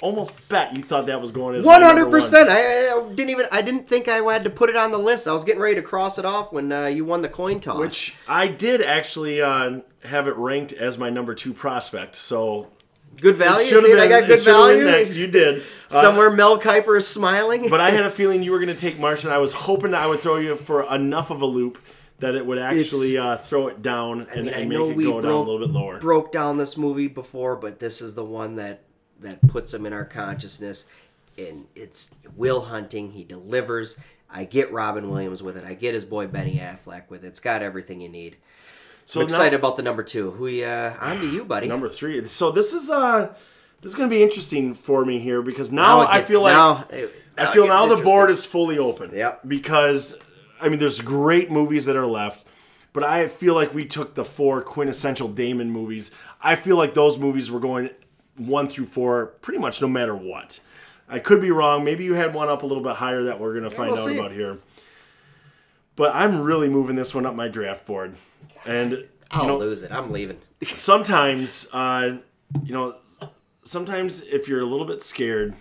almost 0.00 0.48
bet 0.48 0.74
you 0.74 0.82
thought 0.82 1.06
that 1.06 1.20
was 1.20 1.30
going 1.30 1.56
as 1.56 1.64
my 1.64 1.80
hundred 1.80 2.10
percent. 2.10 2.48
I 2.48 2.90
I 2.90 3.08
didn't 3.14 3.30
even. 3.30 3.46
I 3.50 3.62
didn't 3.62 3.88
think 3.88 4.08
I 4.08 4.20
had 4.32 4.44
to 4.44 4.50
put 4.50 4.70
it 4.70 4.76
on 4.76 4.90
the 4.90 4.98
list. 4.98 5.26
I 5.26 5.32
was 5.32 5.44
getting 5.44 5.60
ready 5.60 5.76
to 5.76 5.82
cross 5.82 6.18
it 6.18 6.24
off 6.24 6.52
when 6.52 6.70
uh, 6.72 6.86
you 6.86 7.04
won 7.04 7.22
the 7.22 7.28
coin 7.28 7.60
toss. 7.60 7.78
Which 7.78 8.16
I 8.28 8.48
did 8.48 8.82
actually 8.82 9.40
uh, 9.40 9.80
have 10.04 10.28
it 10.28 10.36
ranked 10.36 10.72
as 10.72 10.98
my 10.98 11.10
number 11.10 11.34
two 11.34 11.52
prospect. 11.52 12.16
So 12.16 12.68
good 13.20 13.36
value. 13.36 13.64
See, 13.64 13.92
I 13.94 14.08
got 14.08 14.26
good 14.26 14.40
value. 14.40 14.84
next. 14.84 15.16
You 15.16 15.26
did. 15.28 15.62
Uh, 15.90 16.02
Somewhere 16.02 16.30
Mel 16.30 16.60
Kiper 16.60 16.96
is 16.96 17.06
smiling. 17.06 17.68
but 17.70 17.80
I 17.80 17.90
had 17.90 18.04
a 18.04 18.10
feeling 18.20 18.42
you 18.42 18.52
were 18.52 18.58
going 18.58 18.74
to 18.74 18.80
take 18.80 18.98
Martian. 18.98 19.30
I 19.30 19.38
was 19.38 19.52
hoping 19.52 19.94
I 19.94 20.06
would 20.06 20.20
throw 20.20 20.36
you 20.36 20.56
for 20.56 20.82
enough 20.94 21.30
of 21.30 21.42
a 21.42 21.46
loop 21.46 21.78
that 22.18 22.34
it 22.34 22.44
would 22.44 22.58
actually 22.58 23.16
uh, 23.16 23.36
throw 23.36 23.68
it 23.68 23.80
down 23.80 24.26
and, 24.34 24.46
mean, 24.46 24.54
and 24.54 24.68
make 24.68 24.78
it 24.78 25.02
go 25.04 25.20
down 25.20 25.30
a 25.30 25.38
little 25.38 25.58
bit 25.60 25.70
lower. 25.70 25.98
broke 25.98 26.32
down 26.32 26.56
this 26.56 26.76
movie 26.76 27.08
before, 27.08 27.56
but 27.56 27.78
this 27.78 28.00
is 28.02 28.14
the 28.14 28.24
one 28.24 28.56
that 28.56 28.82
that 29.20 29.40
puts 29.48 29.72
him 29.72 29.86
in 29.86 29.92
our 29.92 30.04
consciousness. 30.04 30.86
And 31.36 31.66
it's 31.76 32.14
Will 32.36 32.62
Hunting. 32.62 33.12
He 33.12 33.24
delivers. 33.24 34.00
I 34.30 34.44
get 34.44 34.72
Robin 34.72 35.08
Williams 35.08 35.42
with 35.42 35.56
it. 35.56 35.64
I 35.64 35.74
get 35.74 35.94
his 35.94 36.04
boy 36.04 36.26
Benny 36.26 36.56
Affleck 36.56 37.08
with 37.08 37.24
it. 37.24 37.28
It's 37.28 37.40
got 37.40 37.62
everything 37.62 38.00
you 38.00 38.08
need. 38.08 38.36
So 39.08 39.20
I'm 39.20 39.24
excited 39.24 39.52
now, 39.52 39.58
about 39.60 39.76
the 39.78 39.82
number 39.82 40.02
two. 40.02 40.32
Who 40.32 40.46
uh, 40.62 40.94
on 41.00 41.20
to 41.20 41.26
you, 41.26 41.44
buddy? 41.46 41.66
number 41.66 41.88
three. 41.88 42.22
So 42.26 42.50
this 42.50 42.74
is 42.74 42.90
uh 42.90 43.32
this 43.80 43.90
is 43.90 43.94
going 43.94 44.10
to 44.10 44.14
be 44.14 44.22
interesting 44.22 44.74
for 44.74 45.04
me 45.04 45.18
here 45.18 45.40
because 45.40 45.72
Now 45.72 45.98
now, 45.98 46.02
it 46.02 46.08
I 46.10 46.22
feel 46.22 46.42
like 46.42 46.52
now, 46.52 46.84
it- 46.90 47.22
I 47.38 47.44
now 47.44 47.50
it 47.50 47.52
feel 47.54 47.66
now 47.68 47.86
the 47.86 48.02
board 48.02 48.28
is 48.28 48.44
fully 48.44 48.76
open. 48.76 49.12
Yep. 49.14 49.48
Because 49.48 50.14
I 50.60 50.68
mean, 50.68 50.78
there's 50.78 51.00
great 51.00 51.50
movies 51.50 51.86
that 51.86 51.96
are 51.96 52.06
left, 52.06 52.44
but 52.92 53.02
I 53.02 53.28
feel 53.28 53.54
like 53.54 53.72
we 53.72 53.86
took 53.86 54.14
the 54.14 54.24
four 54.24 54.60
quintessential 54.60 55.28
Damon 55.28 55.70
movies. 55.70 56.10
I 56.42 56.54
feel 56.56 56.76
like 56.76 56.92
those 56.92 57.18
movies 57.18 57.50
were 57.50 57.60
going 57.60 57.88
one 58.36 58.68
through 58.68 58.86
four 58.86 59.26
pretty 59.40 59.58
much 59.58 59.80
no 59.80 59.88
matter 59.88 60.14
what. 60.14 60.60
I 61.08 61.18
could 61.18 61.40
be 61.40 61.50
wrong. 61.50 61.82
Maybe 61.82 62.04
you 62.04 62.12
had 62.12 62.34
one 62.34 62.50
up 62.50 62.62
a 62.62 62.66
little 62.66 62.82
bit 62.82 62.96
higher 62.96 63.22
that 63.22 63.40
we're 63.40 63.52
going 63.52 63.64
to 63.64 63.70
find 63.70 63.92
we'll 63.92 64.00
out 64.02 64.06
see. 64.06 64.18
about 64.18 64.32
here. 64.32 64.58
But 65.96 66.14
I'm 66.14 66.42
really 66.42 66.68
moving 66.68 66.96
this 66.96 67.14
one 67.14 67.24
up 67.24 67.34
my 67.34 67.48
draft 67.48 67.86
board. 67.86 68.14
And 68.68 69.06
I'll 69.30 69.46
know, 69.46 69.58
lose 69.58 69.82
it. 69.82 69.90
I'm 69.90 70.12
leaving. 70.12 70.38
sometimes, 70.62 71.68
uh, 71.72 72.18
you 72.62 72.72
know, 72.72 72.96
sometimes 73.64 74.22
if 74.22 74.46
you're 74.46 74.60
a 74.60 74.66
little 74.66 74.86
bit 74.86 75.02
scared, 75.02 75.54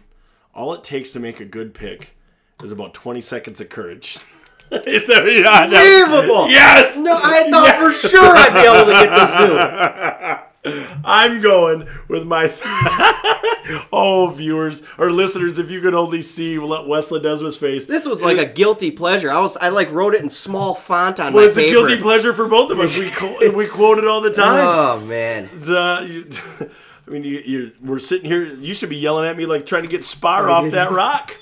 all 0.53 0.73
it 0.73 0.83
takes 0.83 1.11
to 1.11 1.19
make 1.19 1.39
a 1.39 1.45
good 1.45 1.73
pick 1.73 2.15
is 2.61 2.71
about 2.71 2.93
20 2.93 3.21
seconds 3.21 3.61
of 3.61 3.69
courage. 3.69 4.17
is 4.71 5.07
that, 5.07 5.23
yeah. 5.25 5.63
Unbelievable. 5.63 6.49
Yes! 6.49 6.97
No, 6.97 7.17
I 7.23 7.49
thought 7.49 7.79
for 7.79 7.91
sure 7.91 8.35
I'd 8.35 8.53
be 8.53 8.67
able 8.67 8.85
to 8.85 8.91
get 8.91 9.09
the 9.09 9.25
zoom. 9.37 10.39
I'm 11.03 11.41
going 11.41 11.87
with 12.07 12.25
my. 12.25 12.51
oh, 13.91 14.27
viewers 14.35 14.83
or 14.97 15.11
listeners, 15.11 15.59
if 15.59 15.69
you 15.69 15.81
could 15.81 15.93
only 15.93 16.21
see 16.21 16.57
what 16.57 16.87
Wes 16.87 17.09
Ledesma's 17.09 17.57
face. 17.57 17.85
This 17.85 18.07
was 18.07 18.21
like 18.21 18.37
a 18.37 18.45
guilty 18.45 18.91
pleasure. 18.91 19.29
I 19.29 19.39
was 19.39 19.57
I 19.57 19.69
like 19.69 19.91
wrote 19.91 20.13
it 20.13 20.21
in 20.21 20.29
small 20.29 20.73
font 20.73 21.19
on 21.19 21.33
Well, 21.33 21.43
my 21.43 21.49
it's 21.49 21.57
a 21.57 21.67
guilty 21.67 22.01
pleasure 22.01 22.33
for 22.33 22.47
both 22.47 22.71
of 22.71 22.79
us. 22.79 22.97
We, 22.97 23.09
co- 23.09 23.51
we 23.55 23.67
quote 23.67 23.97
it 23.97 24.05
all 24.05 24.21
the 24.21 24.31
time. 24.31 24.61
Oh 24.65 25.05
man. 25.05 25.49
Uh, 25.67 26.01
you, 26.01 26.29
I 27.07 27.09
mean, 27.09 27.23
you, 27.23 27.39
you, 27.45 27.71
we're 27.81 27.99
sitting 27.99 28.29
here. 28.29 28.45
You 28.45 28.73
should 28.73 28.89
be 28.89 28.97
yelling 28.97 29.25
at 29.25 29.37
me 29.37 29.45
like 29.45 29.65
trying 29.65 29.83
to 29.83 29.89
get 29.89 30.03
Spar 30.03 30.49
off 30.49 30.71
that 30.71 30.91
rock. 30.91 31.33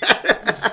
Just, 0.45 0.69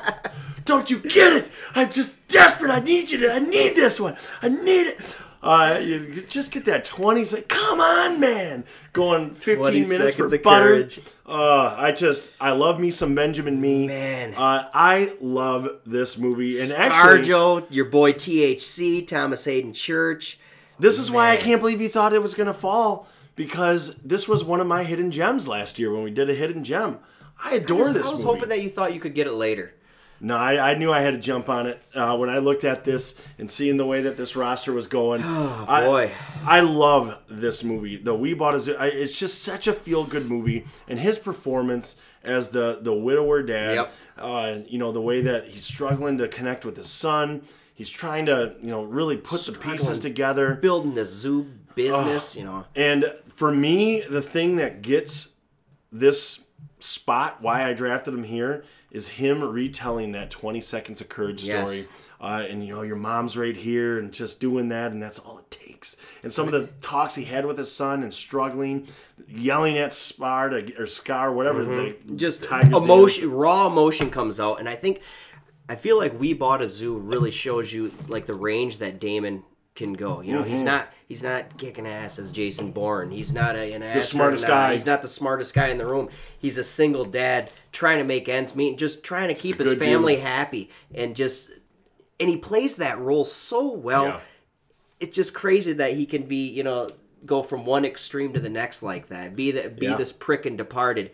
Don't 0.66 0.90
you 0.90 0.98
get 0.98 1.32
it? 1.32 1.50
I'm 1.74 1.90
just 1.90 2.26
desperate. 2.28 2.70
I 2.70 2.80
need 2.80 3.10
you 3.10 3.18
to. 3.20 3.32
I 3.32 3.38
need 3.38 3.74
this 3.74 3.98
one. 3.98 4.16
I 4.42 4.50
need 4.50 4.88
it. 4.88 5.18
Uh, 5.42 5.80
you 5.82 6.22
just 6.28 6.52
get 6.52 6.64
that 6.66 6.84
20 6.84 7.24
sec. 7.24 7.48
Come 7.48 7.80
on, 7.80 8.20
man. 8.20 8.64
Going 8.92 9.34
15 9.34 9.88
minutes 9.88 10.14
for 10.14 10.38
butter. 10.38 10.86
Uh, 11.26 11.74
I 11.76 11.90
just, 11.92 12.30
I 12.40 12.52
love 12.52 12.78
me 12.78 12.92
some 12.92 13.14
Benjamin 13.14 13.60
Mee. 13.60 13.88
Man. 13.88 14.34
Uh, 14.34 14.68
I 14.72 15.14
love 15.20 15.68
this 15.84 16.16
movie. 16.16 16.52
And 16.60 16.72
actually, 16.74 17.66
your 17.70 17.86
boy 17.86 18.12
THC, 18.12 19.04
Thomas 19.06 19.44
Haden 19.44 19.72
Church. 19.72 20.38
This 20.78 20.98
is 20.98 21.10
why 21.10 21.30
I 21.30 21.36
can't 21.36 21.60
believe 21.60 21.80
you 21.80 21.88
thought 21.88 22.12
it 22.12 22.22
was 22.22 22.34
going 22.34 22.46
to 22.46 22.54
fall 22.54 23.08
because 23.34 23.96
this 23.96 24.28
was 24.28 24.44
one 24.44 24.60
of 24.60 24.66
my 24.66 24.84
hidden 24.84 25.10
gems 25.10 25.48
last 25.48 25.78
year 25.78 25.92
when 25.92 26.02
we 26.02 26.10
did 26.10 26.30
a 26.30 26.34
hidden 26.34 26.62
gem. 26.64 26.98
I 27.42 27.54
adore 27.54 27.78
I 27.78 27.82
was, 27.82 27.94
this 27.94 28.06
I 28.06 28.10
was 28.10 28.24
movie. 28.24 28.34
hoping 28.36 28.48
that 28.50 28.62
you 28.62 28.68
thought 28.68 28.94
you 28.94 29.00
could 29.00 29.14
get 29.14 29.26
it 29.26 29.32
later. 29.32 29.74
No, 30.22 30.36
I, 30.36 30.70
I 30.70 30.74
knew 30.74 30.92
I 30.92 31.00
had 31.00 31.14
to 31.14 31.20
jump 31.20 31.48
on 31.48 31.66
it 31.66 31.82
uh, 31.94 32.16
when 32.16 32.30
I 32.30 32.38
looked 32.38 32.62
at 32.62 32.84
this 32.84 33.16
and 33.38 33.50
seeing 33.50 33.76
the 33.76 33.84
way 33.84 34.02
that 34.02 34.16
this 34.16 34.36
roster 34.36 34.72
was 34.72 34.86
going. 34.86 35.20
oh 35.24 35.64
boy. 35.66 36.12
I, 36.46 36.58
I 36.58 36.60
love 36.60 37.18
this 37.28 37.64
movie. 37.64 37.96
The 37.96 38.14
We 38.14 38.32
Bought 38.32 38.54
Is 38.54 38.68
it's 38.68 39.18
just 39.18 39.42
such 39.42 39.66
a 39.66 39.72
feel 39.72 40.04
good 40.04 40.26
movie, 40.26 40.64
and 40.86 41.00
his 41.00 41.18
performance 41.18 41.96
as 42.22 42.50
the 42.50 42.78
the 42.80 42.94
widower 42.94 43.42
dad. 43.42 43.74
Yep. 43.74 43.92
Uh, 44.16 44.58
you 44.68 44.78
know 44.78 44.92
the 44.92 45.00
way 45.00 45.22
that 45.22 45.48
he's 45.48 45.64
struggling 45.64 46.18
to 46.18 46.28
connect 46.28 46.64
with 46.64 46.76
his 46.76 46.88
son. 46.88 47.42
He's 47.74 47.90
trying 47.90 48.26
to 48.26 48.54
you 48.62 48.70
know 48.70 48.84
really 48.84 49.16
put 49.16 49.40
the 49.40 49.58
pieces 49.58 49.98
together. 49.98 50.54
Building 50.54 50.94
the 50.94 51.04
zoo 51.04 51.50
business. 51.74 52.36
You 52.36 52.44
know, 52.44 52.64
And 52.76 53.12
for 53.26 53.50
me, 53.50 54.02
the 54.02 54.22
thing 54.22 54.54
that 54.56 54.82
gets 54.82 55.34
this 55.90 56.46
spot, 56.78 57.38
why 57.40 57.68
I 57.68 57.72
drafted 57.72 58.14
him 58.14 58.24
here, 58.24 58.64
is 58.92 59.08
him 59.08 59.42
retelling 59.42 60.12
that 60.12 60.30
20 60.30 60.60
Seconds 60.60 61.00
of 61.00 61.08
Courage 61.08 61.42
Yes. 61.44 61.68
story. 61.72 61.88
Uh, 62.20 62.44
and, 62.48 62.64
you 62.64 62.72
know, 62.72 62.82
your 62.82 62.94
mom's 62.94 63.36
right 63.36 63.56
here, 63.56 63.98
and 63.98 64.12
just 64.12 64.38
doing 64.38 64.68
that, 64.68 64.92
and 64.92 65.02
that's 65.02 65.18
all 65.18 65.38
it 65.40 65.50
takes. 65.50 65.96
And 66.22 66.32
some 66.32 66.46
of 66.46 66.52
the 66.52 66.68
talks 66.80 67.16
he 67.16 67.24
had 67.24 67.44
with 67.46 67.58
his 67.58 67.72
son 67.72 68.04
and 68.04 68.14
struggling, 68.14 68.86
yelling 69.26 69.76
at 69.76 69.92
Spar 69.92 70.50
to, 70.50 70.72
or 70.80 70.86
Scar, 70.86 71.32
whatever. 71.32 71.64
the 71.64 71.96
just 72.14 72.44
Tiger's 72.44 72.70
name 72.74 72.82
emotion, 72.84 73.32
raw 73.32 73.66
emotion 73.66 74.08
comes 74.08 74.38
out, 74.38 74.60
and 74.60 74.68
I 74.68 74.76
think 74.76 75.00
I 75.68 75.74
feel 75.74 75.96
like 75.98 76.16
We 76.20 76.32
Bought 76.32 76.62
a 76.62 76.68
Zoo 76.68 76.96
really 76.96 77.32
shows 77.32 77.72
you 77.72 77.90
like 78.06 78.26
the 78.26 78.34
range 78.34 78.78
that 78.78 79.00
Damon 79.00 79.42
can 79.74 79.94
go. 79.94 80.20
You 80.20 80.32
know, 80.34 80.40
Mm-hmm. 80.42 80.50
he's 80.50 80.62
not 80.62 80.88
he's 81.08 81.22
not 81.22 81.56
kicking 81.58 81.86
ass 81.86 82.18
as 82.18 82.30
Jason 82.32 82.72
Bourne. 82.72 83.10
He's 83.10 83.32
not 83.32 83.56
a, 83.56 83.72
an 83.72 83.82
astronaut. 83.82 84.04
smartest 84.04 84.46
guy. 84.46 84.72
He's 84.72 84.86
not 84.86 85.02
the 85.02 85.08
smartest 85.08 85.54
guy 85.54 85.68
in 85.68 85.78
the 85.78 85.86
room. 85.86 86.08
He's 86.38 86.58
a 86.58 86.64
single 86.64 87.04
dad 87.04 87.50
trying 87.72 87.98
to 87.98 88.04
make 88.04 88.28
ends 88.28 88.54
meet, 88.54 88.76
just 88.78 89.02
trying 89.04 89.28
to 89.28 89.34
keep 89.34 89.58
his 89.58 89.74
family 89.74 90.16
happy, 90.16 90.70
and 90.94 91.16
just 91.16 91.50
and 92.20 92.28
he 92.28 92.36
plays 92.36 92.76
that 92.76 92.98
role 92.98 93.24
so 93.24 93.72
well. 93.72 94.04
Yeah. 94.04 94.20
It's 95.00 95.16
just 95.16 95.34
crazy 95.34 95.72
that 95.72 95.94
he 95.94 96.06
can 96.06 96.24
be, 96.24 96.48
you 96.48 96.62
know, 96.62 96.88
go 97.26 97.42
from 97.42 97.64
one 97.64 97.84
extreme 97.84 98.32
to 98.34 98.40
the 98.40 98.48
next 98.48 98.82
like 98.82 99.08
that. 99.08 99.34
Be 99.34 99.50
that 99.52 99.78
be 99.78 99.86
Yeah. 99.86 99.96
this 99.96 100.12
prick 100.12 100.46
and 100.46 100.56
departed 100.58 101.10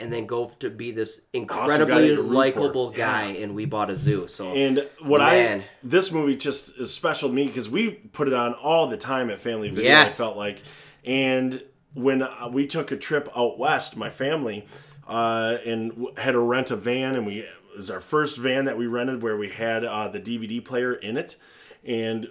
and 0.00 0.12
then 0.12 0.26
go 0.26 0.50
to 0.60 0.70
be 0.70 0.90
this 0.90 1.26
incredibly 1.32 2.16
for. 2.16 2.22
likable 2.22 2.92
Yeah. 2.96 3.06
guy 3.06 3.26
in 3.32 3.54
We 3.54 3.64
Bought 3.66 3.90
a 3.90 3.94
Zoo. 3.96 4.26
So 4.28 4.52
And 4.52 4.88
what 5.02 5.18
Man. 5.18 5.60
I 5.60 5.64
this 5.82 6.10
movie 6.10 6.36
just 6.36 6.76
is 6.78 6.92
special 6.92 7.28
to 7.28 7.34
me 7.34 7.46
because 7.46 7.68
we 7.68 7.90
put 7.90 8.26
it 8.28 8.34
on 8.34 8.54
all 8.54 8.86
the 8.86 8.96
time 8.96 9.30
at 9.30 9.40
Family 9.40 9.68
Video. 9.70 9.84
Yes. 9.90 10.20
I 10.20 10.24
felt 10.24 10.36
like, 10.36 10.62
and 11.04 11.62
when 11.94 12.22
uh, 12.22 12.48
we 12.52 12.66
took 12.66 12.90
a 12.92 12.96
trip 12.96 13.28
out 13.36 13.58
west, 13.58 13.96
my 13.96 14.10
family, 14.10 14.66
uh, 15.08 15.56
and 15.66 16.06
had 16.16 16.32
to 16.32 16.40
rent 16.40 16.70
a 16.70 16.76
van, 16.76 17.14
and 17.16 17.26
we 17.26 17.40
it 17.40 17.78
was 17.78 17.90
our 17.90 18.00
first 18.00 18.36
van 18.36 18.64
that 18.64 18.76
we 18.76 18.86
rented 18.86 19.22
where 19.22 19.36
we 19.36 19.48
had 19.48 19.84
uh, 19.84 20.08
the 20.08 20.20
DVD 20.20 20.64
player 20.64 20.92
in 20.92 21.16
it, 21.16 21.36
and 21.84 22.28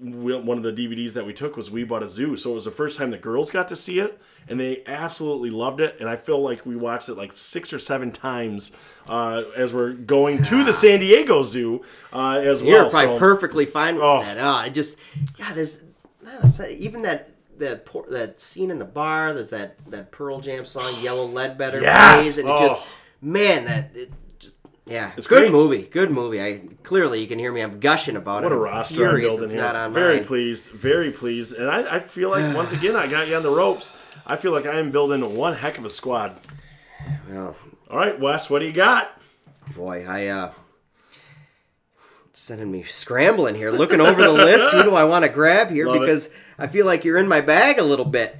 one 0.00 0.56
of 0.56 0.64
the 0.64 0.72
DVDs 0.72 1.12
that 1.12 1.26
we 1.26 1.32
took 1.34 1.56
was 1.56 1.70
We 1.70 1.84
Bought 1.84 2.02
a 2.02 2.08
Zoo. 2.08 2.36
So 2.36 2.52
it 2.52 2.54
was 2.54 2.64
the 2.64 2.70
first 2.70 2.96
time 2.96 3.10
the 3.10 3.18
girls 3.18 3.50
got 3.50 3.68
to 3.68 3.76
see 3.76 4.00
it, 4.00 4.18
and 4.48 4.58
they 4.58 4.82
absolutely 4.86 5.50
loved 5.50 5.80
it. 5.80 5.96
And 6.00 6.08
I 6.08 6.16
feel 6.16 6.40
like 6.42 6.64
we 6.64 6.74
watched 6.74 7.08
it 7.10 7.14
like 7.16 7.32
six 7.32 7.72
or 7.72 7.78
seven 7.78 8.10
times 8.10 8.72
uh, 9.08 9.42
as 9.56 9.74
we're 9.74 9.92
going 9.92 10.42
to 10.44 10.64
the 10.64 10.72
San 10.72 11.00
Diego 11.00 11.42
Zoo 11.42 11.82
uh, 12.12 12.40
as 12.42 12.62
you're 12.62 12.82
well. 12.82 12.90
probably 12.90 13.14
So- 13.14 13.18
perfectly 13.18 13.66
fine 13.66 13.96
with 13.96 14.04
Oh. 14.04 14.20
that. 14.22 14.38
Oh, 14.38 14.46
I 14.46 14.68
just 14.70 14.98
yeah, 15.38 15.52
there's 15.52 15.82
not 16.22 16.44
a, 16.60 16.76
even 16.76 17.02
that 17.02 17.30
that 17.58 17.84
por- 17.84 18.06
that 18.08 18.40
scene 18.40 18.70
in 18.70 18.78
the 18.78 18.84
bar. 18.86 19.34
There's 19.34 19.50
that 19.50 19.78
that 19.90 20.10
Pearl 20.12 20.40
Jam 20.40 20.64
song 20.64 20.94
Yellow 21.02 21.26
Ledbetter 21.26 21.80
Yes! 21.82 22.14
plays, 22.22 22.38
and 22.38 22.48
it 22.48 22.52
Oh. 22.52 22.56
just 22.56 22.82
man 23.20 23.66
that. 23.66 23.90
It, 23.94 24.10
yeah, 24.90 25.12
It's 25.16 25.26
good 25.26 25.40
great. 25.42 25.52
movie. 25.52 25.82
Good 25.90 26.10
movie. 26.10 26.42
I 26.42 26.62
clearly 26.82 27.20
you 27.20 27.26
can 27.26 27.38
hear 27.38 27.52
me. 27.52 27.60
I'm 27.62 27.80
gushing 27.80 28.16
about 28.16 28.42
What 28.42 28.52
it. 28.52 28.56
a 28.56 28.58
I'm 28.58 28.62
roster 28.62 28.94
furious 28.96 29.28
building 29.30 29.44
it's 29.44 29.52
here. 29.54 29.62
not 29.62 29.76
on 29.76 29.92
very 29.92 30.16
mine. 30.16 30.24
pleased, 30.26 30.70
very 30.72 31.10
pleased, 31.10 31.52
and 31.54 31.70
I, 31.70 31.96
I 31.96 31.98
feel 32.00 32.28
like 32.30 32.54
once 32.54 32.72
again 32.78 32.96
I 32.96 33.06
got 33.06 33.28
you 33.28 33.36
on 33.36 33.42
the 33.42 33.50
ropes. 33.50 33.94
I 34.26 34.36
feel 34.36 34.52
like 34.52 34.66
I 34.66 34.78
am 34.78 34.90
building 34.90 35.34
one 35.36 35.54
heck 35.54 35.78
of 35.78 35.84
a 35.84 35.90
squad. 35.90 36.36
Oh, 37.32 37.54
All 37.90 37.96
right, 37.96 38.18
Wes, 38.20 38.50
what 38.50 38.58
do 38.58 38.66
you 38.66 38.72
got? 38.72 39.16
boy, 39.76 40.04
I 40.08 40.26
uh 40.26 40.50
sending 42.32 42.70
me 42.70 42.82
scrambling 42.82 43.54
here, 43.54 43.70
looking 43.70 44.00
over 44.00 44.22
the 44.22 44.32
list. 44.32 44.72
Who 44.72 44.82
do 44.82 44.94
I 44.94 45.04
want 45.04 45.24
to 45.24 45.28
grab 45.30 45.70
here? 45.70 45.86
Love 45.86 45.96
it. 45.96 46.00
because 46.00 46.30
I 46.58 46.66
feel 46.66 46.86
like 46.86 47.04
you're 47.04 47.18
in 47.18 47.28
my 47.28 47.40
bag 47.40 47.78
a 47.78 47.82
little 47.84 48.04
bit. 48.04 48.36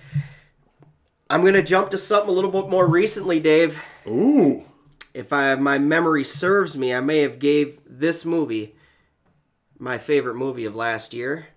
I'm 1.28 1.44
gonna 1.44 1.62
jump 1.62 1.90
to 1.90 1.98
something 1.98 2.28
a 2.28 2.32
little 2.32 2.50
bit 2.50 2.68
more 2.68 2.86
recently, 2.86 3.38
Dave. 3.40 3.80
Ooh, 4.06 4.64
If 5.14 5.32
I 5.32 5.54
my 5.56 5.78
memory 5.78 6.24
serves 6.24 6.76
me, 6.76 6.94
I 6.94 7.00
may 7.00 7.18
have 7.20 7.38
gave 7.38 7.80
this 7.86 8.24
movie 8.24 8.74
my 9.78 9.98
favorite 9.98 10.36
movie 10.36 10.64
of 10.64 10.76
last 10.76 11.14
year. 11.14 11.48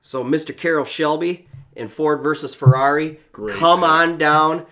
So, 0.00 0.24
Mr. 0.24 0.56
Carroll 0.56 0.84
Shelby 0.84 1.48
in 1.74 1.88
Ford 1.88 2.22
versus 2.22 2.54
Ferrari, 2.54 3.18
Great 3.32 3.56
come 3.56 3.80
pick. 3.80 3.88
on 3.88 4.18
down. 4.18 4.66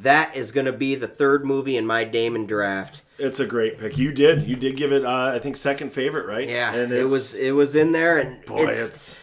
That 0.00 0.36
is 0.36 0.52
going 0.52 0.66
to 0.66 0.72
be 0.72 0.94
the 0.94 1.08
third 1.08 1.44
movie 1.44 1.76
in 1.76 1.86
my 1.86 2.04
Damon 2.04 2.46
draft. 2.46 3.02
it's 3.18 3.40
a 3.40 3.46
great 3.46 3.78
pick. 3.78 3.96
You 3.98 4.12
did, 4.12 4.42
you 4.42 4.54
did 4.56 4.76
give 4.76 4.92
it, 4.92 5.04
uh, 5.04 5.32
I 5.34 5.38
think, 5.38 5.56
second 5.56 5.92
favorite, 5.92 6.26
right? 6.26 6.48
Yeah, 6.48 6.74
and 6.74 6.92
it 6.92 7.04
was 7.04 7.34
it 7.34 7.52
was 7.52 7.74
in 7.76 7.92
there, 7.92 8.18
and 8.18 8.44
Boy, 8.44 8.66
it's, 8.68 8.88
it's, 8.88 9.20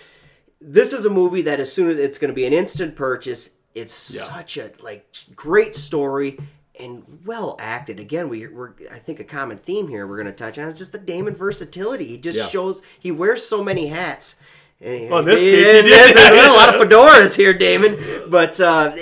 this 0.62 0.92
is 0.94 1.06
a 1.06 1.10
movie 1.10 1.42
that 1.44 1.60
as 1.60 1.72
soon 1.72 1.90
as 1.90 1.98
it's 1.98 2.18
going 2.18 2.30
to 2.30 2.36
be 2.36 2.46
an 2.46 2.54
instant 2.54 2.96
purchase. 2.96 3.56
It's 3.76 4.14
Yeah. 4.16 4.24
such 4.24 4.58
a 4.58 4.72
like 4.82 5.06
great 5.36 5.76
story 5.76 6.40
and 6.80 7.22
well 7.26 7.56
acted. 7.60 8.00
Again, 8.00 8.30
we, 8.30 8.48
we're 8.48 8.72
I 8.92 8.98
think 9.00 9.20
a 9.20 9.24
common 9.24 9.58
theme 9.58 9.88
here 9.88 10.08
we're 10.08 10.16
going 10.18 10.28
to 10.28 10.32
touch 10.34 10.58
on 10.58 10.68
is 10.68 10.78
just 10.78 10.92
the 10.92 10.98
Damon 11.00 11.36
versatility. 11.36 12.06
He 12.06 12.18
just 12.18 12.38
Yeah. 12.38 12.48
shows 12.48 12.82
he 13.00 13.12
wears 13.12 13.46
so 13.46 13.64
many 13.64 13.88
hats. 13.88 14.38
And, 14.82 15.10
Well, 15.10 15.20
in 15.20 15.26
this 15.26 15.42
case, 15.42 15.46
he 15.46 15.62
did. 15.82 15.86
this 15.86 16.10
is- 16.12 16.16
well, 16.16 16.56
a 16.56 16.58
lot 16.58 16.74
of 16.74 16.82
fedoras 16.82 17.36
here, 17.36 17.54
Damon. 17.54 17.98
But 18.30 18.60
uh, 18.62 18.96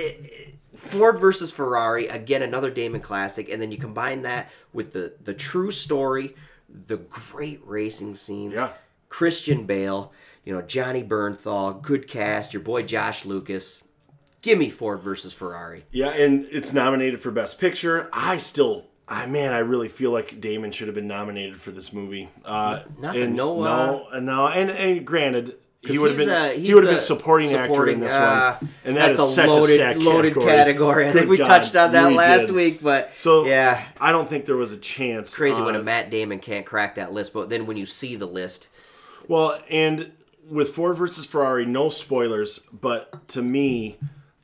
Ford 0.76 1.20
versus 1.20 1.52
Ferrari, 1.52 2.08
again, 2.08 2.42
another 2.42 2.72
Damon 2.72 3.02
classic, 3.02 3.50
and 3.52 3.62
then 3.62 3.72
you 3.72 3.78
combine 3.78 4.24
that 4.24 4.50
with 4.74 4.94
the 4.94 5.14
the 5.24 5.34
true 5.34 5.72
story, 5.72 6.36
the 6.88 6.98
great 6.98 7.62
racing 7.66 8.16
scenes, 8.16 8.56
Yeah. 8.56 8.72
Christian 9.10 9.66
Bale, 9.66 10.12
you 10.44 10.54
know 10.54 10.62
Johnny 10.62 11.04
Bernthal, 11.04 11.82
good 11.82 12.08
cast, 12.08 12.54
your 12.54 12.64
boy 12.64 12.82
Josh 12.84 13.26
Lucas. 13.26 13.84
Give 14.48 14.58
me 14.58 14.70
Ford 14.70 15.02
versus 15.02 15.34
Ferrari. 15.34 15.84
yeah, 15.92 16.08
and 16.08 16.46
it's 16.52 16.72
nominated 16.72 17.20
for 17.20 17.32
Best 17.32 17.60
Picture. 17.60 18.10
I 18.14 18.38
still, 18.38 18.86
I 19.06 19.26
man, 19.26 19.52
I 19.52 19.58
really 19.60 19.90
feel 19.90 20.12
like 20.12 20.40
Damon 20.40 20.72
should 20.72 20.88
have 20.88 20.96
been 20.96 21.06
nominated 21.08 21.60
for 21.60 21.72
this 21.72 21.92
movie. 21.92 22.30
Uh, 22.46 22.84
Not 22.98 23.18
Noah- 23.18 24.08
no, 24.14 24.20
no, 24.22 24.48
and, 24.48 24.72
and 24.72 25.06
granted. 25.06 25.56
he 25.82 26.00
would 26.00 26.12
have 26.12 26.18
been 26.18 26.30
uh, 26.30 26.50
he 26.52 26.74
would 26.74 26.86
have 26.86 26.94
been 26.94 27.02
supporting, 27.02 27.54
actor 27.54 27.88
in 27.88 28.00
this 28.00 28.14
uh, 28.14 28.56
one, 28.62 28.70
and 28.86 28.96
that 28.96 29.12
is 29.12 29.18
that's 29.18 29.32
a 29.32 29.34
such 29.34 29.50
loaded, 29.50 29.82
a 29.82 30.00
loaded 30.00 30.34
category. 30.34 30.46
category. 30.56 31.08
I 31.10 31.12
think 31.12 31.30
we 31.30 31.38
God, 31.40 31.48
touched 31.48 31.76
on 31.76 31.92
that 31.92 32.14
last 32.14 32.46
did. 32.46 32.56
week, 32.56 32.82
but 32.82 33.18
So 33.18 33.46
yeah, 33.46 33.86
I 34.00 34.14
don't 34.14 34.30
think 34.30 34.46
there 34.46 34.56
was 34.56 34.72
a 34.72 34.78
chance. 34.78 35.36
crazy 35.36 35.62
when 35.62 35.76
uh, 35.76 35.80
a 35.80 35.84
Matt 35.84 36.10
Damon 36.10 36.40
can't 36.40 36.66
crack 36.66 36.96
that 36.96 37.12
list. 37.12 37.34
But 37.34 37.50
then 37.50 37.66
when 37.66 37.76
you 37.76 37.86
see 37.86 38.16
the 38.16 38.26
list, 38.28 38.70
Well, 39.28 39.60
and 39.70 40.14
with 40.50 40.70
Ford 40.70 40.96
versus 40.96 41.26
Ferrari, 41.26 41.66
no 41.66 41.90
spoilers, 41.90 42.60
but 42.60 43.28
to 43.30 43.42
me, 43.42 43.98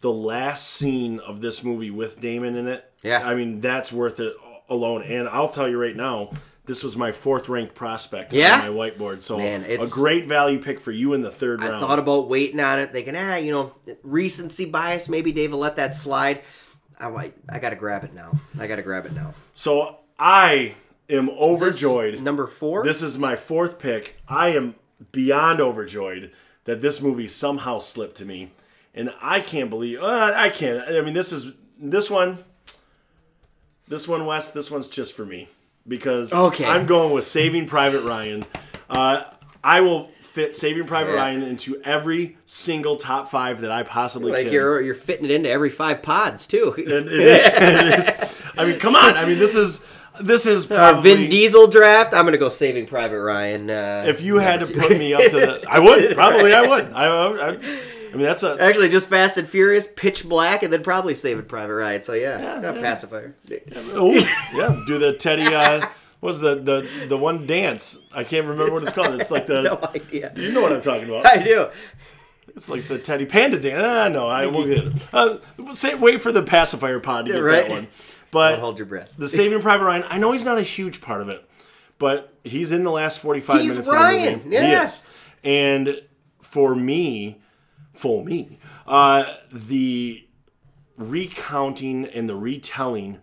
the 0.03 0.11
last 0.11 0.69
scene 0.69 1.19
of 1.19 1.41
this 1.41 1.63
movie 1.63 1.89
with 1.89 2.19
Damon 2.21 2.55
in 2.55 2.67
it, 2.67 2.83
Yeah. 3.03 3.23
I 3.27 3.33
mean, 3.35 3.59
that's 3.61 3.91
worth 3.91 4.19
it 4.19 4.35
alone. 4.69 5.01
And 5.03 5.27
I'll 5.29 5.47
tell 5.49 5.67
you 5.67 5.79
right 5.81 5.95
now, 5.95 6.29
this 6.65 6.83
was 6.83 6.95
my 6.95 7.11
fourth 7.11 7.49
ranked 7.49 7.73
prospect 7.73 8.33
Yeah? 8.33 8.59
on 8.59 8.59
my 8.75 8.89
whiteboard. 8.89 9.21
So 9.21 9.37
Man, 9.37 9.63
a 9.63 9.85
great 9.87 10.27
value 10.27 10.59
pick 10.61 10.79
for 10.79 10.91
you 10.91 11.13
in 11.13 11.21
the 11.21 11.31
third 11.31 11.61
I 11.63 11.69
round. 11.69 11.81
thought 11.85 11.99
about 11.99 12.27
waiting 12.29 12.59
on 12.59 12.79
it, 12.79 12.91
thinking, 12.91 13.15
ah, 13.15 13.35
you 13.35 13.51
know, 13.51 13.73
recency 14.03 14.65
bias. 14.65 15.07
Maybe 15.09 15.31
Dave 15.31 15.51
will 15.51 15.59
let 15.59 15.75
that 15.77 15.93
slide. 15.95 16.41
I, 16.99 17.31
I 17.49 17.59
got 17.59 17.71
to 17.71 17.75
grab 17.75 18.03
it 18.03 18.13
now. 18.13 18.39
I 18.59 18.67
got 18.67 18.75
to 18.77 18.81
grab 18.83 19.05
it 19.05 19.13
now. 19.13 19.33
so 19.53 19.97
I 20.19 20.75
am 21.09 21.25
This 21.27 21.35
overjoyed. 21.37 22.21
number 22.21 22.45
four. 22.47 22.83
This 22.83 23.01
is 23.01 23.17
my 23.17 23.35
fourth 23.35 23.79
pick. 23.79 24.15
I 24.27 24.49
am 24.49 24.75
beyond 25.11 25.59
overjoyed 25.59 26.31
that 26.65 26.81
this 26.81 27.01
movie 27.01 27.27
somehow 27.27 27.79
slipped 27.79 28.15
to 28.17 28.25
me, 28.25 28.51
and 28.93 29.11
I 29.21 29.39
can't 29.39 29.69
believe. 29.69 30.01
Uh, 30.01 30.33
I 30.35 30.49
can't. 30.49 30.87
I 30.87 31.01
mean, 31.01 31.13
this 31.13 31.31
is 31.31 31.53
this 31.79 32.09
one. 32.09 32.37
This 33.87 34.07
one, 34.07 34.25
Wes. 34.25 34.51
This 34.51 34.71
one's 34.71 34.87
just 34.87 35.13
for 35.13 35.25
me 35.25 35.47
because 35.87 36.33
Okay. 36.33 36.65
I'm 36.65 36.85
going 36.85 37.13
with 37.13 37.25
Saving 37.25 37.65
Private 37.67 38.01
Ryan. 38.03 38.43
Uh, 38.89 39.23
I 39.63 39.81
will 39.81 40.09
fit 40.21 40.55
Saving 40.55 40.85
Private 40.85 41.11
Yeah. 41.11 41.17
Ryan 41.17 41.43
into 41.43 41.81
every 41.83 42.37
single 42.45 42.95
top 42.95 43.29
five 43.29 43.61
that 43.61 43.71
I 43.71 43.83
possibly 43.83 44.31
like 44.31 44.43
can. 44.45 44.53
you're 44.53 44.81
you're 44.81 44.95
fitting 44.95 45.25
it 45.25 45.31
into 45.31 45.49
every 45.49 45.69
five 45.69 46.01
pods 46.01 46.47
too. 46.47 46.73
And 46.77 46.87
it 46.87 47.07
is, 47.13 47.53
it 47.55 47.99
is. 47.99 48.43
I 48.57 48.65
mean, 48.65 48.79
come 48.79 48.95
on. 48.95 49.17
I 49.17 49.25
mean, 49.25 49.37
this 49.37 49.55
is 49.55 49.83
this 50.21 50.45
is 50.45 50.71
Our 50.71 50.91
probably 50.93 51.15
Vin 51.15 51.29
Diesel 51.29 51.67
draft. 51.67 52.13
I'm 52.13 52.23
gonna 52.25 52.37
go 52.37 52.49
Saving 52.49 52.85
Private 52.85 53.19
Ryan. 53.21 53.69
Uh, 53.69 54.05
If 54.07 54.21
you 54.21 54.37
had 54.37 54.61
to 54.61 54.67
put 54.67 54.91
me 54.91 55.13
up 55.13 55.21
to 55.23 55.29
the, 55.29 55.65
I 55.69 55.79
would 55.79 56.13
probably. 56.15 56.53
I 56.53 56.61
would. 56.61 56.91
I, 56.93 57.05
I, 57.05 57.49
I 57.51 57.57
mean, 58.17 58.25
that's 58.25 58.43
a 58.43 58.57
Actually, 58.61 58.89
just 58.89 59.09
Fast 59.09 59.37
and 59.37 59.47
Furious, 59.47 59.87
Pitch 59.87 60.27
Black, 60.27 60.63
and 60.63 60.71
then 60.71 60.83
probably 60.83 61.15
Saving 61.15 61.45
Private 61.45 61.73
Ryan. 61.75 62.01
So 62.01 62.13
yeah, 62.13 62.61
yeah, 62.61 62.71
pacifier. 62.73 63.35
oh 63.93 64.13
yeah. 64.53 64.79
Do 64.87 64.97
the 64.99 65.13
Teddy. 65.13 65.53
Uh, 65.53 65.79
what 66.19 66.27
was 66.27 66.39
the 66.39 66.55
the 66.55 66.89
the 67.07 67.17
one 67.17 67.45
dance? 67.45 67.97
I 68.13 68.23
can't 68.23 68.45
remember 68.47 68.73
what 68.73 68.83
it's 68.83 68.93
called. 68.93 69.19
It's 69.19 69.31
like 69.31 69.45
the. 69.47 69.61
No 69.63 69.79
idea. 69.93 70.31
You 70.35 70.51
know 70.51 70.61
what 70.61 70.71
I'm 70.73 70.81
talking 70.81 71.07
about? 71.09 71.25
I 71.25 71.43
do. 71.43 71.67
It's 72.55 72.69
like 72.69 72.87
the 72.87 72.99
Teddy 72.99 73.25
Panda 73.25 73.59
dance. 73.59 73.81
Ah, 73.83 74.07
no, 74.09 74.27
I 74.27 74.45
will 74.45 74.65
get 74.65 74.77
it. 74.85 74.93
Uh, 75.11 75.37
say, 75.73 75.95
wait 75.95 76.21
for 76.21 76.31
the 76.31 76.43
pacifier 76.43 76.99
pod 76.99 77.25
to 77.25 77.33
get 77.33 77.39
right. 77.41 77.67
that 77.67 77.69
one. 77.71 77.87
But 78.29 78.51
Don't 78.51 78.59
hold 78.61 78.77
your 78.79 78.85
breath. 78.85 79.13
the 79.17 79.27
Saving 79.27 79.59
Private 79.61 79.85
Ryan. 79.85 80.03
I 80.07 80.17
know 80.19 80.31
he's 80.31 80.45
not 80.45 80.57
a 80.57 80.61
huge 80.63 81.01
part 81.01 81.21
of 81.21 81.29
it, 81.29 81.47
but 81.97 82.33
he's 82.43 82.71
in 82.71 82.83
the 82.83 82.91
last 82.91 83.19
45 83.19 83.57
He's 83.57 83.71
minutes. 83.71 83.89
Ryan, 83.91 84.33
Of 84.35 84.39
the 84.39 84.45
movie. 84.45 84.55
yeah. 84.55 84.67
He 84.79 84.83
is. 84.83 85.03
And 85.43 86.01
for 86.41 86.75
me, 86.75 87.41
full 87.93 88.23
me. 88.23 88.59
Uh, 88.85 89.35
the 89.51 90.25
recounting 90.97 92.05
and 92.05 92.29
the 92.29 92.35
retelling 92.35 93.19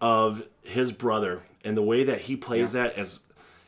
of 0.00 0.46
his 0.62 0.92
brother 0.92 1.42
and 1.64 1.76
the 1.76 1.82
way 1.82 2.04
that 2.04 2.22
he 2.22 2.36
plays 2.36 2.72
that 2.72 2.94
as 2.98 3.20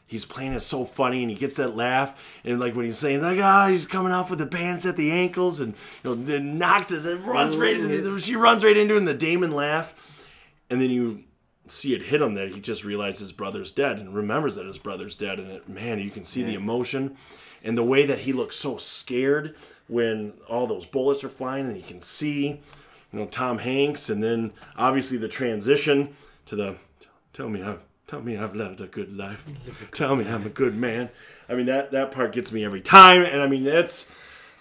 he's 0.07 0.25
playing 0.25 0.53
it 0.53 0.61
so 0.61 0.85
funny 0.85 1.23
and 1.23 1.31
he 1.31 1.37
gets 1.37 1.57
that 1.57 1.75
laugh 1.75 2.39
and 2.45 2.61
like 2.61 2.75
when 2.77 2.85
he's 2.85 2.99
saying 2.99 3.23
like 3.23 3.39
ah 3.41 3.67
he's 3.69 3.87
coming 3.87 4.13
off 4.13 4.31
with 4.31 4.39
the 4.39 4.47
bands 4.47 4.87
at 4.87 4.97
the 4.97 5.11
ankles 5.11 5.61
and 5.61 5.73
you 5.73 6.11
know 6.11 6.15
then 6.15 6.59
knocks 6.59 6.93
us 6.93 7.05
and 7.05 7.27
runs 7.27 7.57
right 7.57 7.77
into 7.77 8.19
she 8.19 8.37
runs 8.37 8.63
right 8.63 8.77
into 8.77 8.95
it 8.95 8.99
and 8.99 9.09
the 9.09 9.15
Damon 9.15 9.53
laugh. 9.53 10.13
And 10.69 10.81
then 10.81 10.91
you 10.91 11.25
see 11.69 11.95
it 11.95 12.03
hit 12.03 12.21
him 12.21 12.35
that 12.35 12.53
he 12.53 12.61
just 12.61 12.85
realized 12.85 13.19
his 13.21 13.33
brother's 13.33 13.73
dead 13.73 13.99
and 13.99 14.15
remembers 14.15 14.57
that 14.57 14.67
his 14.67 14.79
brother's 14.79 15.17
dead 15.17 15.39
and 15.39 15.51
it 15.51 15.69
man 15.69 15.99
you 15.99 16.11
can 16.11 16.25
see 16.25 16.43
the 16.43 16.55
emotion 16.55 17.17
and 17.65 17.77
the 17.77 17.85
way 17.85 18.05
that 18.07 18.21
he 18.21 18.33
looks 18.33 18.57
so 18.57 18.77
scared 18.77 19.57
when 19.89 20.33
all 20.49 20.67
those 20.67 20.87
bullets 20.87 21.23
are 21.25 21.29
flying 21.29 21.67
and 21.67 21.77
you 21.77 21.83
can 21.83 22.01
see 22.01 22.61
you 23.13 23.19
know 23.19 23.27
Tom 23.27 23.59
Hanks 23.59 24.11
and 24.11 24.23
then 24.23 24.53
obviously 24.77 25.19
the 25.19 25.29
transition 25.29 26.15
to 26.47 26.57
the 26.57 26.77
tell 27.33 27.49
me 27.49 27.63
I've 27.63 27.81
tell 28.07 28.21
me 28.21 28.37
I've 28.37 28.55
lived 28.55 28.81
a 28.81 28.87
good 28.87 29.17
life 29.17 29.45
tell 29.93 30.17
me 30.17 30.29
I'm 30.29 30.47
a 30.47 30.51
good 30.51 30.77
man 30.77 31.11
I 31.49 31.55
mean 31.55 31.67
that 31.67 31.93
that 31.93 32.11
part 32.11 32.33
gets 32.33 32.53
me 32.53 32.65
every 32.65 32.81
time 32.81 33.23
and 33.23 33.41
I 33.41 33.47
mean 33.47 33.67
it's 33.67 34.11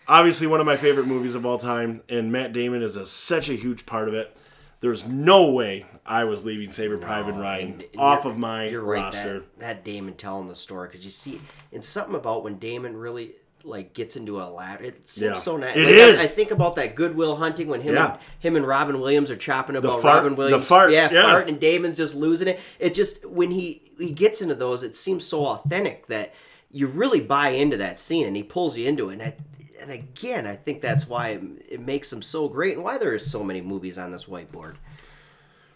obviously 0.08 0.48
one 0.48 0.60
of 0.60 0.66
my 0.66 0.78
favorite 0.78 1.08
movies 1.08 1.36
of 1.36 1.46
all 1.46 1.58
time 1.58 2.02
and 2.10 2.32
Matt 2.32 2.54
Damon 2.54 2.82
is 2.82 2.96
a, 2.96 3.06
such 3.06 3.50
a 3.50 3.54
huge 3.54 3.86
part 3.86 4.08
of 4.08 4.14
it 4.14 4.36
there's 4.82 5.06
no 5.08 5.50
way 5.50 5.86
I 6.06 6.26
was 6.26 6.46
leaving 6.46 6.70
Saving 6.70 7.00
Private 7.00 7.34
Ryan 7.34 7.82
off 7.98 8.26
of 8.26 8.38
my 8.38 8.68
You're 8.68 8.84
right. 8.84 9.02
roster. 9.02 9.40
That, 9.40 9.60
that 9.60 9.84
Damon 9.84 10.14
telling 10.14 10.48
the 10.48 10.54
story 10.54 10.90
because 10.90 11.04
you 11.04 11.10
see, 11.10 11.42
it's 11.72 11.88
something 11.88 12.14
about 12.14 12.44
when 12.44 12.60
Damon 12.60 12.96
really 12.96 13.32
like 13.66 13.94
gets 13.94 14.16
into 14.16 14.40
a 14.40 14.46
ladder. 14.46 14.84
It 14.84 15.10
seems 15.10 15.22
Yeah. 15.22 15.34
so 15.34 15.58
nice. 15.58 15.76
It 15.76 15.86
like, 15.86 15.90
is. 15.96 16.20
I, 16.20 16.24
I 16.24 16.28
think 16.28 16.52
about 16.52 16.76
that 16.78 16.96
Good 16.96 17.16
Will 17.16 17.36
Hunting 17.36 17.68
when 17.68 17.82
him 17.82 17.96
Yeah. 17.96 18.12
and, 18.14 18.20
him 18.40 18.56
and 18.56 18.66
Robin 18.68 19.00
Williams 19.00 19.32
are 19.32 19.36
chopping 19.36 19.76
about 19.76 20.02
fart- 20.02 20.18
Robin 20.18 20.34
the 20.34 20.38
Williams. 20.38 20.68
fart, 20.68 20.92
yeah, 20.92 21.10
yeah. 21.12 21.24
fart, 21.24 21.48
and 21.50 21.60
Damon's 21.60 21.98
just 21.98 22.14
losing 22.16 22.48
it. 22.48 22.60
It 22.80 22.94
just 22.94 23.28
when 23.30 23.52
he 23.52 23.82
he 23.98 24.12
gets 24.12 24.42
into 24.42 24.56
those, 24.56 24.84
it 24.84 24.96
seems 24.96 25.26
so 25.26 25.46
authentic 25.46 26.08
that 26.08 26.34
you 26.72 26.88
really 26.88 27.22
buy 27.22 27.50
into 27.50 27.78
that 27.78 27.98
scene, 28.00 28.28
and 28.28 28.36
he 28.36 28.44
pulls 28.44 28.78
you 28.78 28.88
into 28.88 29.10
it. 29.10 29.14
And, 29.14 29.22
I, 29.24 29.36
and 29.82 29.92
again, 29.92 30.46
I 30.46 30.56
think 30.56 30.82
that's 30.82 31.08
why 31.08 31.30
it, 31.30 31.42
it 31.70 31.80
makes 31.80 32.12
him 32.12 32.22
so 32.22 32.48
great, 32.50 32.76
and 32.76 32.84
why 32.84 32.98
there 32.98 33.16
is 33.16 33.30
so 33.30 33.44
many 33.44 33.62
movies 33.62 33.98
on 33.98 34.12
this 34.12 34.26
whiteboard. 34.26 34.76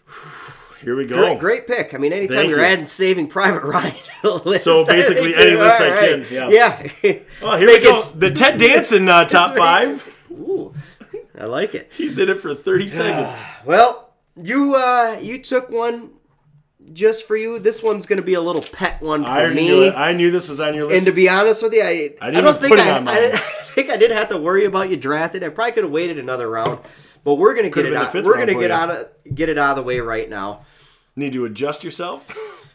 Here 0.82 0.96
we 0.96 1.04
go. 1.04 1.16
Great, 1.16 1.38
great 1.38 1.66
pick. 1.66 1.94
I 1.94 1.98
mean, 1.98 2.12
anytime 2.14 2.36
Thank 2.38 2.48
you're 2.50 2.58
you. 2.60 2.64
adding 2.64 2.86
Saving 2.86 3.26
Private 3.28 3.64
Ryan 3.64 3.94
list, 4.46 4.64
So 4.64 4.86
basically 4.86 5.34
any 5.34 5.54
list 5.54 5.78
I 5.80 5.84
all 5.84 5.90
right. 5.94 6.26
can, 6.26 6.50
yeah. 6.50 6.88
Yeah. 7.02 7.12
Oh, 7.42 7.48
Let's 7.48 7.60
here 7.60 7.68
we 7.70 7.74
make 7.76 7.84
go. 7.84 7.96
it- 7.96 8.12
The 8.20 8.30
Ted 8.30 8.58
Danson 8.58 9.08
uh, 9.08 9.24
top 9.24 9.56
five. 9.56 10.06
Ooh, 10.30 10.74
I 11.38 11.44
like 11.44 11.74
it. 11.74 11.90
He's 11.96 12.18
in 12.18 12.28
it 12.28 12.40
for 12.40 12.54
30 12.54 12.88
seconds. 12.88 13.40
Well, 13.64 14.12
you 14.36 14.74
uh, 14.76 15.18
you 15.20 15.38
took 15.42 15.70
one 15.70 16.12
just 16.92 17.26
for 17.26 17.36
you. 17.36 17.58
This 17.58 17.82
one's 17.82 18.04
going 18.06 18.18
to 18.18 18.24
be 18.24 18.34
a 18.34 18.40
little 18.40 18.62
pet 18.62 19.00
one 19.00 19.22
for 19.24 19.30
I 19.30 19.48
me. 19.52 19.66
knew 19.68 19.82
it. 19.84 19.94
I 19.94 20.12
knew 20.12 20.30
this 20.30 20.48
was 20.48 20.60
on 20.60 20.74
your 20.74 20.84
list. 20.86 20.96
And 20.98 21.06
to 21.06 21.12
be 21.12 21.28
honest 21.28 21.62
with 21.62 21.72
you, 21.72 21.82
I, 21.82 22.10
I 22.20 22.28
I, 22.28 22.30
didn't 22.30 22.44
don't 22.44 22.60
think 22.60 22.70
put 22.70 22.78
it 22.78 22.86
I, 22.86 22.96
on 22.98 23.08
I. 23.08 23.30
I 23.32 23.36
think 23.72 23.90
I 23.90 23.96
didn't 23.96 24.16
have 24.18 24.28
to 24.30 24.36
worry 24.38 24.64
about 24.64 24.90
you 24.90 24.96
drafted. 24.96 25.42
I 25.44 25.48
probably 25.48 25.72
could 25.72 25.84
have 25.84 25.92
waited 25.92 26.18
another 26.18 26.48
round, 26.50 26.80
but 27.24 27.34
we're 27.36 27.54
gonna 27.54 27.70
get 27.70 27.86
it 27.86 27.94
out. 27.94 28.12
We're 28.12 28.36
gonna 28.38 28.52
get 28.54 28.68
you. 28.70 28.72
out 28.72 28.90
of 28.90 29.08
get 29.34 29.48
it 29.48 29.56
out 29.58 29.70
of 29.70 29.76
the 29.76 29.82
way 29.82 30.00
right 30.00 30.28
now. 30.28 30.62
Need 31.16 31.32
to 31.34 31.44
adjust 31.44 31.84
yourself. 31.84 32.26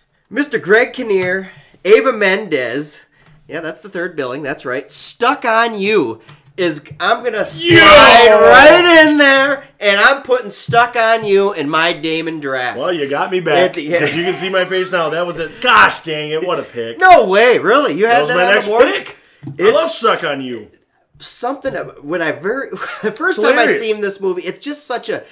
Mr. 0.31 0.61
Greg 0.61 0.93
Kinnear, 0.93 1.51
Eva 1.83 2.11
Mendes. 2.13 3.05
Yeah, 3.47 3.59
that's 3.61 3.81
the 3.81 3.89
third 3.89 4.15
billing. 4.15 4.41
That's 4.41 4.65
right. 4.65 4.91
Stuck 4.91 5.45
on 5.45 5.77
you 5.79 6.21
is 6.57 6.85
I'm 6.99 7.23
gonna 7.23 7.45
slide 7.45 8.25
Yo! 8.27 8.39
right 8.41 9.05
in 9.07 9.17
there, 9.17 9.67
and 9.79 9.99
I'm 9.99 10.23
putting 10.23 10.49
stuck 10.49 10.95
on 10.95 11.25
you 11.25 11.51
in 11.53 11.69
my 11.69 11.91
Damon 11.93 12.39
draft. 12.39 12.79
Well, 12.79 12.93
you 12.93 13.09
got 13.09 13.29
me 13.29 13.41
back 13.41 13.75
because 13.75 14.15
you 14.15 14.23
can 14.23 14.35
see 14.35 14.49
my 14.49 14.63
face 14.65 14.91
now. 14.91 15.09
That 15.09 15.27
was 15.27 15.37
it. 15.39 15.61
Gosh 15.61 16.01
dang 16.03 16.31
it! 16.31 16.47
What 16.47 16.59
a 16.59 16.63
pick. 16.63 16.97
No 16.97 17.25
way, 17.25 17.59
really? 17.59 17.93
You 17.93 18.03
that 18.07 18.13
had 18.15 18.21
was 18.21 18.29
that, 18.29 18.35
my 18.37 18.45
on 18.45 18.53
next 18.53 18.65
the 18.65 18.71
board? 18.71 18.83
pick. 18.85 19.17
I 19.45 19.49
love 19.49 19.59
It's- 19.75 19.97
stuck 19.97 20.23
on 20.23 20.41
you. 20.41 20.69
Something 21.17 21.73
when 22.03 22.21
I 22.21 22.31
very 22.33 22.69
the 23.03 23.11
first 23.11 23.41
time 23.41 23.57
I 23.59 23.67
seen 23.67 24.01
this 24.01 24.19
movie, 24.19 24.41
it's 24.43 24.59
just 24.59 24.85
such 24.87 25.07
a 25.09 25.23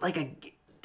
like 0.00 0.16
a. 0.16 0.34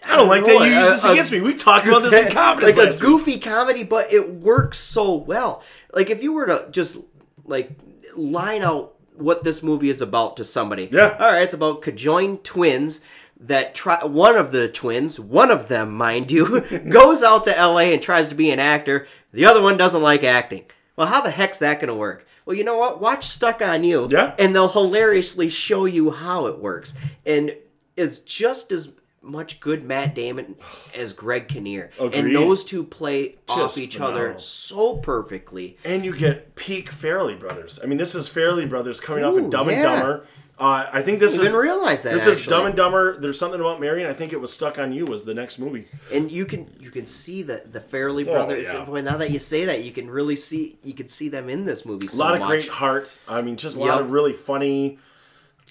I 0.04 0.16
don't 0.16 0.28
like 0.28 0.44
that 0.46 0.52
you 0.68 0.74
use 0.80 0.89
this 0.89 1.06
a- 1.06 1.12
against 1.12 1.32
me. 1.32 1.42
We 1.42 1.54
talked 1.54 1.86
about 1.88 2.02
this 2.02 2.26
in 2.26 2.32
confidence 2.34 2.76
like 2.78 2.88
a 2.88 2.89
last 2.89 3.02
week. 3.02 3.10
goofy 3.10 3.39
comedy, 3.39 3.84
but 3.84 4.12
it 4.12 4.34
works 4.34 4.80
so 4.80 5.16
well. 5.16 5.62
Like 5.94 6.10
if 6.10 6.22
you 6.24 6.34
were 6.34 6.46
to 6.48 6.68
just 6.72 6.98
like 7.46 7.72
line 8.16 8.62
out 8.62 8.96
what 9.16 9.44
this 9.44 9.62
movie 9.62 9.89
is 9.89 10.02
about 10.02 10.38
to 10.38 10.44
somebody. 10.44 10.89
Yeah. 10.92 11.16
All 11.20 11.32
right, 11.32 11.44
it's 11.44 11.54
about 11.54 11.82
conjoined 11.82 12.44
twins 12.44 13.02
that 13.39 13.74
try 13.74 14.04
one 14.04 14.36
of 14.36 14.52
the 14.52 14.70
twins, 14.70 15.20
one 15.20 15.52
of 15.52 15.68
them, 15.68 15.96
mind 15.96 16.32
you, 16.32 16.62
goes 16.89 17.24
out 17.24 17.44
to 17.46 17.52
LA 17.52 17.92
and 17.92 18.02
tries 18.02 18.30
to 18.30 18.36
be 18.36 18.52
an 18.52 18.60
actor. 18.60 19.08
The 19.34 19.46
other 19.46 19.62
one 19.62 19.78
doesn't 19.78 20.02
like 20.02 20.24
acting. 20.24 20.66
Well, 20.96 21.08
how 21.08 21.22
the 21.22 21.32
heck's 21.32 21.60
that 21.60 21.80
going 21.80 21.88
to 21.88 21.96
work? 21.96 22.28
Well, 22.46 22.56
you 22.56 22.64
know 22.64 22.78
what? 22.78 23.02
Watch 23.02 23.26
Stuck 23.26 23.62
on 23.62 23.84
You. 23.84 24.08
Yeah. 24.12 24.36
And 24.38 24.54
they'll 24.56 24.68
hilariously 24.68 25.50
show 25.50 25.86
you 25.86 26.12
how 26.12 26.48
it 26.48 26.60
works. 26.60 26.96
And 27.26 27.56
it's 27.96 28.20
just 28.20 28.72
as 28.72 28.94
much 29.22 29.59
good 29.59 29.84
Matt 29.84 30.15
Damon 30.15 30.55
as 30.95 31.13
Greg 31.13 31.47
Kinnear. 31.47 31.91
Agreed. 31.99 32.15
And 32.15 32.36
those 32.36 32.63
two 32.63 32.84
play 32.84 33.36
off 33.49 33.78
each 33.78 33.95
phenomenal. 33.95 34.30
other 34.32 34.39
so 34.39 34.97
perfectly. 34.97 35.78
And 35.86 36.03
you 36.03 36.15
get 36.15 36.55
peak 36.55 36.91
Farrelly 36.91 37.39
Brothers. 37.39 37.80
I 37.84 37.86
mean, 37.86 37.97
this 37.97 38.15
is 38.15 38.28
Farrelly 38.30 38.67
Brothers 38.67 38.99
coming 38.99 39.24
off 39.24 39.34
Ooh, 39.36 39.45
of 39.45 39.51
Dumb 39.51 39.69
and. 39.69 39.82
Dumber. 39.82 40.26
Uh, 40.59 40.88
I 40.93 41.01
think 41.01 41.19
this 41.19 41.34
I 41.34 41.38
didn't 41.38 41.47
is 41.47 41.55
realize 41.55 42.03
that, 42.03 42.13
This 42.13 42.28
is. 42.28 42.45
Dumb 42.45 42.67
and 42.67 42.76
Dumber. 42.76 43.19
There's 43.19 43.39
something 43.39 43.59
about 43.59 43.80
Marion. 43.82 44.07
I 44.07 44.13
think 44.13 44.32
it 44.32 44.39
was 44.39 44.53
Stuck 44.53 44.78
on 44.78 44.91
You 44.93 45.05
was 45.05 45.24
the 45.24 45.34
next 45.34 45.57
movie. 45.57 45.88
And 46.13 46.32
you 46.32 46.45
can 46.45 46.72
you 46.80 46.91
can 46.91 47.07
see 47.07 47.41
the 47.41 47.63
the 47.72 47.80
Farrelly 47.80 48.26
brothers. 48.26 48.69
Oh, 48.72 48.78
yeah. 48.80 48.86
Boy, 48.86 49.01
now 49.01 49.17
that 49.17 49.32
you 49.32 49.39
say 49.39 49.65
that, 49.65 49.84
you 49.84 49.91
can 49.91 50.07
really 50.09 50.36
see 50.36 50.78
you 50.84 50.93
can 50.93 51.07
see 51.07 51.30
them 51.30 51.49
in 51.49 51.65
this 51.65 51.84
movie. 51.84 52.05
A 52.05 52.09
So 52.09 52.24
lot 52.24 52.36
of 52.36 52.41
much. 52.41 52.49
great 52.49 52.67
heart. 52.67 53.17
I 53.28 53.41
mean, 53.41 53.55
just 53.55 53.76
a 53.76 53.80
lot 53.80 53.88
Yep. 53.95 53.99
of 54.01 54.11
really 54.11 54.34
funny 54.34 54.99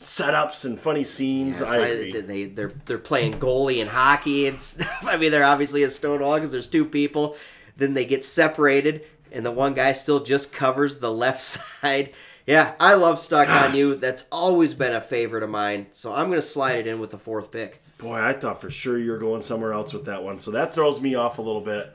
setups 0.00 0.64
and 0.64 0.78
funny 0.80 1.04
scenes. 1.04 1.60
Yes, 1.60 1.70
I 1.70 1.76
I- 1.84 2.20
they 2.22 2.44
they're 2.46 2.72
they're 2.86 2.98
playing 2.98 3.34
goalie 3.34 3.80
and 3.80 3.90
hockey 3.90 4.46
and 4.46 4.60
stuff. 4.60 5.04
I 5.06 5.16
mean, 5.16 5.30
they're 5.30 5.44
obviously 5.44 5.84
at 5.84 5.92
Stonewall 5.92 6.34
because 6.34 6.52
there's 6.52 6.68
two 6.68 6.84
people. 6.84 7.36
Then 7.76 7.94
they 7.94 8.04
get 8.04 8.24
separated, 8.24 9.04
and 9.32 9.44
the 9.44 9.50
one 9.50 9.74
guy 9.74 9.92
still 9.92 10.20
just 10.20 10.52
covers 10.52 10.98
the 10.98 11.10
left 11.12 11.40
side. 11.82 12.12
Yeah, 12.46 12.74
I 12.80 12.94
love 12.94 13.18
Stuck 13.18 13.48
on 13.48 13.74
You. 13.76 13.94
That's 13.94 14.26
always 14.32 14.74
been 14.74 14.92
a 14.94 15.00
favorite 15.00 15.42
of 15.44 15.50
mine. 15.50 15.86
So 15.92 16.12
I'm 16.12 16.28
gonna 16.28 16.40
slide 16.42 16.78
it 16.78 16.86
in 16.86 16.98
with 16.98 17.10
the 17.10 17.18
fourth 17.18 17.50
pick. 17.52 17.80
Boy, 17.98 18.18
I 18.20 18.32
thought 18.32 18.60
for 18.60 18.70
sure 18.70 18.98
you 18.98 19.10
were 19.12 19.18
going 19.18 19.42
somewhere 19.42 19.72
else 19.74 19.92
with 19.92 20.06
that 20.06 20.22
one. 20.24 20.40
So 20.40 20.50
that 20.52 20.74
throws 20.74 21.00
me 21.00 21.14
off 21.14 21.38
a 21.38 21.42
little 21.42 21.60
bit. 21.60 21.94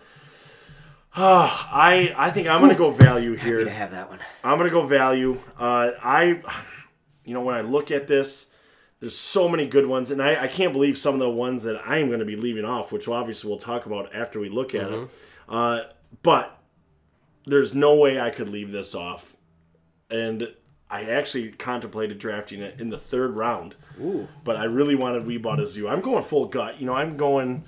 Ah, 1.15 1.69
I 1.73 2.13
I 2.17 2.29
think 2.31 2.47
I'm 2.47 2.61
gonna 2.61 2.75
go 2.75 2.89
value 2.91 3.35
Happy 3.35 3.49
to 3.49 3.57
here. 3.65 3.69
have 3.69 3.91
that 3.91 4.09
one. 4.09 4.19
I'm 4.43 4.57
gonna 4.57 4.69
go 4.69 4.81
value. 4.85 5.39
Uh, 5.59 5.91
I, 6.01 6.41
you 7.25 7.33
know, 7.33 7.41
when 7.41 7.55
I 7.55 7.61
look 7.61 7.91
at 7.91 8.07
this, 8.07 8.51
there's 8.99 9.17
so 9.17 9.49
many 9.49 9.65
good 9.65 9.87
ones, 9.87 10.11
and 10.11 10.21
I, 10.21 10.43
I 10.43 10.47
can't 10.47 10.71
believe 10.71 10.97
some 10.97 11.13
of 11.13 11.19
the 11.19 11.29
ones 11.29 11.63
that 11.63 11.81
I 11.85 11.97
am 11.97 12.09
gonna 12.09 12.25
be 12.25 12.35
leaving 12.37 12.65
off, 12.65 12.91
which 12.91 13.07
obviously 13.07 13.49
we'll 13.49 13.59
talk 13.59 13.85
about 13.85 14.15
after 14.15 14.39
we 14.39 14.49
look 14.49 14.73
at 14.73 14.91
it. 14.91 15.09
Uh, 15.49 15.81
but 16.23 16.57
there's 17.45 17.75
no 17.75 17.95
way 17.95 18.19
I 18.19 18.29
could 18.29 18.49
leave 18.49 18.71
this 18.71 18.95
off, 18.95 19.35
and 20.09 20.47
I 20.89 21.03
actually 21.03 21.51
contemplated 21.51 22.19
drafting 22.19 22.61
it 22.61 22.79
in 22.79 22.89
the 22.89 22.97
third 22.97 23.35
round. 23.35 23.75
Ooh. 23.99 24.27
But 24.43 24.55
I 24.55 24.65
really 24.65 24.95
wanted 24.95 25.25
We 25.25 25.37
Bought 25.37 25.59
a 25.59 25.67
Zoo. 25.67 25.87
I'm 25.87 26.01
going 26.01 26.23
full 26.23 26.45
gut. 26.45 26.79
You 26.79 26.85
know, 26.85 26.93
I'm 26.93 27.17
going 27.17 27.63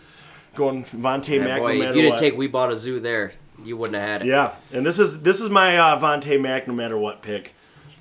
going 0.56 0.84
Vontae 0.84 1.44
Mack 1.44 1.60
Boy, 1.62 1.80
no 1.80 1.90
if 1.90 1.96
you 1.96 2.02
didn't 2.02 2.12
what. 2.12 2.20
take 2.20 2.38
We 2.38 2.48
Bought 2.48 2.72
a 2.72 2.76
Zoo 2.76 3.00
there, 3.00 3.34
you 3.64 3.78
wouldn't 3.78 3.96
have 3.96 4.08
had 4.08 4.22
it. 4.22 4.28
Yeah, 4.28 4.56
and 4.74 4.86
this 4.86 5.00
is 5.00 5.22
this 5.22 5.42
is 5.42 5.50
my 5.50 5.78
uh, 5.78 6.00
Vontae 6.00 6.42
Mack 6.42 6.68
no 6.68 6.74
matter 6.74 6.98
what 6.98 7.22
pick. 7.22 7.54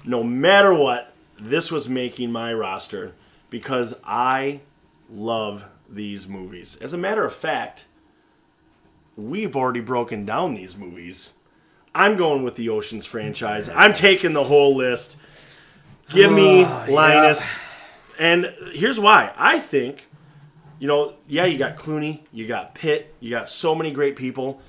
No 0.05 0.23
matter 0.23 0.73
what, 0.73 1.13
this 1.39 1.71
was 1.71 1.89
making 1.89 2.33
my 2.33 2.53
roster 2.53 3.15
because 3.51 3.95
I 4.05 4.61
love 5.11 5.67
these 5.89 6.27
movies. 6.27 6.77
As 6.77 6.93
a 6.93 6.99
matter 6.99 7.25
of 7.25 7.33
fact, 7.33 7.87
we've 9.17 9.57
already 9.57 9.81
broken 9.81 10.25
down 10.25 10.55
these 10.55 10.77
movies. 10.77 11.35
I'm 11.95 12.17
going 12.17 12.43
with 12.43 12.57
the 12.57 12.69
Oceans 12.69 13.07
franchise. 13.07 13.69
I'm 13.69 13.93
taking 13.93 14.33
the 14.33 14.45
whole 14.45 14.75
list. 14.75 15.17
Give 16.11 16.31
me 16.31 16.65
ah, 16.65 16.87
Linus. 16.89 17.59
And 18.19 18.47
here's 18.73 19.01
why. 19.01 19.33
I 19.37 19.59
think, 19.59 20.07
you 20.79 20.87
know, 20.87 21.15
yeah, 21.27 21.47
you 21.47 21.59
got 21.59 21.77
Clooney, 21.77 22.21
you 22.33 22.47
got 22.47 22.75
Pitt, 22.75 23.15
you 23.21 23.31
got 23.31 23.49
so 23.49 23.75
many 23.75 23.91
great 23.91 24.17
people. 24.17 24.61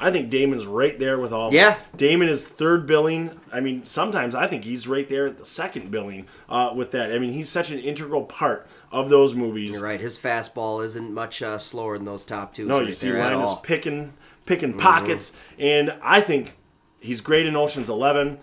I 0.00 0.10
think 0.10 0.30
Damon's 0.30 0.66
right 0.66 0.98
there 0.98 1.18
with 1.18 1.32
all. 1.32 1.52
Yeah. 1.52 1.78
Damon 1.94 2.28
is 2.28 2.48
third 2.48 2.86
billing. 2.86 3.38
I 3.52 3.60
mean, 3.60 3.84
sometimes 3.84 4.34
I 4.34 4.46
think 4.46 4.64
he's 4.64 4.88
right 4.88 5.06
there 5.08 5.26
at 5.26 5.38
the 5.38 5.44
second 5.44 5.90
billing 5.90 6.26
uh, 6.48 6.72
with 6.74 6.90
that. 6.92 7.12
I 7.12 7.18
mean, 7.18 7.32
he's 7.32 7.50
such 7.50 7.70
an 7.70 7.78
integral 7.78 8.24
part 8.24 8.66
of 8.90 9.10
those 9.10 9.34
movies. 9.34 9.74
You're 9.74 9.82
right. 9.82 10.00
His 10.00 10.18
fastball 10.18 10.82
isn't 10.84 11.12
much 11.12 11.42
uh, 11.42 11.58
slower 11.58 11.98
than 11.98 12.06
those 12.06 12.24
top 12.24 12.54
two. 12.54 12.66
No, 12.66 12.78
right 12.78 12.86
you 12.86 12.92
see 12.92 13.12
Linus. 13.12 13.50
Mm-hmm. 13.50 13.62
picking 13.62 14.12
picking 14.46 14.76
pockets, 14.78 15.32
and 15.58 15.94
I 16.02 16.22
think 16.22 16.56
he's 16.98 17.20
great 17.20 17.46
in 17.46 17.54
Ocean's 17.54 17.90
Eleven. 17.90 18.38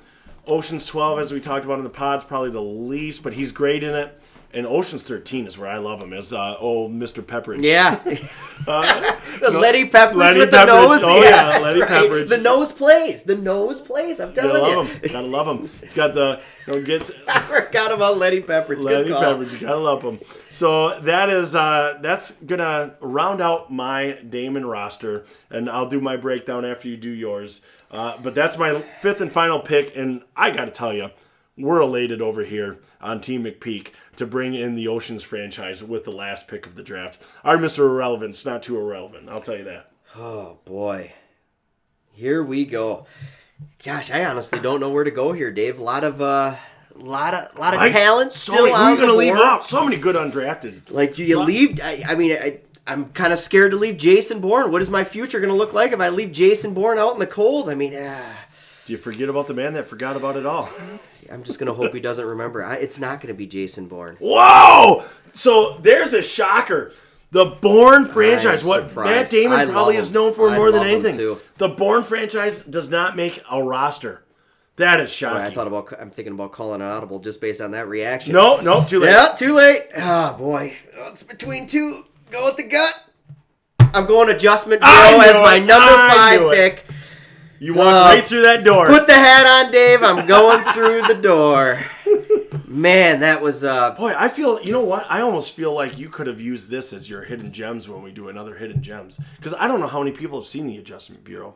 Ocean's 0.48 0.86
12, 0.86 1.20
as 1.20 1.34
we 1.34 1.42
talked 1.42 1.66
about 1.66 1.78
in 1.78 1.84
the 1.84 1.90
pods, 1.90 2.24
probably 2.24 2.52
the 2.52 2.62
least, 2.62 3.22
but 3.22 3.34
he's 3.34 3.52
great 3.52 3.84
in 3.84 3.94
it. 3.94 4.24
And 4.54 4.66
Ocean's 4.66 5.04
13 5.04 5.46
is 5.46 5.58
where 5.58 5.70
I 5.70 5.78
love 5.78 6.02
him, 6.02 6.14
as 6.14 6.32
uh, 6.32 6.56
old 6.58 6.94
Mr. 6.94 7.22
Pepperidge. 7.22 7.64
Yeah. 7.64 8.00
Lenny 9.52 9.86
Pepperidge 9.86 10.16
Lenny 10.16 10.40
with 10.40 10.52
the 10.52 10.58
Pepperidge. 10.58 10.68
nose. 10.68 11.02
Oh, 11.04 11.22
yeah, 11.24 11.30
yeah, 11.30 11.60
Lenny 11.60 11.82
right. 11.82 11.90
Pepperidge. 11.90 12.30
The 12.30 12.38
nose 12.38 12.72
plays. 12.72 13.24
The 13.24 13.36
nose 13.36 13.82
plays. 13.82 14.20
I'm 14.20 14.34
telling 14.34 14.54
Gotta 14.54 14.72
telling 14.72 14.78
love 14.88 15.02
him. 15.04 15.12
Gotta 15.12 15.28
love 15.28 15.48
him. 15.60 15.70
It's 15.82 15.94
got 15.94 16.14
the, 16.14 16.42
you 16.66 16.74
know, 16.74 16.86
gets 16.86 17.12
I 17.28 17.42
forgot 17.42 17.92
about 17.92 18.18
Lenny 18.18 18.42
Pepperidge. 18.42 18.82
Lenny. 18.82 19.10
Pepperidge. 19.10 19.54
You 19.54 19.68
gotta 19.68 19.80
love 19.80 20.02
him. 20.02 20.20
So 20.50 21.00
that 21.02 21.30
is, 21.30 21.54
uh, 21.56 22.00
that's 22.02 22.32
gonna 22.32 22.96
round 23.02 23.42
out 23.42 23.72
my 23.72 24.18
Damon 24.28 24.66
roster, 24.66 25.26
and 25.50 25.70
I'll 25.70 25.90
do 25.90 26.00
my 26.00 26.18
breakdown 26.18 26.66
after 26.66 26.88
you 26.88 26.98
do 26.98 27.10
yours. 27.10 27.62
Uh, 27.92 28.18
but 28.22 28.34
that's 28.36 28.58
my 28.58 28.82
fifth 29.02 29.22
and 29.22 29.32
final 29.32 29.60
pick, 29.60 29.96
and 29.96 30.22
I 30.36 30.52
gotta 30.52 30.72
tell 30.72 30.94
you, 30.94 31.10
we're 31.58 31.82
elated 31.82 32.22
over 32.22 32.44
here 32.46 32.80
on 33.02 33.20
Team 33.22 33.44
McPeak 33.44 33.92
to 34.18 34.26
bring 34.28 34.54
in 34.54 34.76
the 34.76 34.88
Oceans 34.88 35.24
franchise 35.24 35.84
with 35.84 36.04
the 36.06 36.12
last 36.12 36.48
pick 36.48 36.66
of 36.66 36.76
the 36.76 36.84
draft. 36.84 37.20
Our 37.44 37.58
Mr. 37.58 37.80
Irrelevant's 37.80 38.46
not 38.46 38.64
too 38.64 38.78
irrelevant, 38.78 39.30
I'll 39.30 39.42
tell 39.42 39.58
you 39.58 39.64
that. 39.66 39.92
Oh 40.16 40.60
boy. 40.66 41.14
Here 42.14 42.44
we 42.44 42.66
go. 42.66 43.06
Gosh, 43.84 44.12
I 44.12 44.26
honestly 44.26 44.60
don't 44.60 44.80
know 44.80 44.92
where 44.92 45.04
to 45.04 45.12
go 45.12 45.32
here, 45.34 45.52
Dave. 45.52 45.80
A 45.80 45.84
lot 45.84 46.04
of 46.04 46.22
uh 46.22 46.56
lot 46.96 47.34
of 47.34 47.58
lot 47.60 47.74
of 47.74 47.80
I- 47.80 47.90
talent 47.92 48.34
so 48.34 48.54
still 48.54 48.66
many, 48.66 48.76
on 48.76 48.80
Who 48.80 48.86
are 48.88 48.92
you 48.96 49.02
gonna 49.08 49.18
leave 49.18 49.34
board. 49.36 49.46
out? 49.48 49.68
So 49.68 49.84
many 49.84 49.98
good 49.98 50.16
undrafted. 50.16 50.90
Like, 50.92 51.14
do 51.14 51.24
you 51.24 51.42
leave? 51.44 51.80
I, 51.84 52.04
I 52.08 52.16
mean, 52.16 52.32
I, 52.40 52.62
I'm 52.88 53.10
kind 53.10 53.34
of 53.34 53.38
scared 53.40 53.72
to 53.72 53.78
leave 53.78 53.98
Jason 53.98 54.40
Bourne. 54.40 54.72
What 54.72 54.82
is 54.82 54.90
my 54.90 55.04
future 55.04 55.40
going 55.42 55.52
to 55.52 55.58
look 55.58 55.74
like 55.74 55.92
if 55.92 56.00
I 56.00 56.08
leave 56.08 56.32
Jason 56.32 56.74
Bourne 56.74 56.98
out 56.98 57.14
in 57.16 57.20
the 57.20 57.28
cold? 57.28 57.70
I 57.70 57.76
mean, 57.76 57.94
ah, 57.98 58.46
Do 58.86 58.94
you 58.94 58.98
forget 58.98 59.28
about 59.28 59.48
the 59.48 59.54
man 59.54 59.74
that 59.74 59.88
forgot 59.88 60.16
about 60.16 60.38
it 60.38 60.46
all? 60.46 60.70
I'm 61.32 61.44
just 61.44 61.60
going 61.60 61.68
to 61.68 61.74
hope 61.74 61.94
he 61.94 62.00
doesn't 62.00 62.26
remember. 62.26 62.64
I, 62.64 62.76
it's 62.76 63.00
not 63.00 63.20
going 63.22 63.28
to 63.30 63.38
be 63.38 63.48
Jason 63.48 63.88
Bourne. 63.88 64.18
Whoa! 64.20 65.04
So 65.34 65.78
there's 65.82 66.14
a 66.14 66.22
shocker. 66.22 66.94
The 67.32 67.46
Bourne 67.46 68.06
franchise, 68.06 68.64
what 68.64 68.96
Matt. 68.96 69.30
Damon 69.30 69.60
I 69.60 69.66
probably 69.66 69.98
is 69.98 70.12
known 70.12 70.34
for 70.34 70.50
I 70.50 70.56
more 70.56 70.72
than 70.72 70.88
anything. 70.88 71.38
The 71.58 71.68
Bourne 71.68 72.04
franchise 72.04 72.64
does 72.64 72.90
not 72.90 73.16
make 73.18 73.44
a 73.52 73.62
roster. 73.62 74.24
That 74.78 75.00
is 75.00 75.12
shocking. 75.12 75.42
I 75.42 75.50
thought 75.50 75.68
about. 75.68 75.92
I'm 76.00 76.12
thinking 76.12 76.34
about 76.34 76.52
calling 76.52 76.82
an 76.82 76.88
audible 76.88 77.20
just 77.20 77.42
based 77.42 77.62
on 77.62 77.72
that 77.72 77.88
reaction. 77.88 78.34
no, 78.34 78.62
no, 78.62 78.86
too 78.86 79.00
late. 79.00 79.10
Yeah, 79.12 79.34
too 79.36 79.56
late. 79.56 79.82
Oh 79.98 80.36
boy, 80.38 80.74
Oh, 80.98 81.10
it's 81.10 81.24
between 81.24 81.66
two. 81.68 82.06
Go 82.32 82.46
with 82.46 82.58
the 82.58 82.68
gut. 82.68 82.94
I'm 83.94 84.06
going 84.06 84.30
adjustment 84.30 84.82
knew 84.82 84.88
as 84.88 85.34
my 85.36 85.58
number 85.60 85.94
five 85.94 86.42
it. 86.42 86.52
pick. 86.54 86.87
You 87.60 87.74
walked 87.74 87.88
Uh, 87.88 88.16
right 88.16 88.24
through 88.26 88.44
that 88.44 88.64
door. 88.64 88.86
Put 88.88 89.08
the 89.08 89.14
hat 89.14 89.46
on, 89.66 89.72
Dave. 89.72 90.04
I'm 90.04 90.28
going 90.28 90.64
through 90.74 91.02
the 91.14 91.20
door. 91.22 91.80
Man, 92.68 93.22
that 93.22 93.42
was 93.42 93.64
uh 93.64 93.92
Boy, 93.96 94.14
I 94.16 94.28
feel, 94.30 94.62
you 94.62 94.72
know 94.72 94.84
what? 94.84 95.06
I 95.10 95.22
almost 95.22 95.56
feel 95.56 95.74
like 95.74 95.98
you 95.98 96.10
could 96.10 96.28
have 96.28 96.40
used 96.42 96.70
this 96.70 96.94
as 96.94 97.10
your 97.10 97.24
hidden 97.24 97.52
gems 97.52 97.88
when 97.90 98.04
we 98.04 98.12
do 98.12 98.30
another 98.30 98.56
hidden 98.56 98.82
gems. 98.84 99.20
Because 99.38 99.54
I 99.54 99.68
don't 99.68 99.80
know 99.80 99.88
how 99.88 100.00
many 100.00 100.12
people 100.12 100.40
have 100.40 100.48
seen 100.48 100.68
the 100.68 100.78
Adjustment 100.78 101.24
Bureau. 101.24 101.56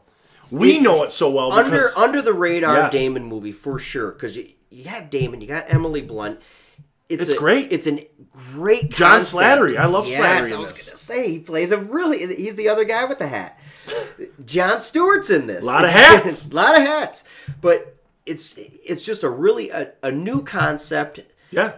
We 0.49 0.80
know 0.80 1.04
it 1.04 1.12
so 1.12 1.30
well 1.30 1.52
under 1.54 1.70
because 1.72 1.93
under 1.95 2.22
the 2.22 2.34
radar 2.34 2.76
Yes. 2.76 2.91
Damon 2.91 3.24
movie 3.24 3.52
for 3.52 3.78
sure 3.80 4.12
because 4.12 4.36
you, 4.36 4.47
you 4.70 4.86
have 4.86 5.10
Damon, 5.10 5.39
you 5.41 5.47
got 5.47 5.66
Emily 5.72 6.02
Blunt. 6.02 6.41
It's 7.10 7.28
a- 7.30 7.36
great. 7.38 7.72
It's 7.72 7.88
an 7.88 7.99
great 8.54 8.89
John 8.91 9.12
concept. 9.20 9.43
Slattery. 9.43 9.78
I 9.78 9.86
love 9.86 10.08
yes, 10.08 10.20
Slattery 10.49 10.56
I 10.56 10.60
was 10.60 10.74
this. 10.74 10.86
gonna 10.88 10.97
say 10.97 11.30
he 11.32 11.39
plays 11.39 11.72
a 11.72 11.78
really. 11.78 12.36
He's 12.36 12.56
the 12.56 12.70
other 12.70 12.86
guy 12.86 13.06
with 13.06 13.20
the 13.20 13.28
hat. 13.28 13.60
Jon 14.45 14.82
Stewart's 14.82 15.29
in 15.29 15.47
this. 15.47 15.63
A 15.63 15.67
lot 15.67 15.84
of 15.84 15.89
hats. 15.91 16.49
a 16.49 16.53
lot 16.55 16.77
of 16.77 16.84
hats. 16.84 17.23
But 17.61 17.95
it's 18.25 18.57
it's 18.57 19.05
just 19.05 19.23
a 19.23 19.29
really 19.29 19.69
a, 19.69 19.93
a 20.03 20.11
new 20.11 20.43
concept. 20.43 21.19
yeah, 21.49 21.73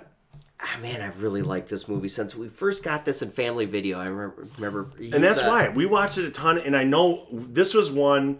Ah, 0.65 0.77
man, 0.81 1.01
I've 1.01 1.21
really 1.21 1.41
liked 1.41 1.67
this 1.67 1.89
movie 1.89 2.07
since 2.07 2.35
we 2.35 2.47
first 2.47 2.83
got 2.83 3.03
this 3.03 3.21
in 3.21 3.29
Family 3.31 3.65
Video. 3.65 3.99
I 3.99 4.05
remember, 4.07 4.47
remember 4.55 4.89
and 4.97 5.21
that's 5.21 5.41
uh, 5.41 5.47
why 5.47 5.69
we 5.69 5.85
watched 5.85 6.17
it 6.17 6.23
a 6.23 6.31
ton. 6.31 6.57
And 6.57 6.75
I 6.75 6.85
know 6.85 7.27
this 7.31 7.73
was 7.73 7.91
one 7.91 8.39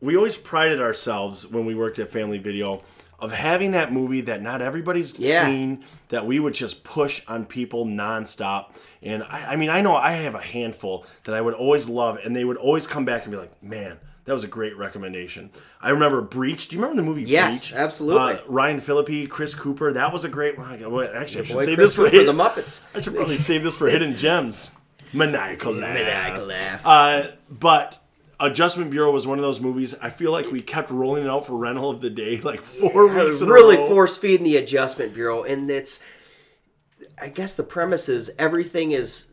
we 0.00 0.16
always 0.16 0.36
prided 0.36 0.80
ourselves 0.80 1.46
when 1.46 1.64
we 1.64 1.74
worked 1.74 1.98
at 1.98 2.08
Family 2.08 2.38
Video 2.38 2.82
of 3.18 3.32
having 3.32 3.72
that 3.72 3.92
movie 3.92 4.20
that 4.22 4.42
not 4.42 4.60
everybody's 4.62 5.18
Yeah. 5.18 5.46
seen 5.46 5.84
that 6.08 6.26
we 6.26 6.38
would 6.40 6.54
just 6.54 6.84
push 6.84 7.22
on 7.28 7.46
people 7.46 7.86
nonstop. 7.86 8.70
And 9.02 9.22
I, 9.22 9.52
I 9.52 9.56
mean, 9.56 9.70
I 9.70 9.80
know 9.80 9.94
I 9.96 10.12
have 10.12 10.34
a 10.34 10.40
handful 10.40 11.06
that 11.24 11.34
I 11.34 11.40
would 11.40 11.54
always 11.54 11.88
love, 11.88 12.18
and 12.24 12.34
they 12.34 12.44
would 12.44 12.56
always 12.56 12.86
come 12.86 13.04
back 13.04 13.22
and 13.24 13.30
be 13.32 13.38
like, 13.38 13.62
"Man, 13.62 13.98
that 14.24 14.32
was 14.32 14.44
a 14.44 14.48
great 14.48 14.76
recommendation." 14.76 15.50
I 15.80 15.90
remember 15.90 16.20
Breach. 16.20 16.68
Do 16.68 16.76
you 16.76 16.82
remember 16.82 17.00
the 17.02 17.06
movie 17.06 17.22
Yes, 17.24 17.70
Breach? 17.70 17.78
absolutely. 17.80 18.34
Uh, 18.34 18.38
Ryan 18.48 18.80
Phillippe, 18.80 19.28
Chris 19.30 19.54
Cooper. 19.54 19.92
That 19.92 20.12
was 20.12 20.24
a 20.24 20.28
great. 20.28 20.58
well, 20.58 20.68
Actually, 20.72 21.18
I 21.20 21.26
should 21.26 21.46
save 21.46 21.76
Chris 21.76 21.76
this 21.76 21.94
for 21.96 22.10
Cooper, 22.10 22.24
the 22.24 22.32
Muppets. 22.32 22.82
I 22.94 23.00
should 23.00 23.14
probably 23.14 23.36
save 23.36 23.62
this 23.62 23.76
for 23.76 23.88
hidden 23.88 24.16
gems. 24.16 24.72
Maniacal 25.12 25.72
laugh. 25.74 25.94
Maniacal 25.94 26.44
laugh. 26.46 26.82
Uh, 26.84 27.22
but 27.48 27.98
Adjustment 28.46 28.90
Bureau 28.90 29.10
was 29.10 29.26
one 29.26 29.38
of 29.38 29.42
those 29.42 29.60
movies. 29.60 29.94
I 30.02 30.10
feel 30.10 30.30
like 30.32 30.50
we 30.50 30.60
kept 30.60 30.90
rolling 30.90 31.24
it 31.24 31.30
out 31.30 31.46
for 31.46 31.54
rental 31.56 31.90
of 31.90 32.00
the 32.00 32.10
day, 32.10 32.40
like 32.42 32.62
four 32.62 33.06
weeks. 33.08 33.40
really 33.42 33.76
force 33.76 34.16
feeding 34.18 34.44
the 34.44 34.56
Adjustment 34.56 35.14
Bureau, 35.14 35.42
and 35.42 35.70
it's. 35.70 36.02
I 37.20 37.28
guess 37.28 37.54
the 37.54 37.62
premise 37.62 38.08
is 38.08 38.32
everything 38.38 38.90
is 38.92 39.26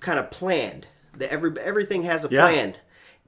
kind 0.00 0.18
of 0.18 0.30
planned. 0.30 0.86
The 1.16 1.30
every 1.30 1.52
everything 1.60 2.02
has 2.04 2.24
a 2.24 2.28
Yeah. 2.30 2.42
plan, 2.48 2.74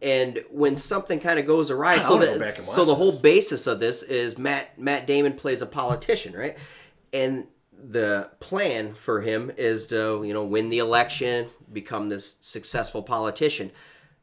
and 0.00 0.40
when 0.50 0.76
something 0.76 1.18
kind 1.20 1.38
of 1.38 1.46
goes 1.46 1.70
awry, 1.70 1.94
I 1.94 1.98
so 1.98 2.16
the 2.18 2.26
go 2.26 2.38
back 2.38 2.56
and 2.56 2.66
so 2.66 2.84
the 2.84 2.94
whole 2.94 3.18
basis 3.20 3.66
of 3.66 3.80
this 3.80 4.02
is 4.02 4.38
Matt 4.38 4.78
Matt 4.78 5.06
Damon 5.06 5.32
plays 5.34 5.60
a 5.60 5.66
politician, 5.66 6.34
right? 6.34 6.56
And 7.12 7.46
the 7.86 8.30
plan 8.40 8.94
for 8.94 9.20
him 9.20 9.50
is 9.56 9.86
to 9.88 10.22
you 10.24 10.32
know 10.32 10.44
win 10.44 10.70
the 10.70 10.78
election, 10.78 11.48
become 11.72 12.08
this 12.08 12.36
successful 12.40 13.02
politician. 13.02 13.70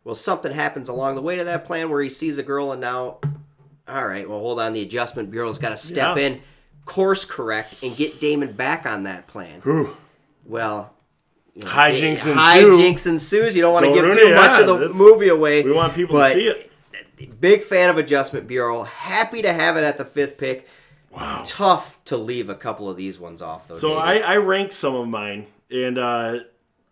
Well, 0.03 0.15
something 0.15 0.51
happens 0.51 0.89
along 0.89 1.15
the 1.15 1.21
way 1.21 1.35
to 1.37 1.43
that 1.43 1.65
plan 1.65 1.89
where 1.89 2.01
he 2.01 2.09
sees 2.09 2.37
a 2.37 2.43
girl, 2.43 2.71
and 2.71 2.81
now 2.81 3.17
all 3.87 4.07
right, 4.07 4.27
well, 4.29 4.39
hold 4.39 4.59
on. 4.59 4.73
The 4.73 4.81
Adjustment 4.81 5.31
Bureau's 5.31 5.59
got 5.59 5.69
to 5.69 5.77
step 5.77 6.17
Yeah. 6.17 6.23
in, 6.23 6.41
course 6.85 7.25
correct, 7.25 7.83
and 7.83 7.95
get 7.95 8.19
Damon 8.19 8.53
back 8.53 8.85
on 8.85 9.03
that 9.03 9.27
plan. 9.27 9.61
Whew. 9.61 9.95
Well, 10.45 10.93
you 11.53 11.63
know, 11.63 11.69
Hijinks 11.69 12.25
da- 12.25 12.31
ensue. 12.31 12.71
Hijinks 12.71 13.07
ensue. 13.07 13.49
You 13.51 13.61
don't 13.61 13.73
want 13.73 13.85
to 13.85 13.93
give 13.93 14.13
too 14.13 14.27
it, 14.27 14.35
much 14.35 14.53
yeah, 14.57 14.61
of 14.71 14.79
the 14.79 14.89
movie 14.89 15.27
away. 15.27 15.63
We 15.63 15.73
want 15.73 15.93
people 15.93 16.15
but 16.15 16.29
to 16.29 16.33
see 16.35 16.47
it. 16.47 17.39
Big 17.39 17.61
fan 17.63 17.89
of 17.89 17.97
Adjustment 17.97 18.47
Bureau. 18.47 18.83
Happy 18.83 19.41
to 19.43 19.53
have 19.53 19.77
it 19.77 19.83
at 19.83 19.97
the 19.97 20.05
fifth 20.05 20.37
pick. 20.39 20.67
Wow. 21.11 21.41
Tough 21.45 22.03
to 22.05 22.17
leave 22.17 22.49
a 22.49 22.55
couple 22.55 22.89
of 22.89 22.95
these 22.97 23.19
ones 23.19 23.41
off, 23.41 23.67
though. 23.67 23.75
So 23.75 23.89
David. 23.99 24.23
I, 24.23 24.33
I 24.33 24.37
ranked 24.37 24.73
some 24.73 24.95
of 24.95 25.07
mine, 25.07 25.45
and 25.69 25.97
uh, 25.97 26.39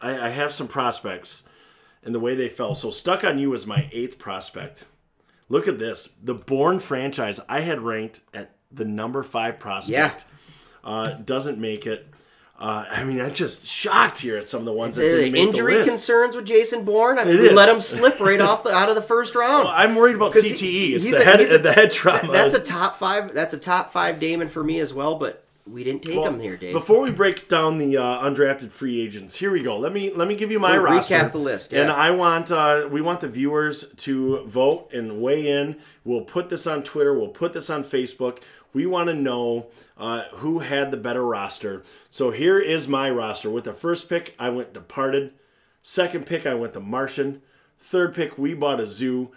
I, 0.01 0.27
I 0.27 0.29
have 0.29 0.51
some 0.51 0.67
prospects 0.67 1.43
and 2.03 2.13
the 2.15 2.19
way 2.19 2.35
they 2.35 2.49
fell. 2.49 2.75
So 2.75 2.91
Stuck 2.91 3.23
on 3.23 3.39
You 3.39 3.49
was 3.49 3.65
my 3.67 3.89
eighth 3.91 4.19
prospect. 4.19 4.85
Look 5.49 5.67
at 5.67 5.79
this. 5.79 6.09
The 6.23 6.35
Bourne 6.35 6.79
franchise 6.79 7.39
I 7.49 7.61
had 7.61 7.81
ranked 7.81 8.19
at 8.33 8.51
the 8.71 8.85
number 8.85 9.23
five 9.23 9.59
prospect. 9.59 10.25
Uh, 10.83 11.13
doesn't 11.13 11.57
make 11.57 11.85
it. 11.87 12.05
Uh, 12.59 12.85
I 12.91 13.03
mean, 13.05 13.21
I'm 13.21 13.33
just 13.33 13.65
shocked 13.65 14.19
here 14.19 14.37
at 14.37 14.49
some 14.49 14.59
of 14.59 14.65
the 14.65 14.73
ones 14.73 14.97
that 14.97 15.05
Uh, 15.07 15.15
didn't 15.15 15.31
make 15.31 15.47
injury 15.47 15.73
the 15.73 15.79
list. 15.79 15.89
concerns 15.89 16.35
with 16.35 16.45
Jason 16.45 16.83
Bourne. 16.83 17.17
I 17.17 17.23
mean, 17.23 17.35
It 17.37 17.39
we 17.41 17.47
is. 17.47 17.53
let 17.53 17.73
him 17.73 17.79
slip 17.79 18.19
right 18.19 18.39
off 18.41 18.63
the 18.63 18.71
out 18.73 18.89
of 18.89 18.95
the 18.95 19.01
first 19.01 19.33
round. 19.35 19.63
Well, 19.63 19.73
I'm 19.75 19.95
worried 19.95 20.17
about 20.17 20.33
CTE. 20.33 20.57
he- 20.59 20.93
it's 20.95 21.05
he's 21.05 21.15
the 21.15 21.21
a- 21.21 21.25
head, 21.25 21.39
a- 21.39 21.57
the 21.63 21.71
head 21.73 21.91
trauma. 21.91 22.31
That's 22.33 22.55
a 22.55 22.61
top 22.61 22.97
five. 22.97 23.33
That's 23.33 23.53
a 23.53 23.57
top 23.57 23.91
five 23.93 24.19
Damon 24.19 24.49
for 24.49 24.61
me 24.63 24.79
as 24.79 24.93
well. 24.93 25.15
But 25.15 25.43
we 25.71 25.83
didn't 25.83 26.01
take 26.03 26.15
him 26.15 26.39
here, 26.39 26.57
Dave. 26.57 26.73
Before 26.73 27.01
we 27.01 27.11
break 27.11 27.47
down 27.47 27.77
the 27.77 27.97
uh, 27.97 28.01
undrafted 28.27 28.69
free 28.69 29.01
agents, 29.01 29.35
here 29.37 29.51
we 29.51 29.61
go. 29.61 29.77
Let 29.77 29.93
me 29.93 30.11
let 30.13 30.27
me 30.27 30.35
give 30.35 30.51
you 30.51 30.59
my 30.59 30.73
We'll 30.73 30.83
roster. 30.83 31.13
recap 31.15 31.31
the 31.31 31.37
list, 31.37 31.73
and. 31.73 31.89
I 31.91 32.11
want 32.11 32.51
uh, 32.51 32.87
we 32.91 33.01
want 33.01 33.21
the 33.21 33.27
viewers 33.27 33.85
to 33.97 34.45
vote 34.45 34.91
and 34.93 35.21
weigh 35.21 35.47
in. 35.47 35.77
We'll 36.03 36.23
put 36.25 36.49
this 36.49 36.65
on 36.67 36.83
Twitter. 36.83 37.13
We'll 37.13 37.27
put 37.29 37.53
this 37.53 37.69
on 37.69 37.83
Facebook. 37.83 38.39
We 38.71 38.85
want 38.85 39.07
to 39.09 39.15
know 39.15 39.67
uh, 39.97 40.25
who 40.33 40.59
had 40.59 40.91
the 40.91 40.97
better 40.97 41.25
roster. 41.25 41.83
So 42.09 42.31
here 42.31 42.59
is 42.59 42.87
my 42.87 43.09
roster. 43.09 43.49
With 43.49 43.63
the 43.63 43.73
first 43.73 44.07
pick, 44.09 44.35
I 44.37 44.49
went 44.49 44.73
Departed. 44.73 45.33
Second 45.81 46.25
pick, 46.27 46.45
I 46.45 46.53
went 46.53 46.73
The 46.73 46.79
Martian. 46.79 47.41
Third 47.79 48.13
pick, 48.13 48.37
We 48.37 48.53
Bought 48.53 48.79
a 48.79 48.85
Zoo. 48.85 49.31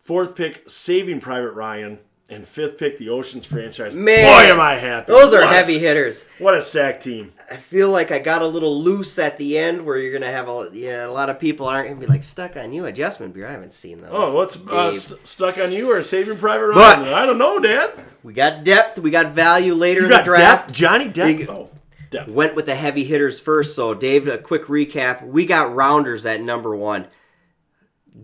Fourth 0.00 0.34
pick, 0.34 0.68
Saving 0.68 1.20
Private 1.20 1.52
Ryan. 1.52 1.98
And 2.28 2.44
fifth 2.44 2.76
pick, 2.76 2.98
the 2.98 3.08
Oceans 3.10 3.46
franchise. 3.46 3.94
Man, 3.94 4.24
Boy, 4.24 4.52
am 4.52 4.58
I 4.58 4.74
happy. 4.74 5.12
Those 5.12 5.32
are 5.32 5.42
What 5.42 5.52
a- 5.52 5.54
heavy 5.54 5.78
hitters. 5.78 6.26
What 6.40 6.54
a 6.54 6.60
stack 6.60 6.98
team. 6.98 7.32
I 7.48 7.54
feel 7.54 7.88
like 7.90 8.10
I 8.10 8.18
got 8.18 8.42
a 8.42 8.46
little 8.48 8.82
loose 8.82 9.16
at 9.20 9.38
the 9.38 9.56
end, 9.56 9.86
where 9.86 9.96
you're 9.96 10.12
gonna 10.12 10.32
have 10.32 10.48
a 10.48 10.68
yeah, 10.72 11.06
a 11.06 11.08
lot 11.08 11.30
of 11.30 11.38
people 11.38 11.66
aren't 11.68 11.86
gonna 11.88 12.00
be 12.00 12.06
like 12.06 12.24
stuck 12.24 12.56
on 12.56 12.72
you. 12.72 12.84
Adjustment 12.86 13.32
Bureau. 13.32 13.48
I 13.50 13.52
haven't 13.52 13.72
seen 13.72 14.00
those. 14.00 14.10
Oh, 14.12 14.34
what's 14.34 14.56
uh, 14.66 14.92
st- 14.92 15.24
stuck 15.24 15.56
on 15.58 15.70
you 15.72 15.92
or 15.92 16.02
Saving 16.02 16.36
Private 16.36 16.74
But- 16.74 16.98
Ryan? 16.98 17.14
I 17.14 17.26
don't 17.26 17.38
know, 17.38 17.60
Dad. 17.60 17.92
we 18.24 18.32
got 18.32 18.64
depth. 18.64 18.98
We 18.98 19.12
got 19.12 19.30
value 19.30 19.74
later 19.74 20.00
You 20.00 20.06
in 20.06 20.12
the 20.12 20.22
draft. 20.22 20.70
Depp, 20.70 20.72
Johnny 20.72 21.04
Depp. 21.06 21.38
Big- 21.38 21.48
oh, 21.48 21.70
Depp. 22.10 22.26
Went 22.28 22.56
with 22.56 22.66
the 22.66 22.74
heavy 22.74 23.04
hitters 23.04 23.38
first. 23.38 23.76
So, 23.76 23.94
Dave, 23.94 24.26
a 24.26 24.36
quick 24.38 24.64
recap. 24.64 25.24
We 25.24 25.46
got 25.46 25.72
Rounders 25.72 26.26
at 26.26 26.40
number 26.40 26.74
one. 26.74 27.06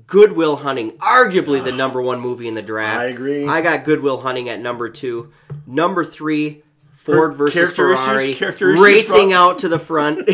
Good 0.07 0.33
Will 0.33 0.57
Hunting, 0.57 0.93
arguably 0.93 1.63
the 1.63 1.73
number 1.73 2.01
one 2.01 2.21
movie 2.21 2.49
in 2.49 2.55
the 2.55 2.63
draft. 2.63 3.01
I 3.01 3.07
agree. 3.07 3.47
I 3.47 3.61
got 3.61 3.85
Good 3.85 4.01
Will 4.01 4.21
Hunting 4.21 4.49
at 4.49 4.61
number 4.61 4.89
two. 4.89 5.33
Number 5.67 6.05
three, 6.05 6.63
Ford 6.93 7.35
versus 7.35 7.75
Ferrari, 7.75 8.35
character 8.35 8.71
issues 8.71 8.85
racing 8.85 9.31
brought- 9.31 9.53
out 9.53 9.59
to 9.61 9.69
the 9.69 9.79
front. 9.79 10.29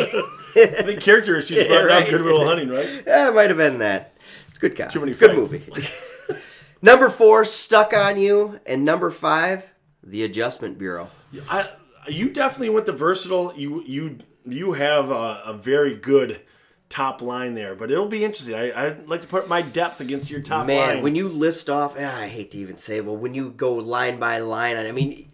I 0.56 0.66
think 0.66 1.00
character 1.00 1.36
issues 1.36 1.66
brought 1.66 1.86
right. 1.86 2.04
down 2.04 2.10
Good 2.10 2.22
Will 2.22 2.46
Hunting, 2.46 2.68
right? 2.68 3.02
yeah, 3.06 3.28
it 3.28 3.34
might 3.34 3.48
have 3.48 3.56
been 3.56 3.78
that. 3.78 4.14
It's 4.48 4.58
a 4.58 4.60
good 4.60 4.76
guy. 4.76 4.86
Too 4.86 5.00
many 5.00 5.10
it's 5.10 5.22
a 5.22 5.28
good 5.28 5.36
movie. 5.36 6.40
number 6.82 7.08
four, 7.08 7.44
Stuck 7.44 7.92
on 7.92 8.18
You, 8.18 8.60
and 8.66 8.84
number 8.84 9.10
five, 9.10 9.72
The 10.02 10.24
Adjustment 10.24 10.78
Bureau. 10.78 11.10
I, 11.48 11.68
you 12.08 12.30
definitely 12.30 12.70
went 12.70 12.86
the 12.86 12.92
versatile. 12.92 13.52
You 13.56 13.82
you 13.84 14.18
you 14.44 14.72
have 14.72 15.10
a, 15.10 15.42
a 15.44 15.52
very 15.52 15.94
good 15.96 16.40
top 16.88 17.20
line 17.22 17.54
there, 17.54 17.74
but 17.74 17.90
it'll 17.90 18.06
be 18.08 18.24
interesting. 18.24 18.54
I, 18.54 18.86
I'd 18.86 19.08
like 19.08 19.20
to 19.20 19.26
put 19.26 19.48
my 19.48 19.60
depth 19.62 20.00
against 20.00 20.30
your 20.30 20.40
top 20.40 20.60
line. 20.60 20.66
Man, 20.68 20.88
line. 20.96 21.02
when 21.02 21.14
you 21.14 21.28
list 21.28 21.68
off, 21.68 21.96
ah, 21.98 22.20
I 22.22 22.28
hate 22.28 22.50
to 22.52 22.58
even 22.58 22.76
say, 22.76 23.00
well, 23.00 23.16
when 23.16 23.34
you 23.34 23.50
go 23.50 23.74
line 23.74 24.18
by 24.18 24.38
line, 24.38 24.76
I 24.76 24.90
mean, 24.92 25.28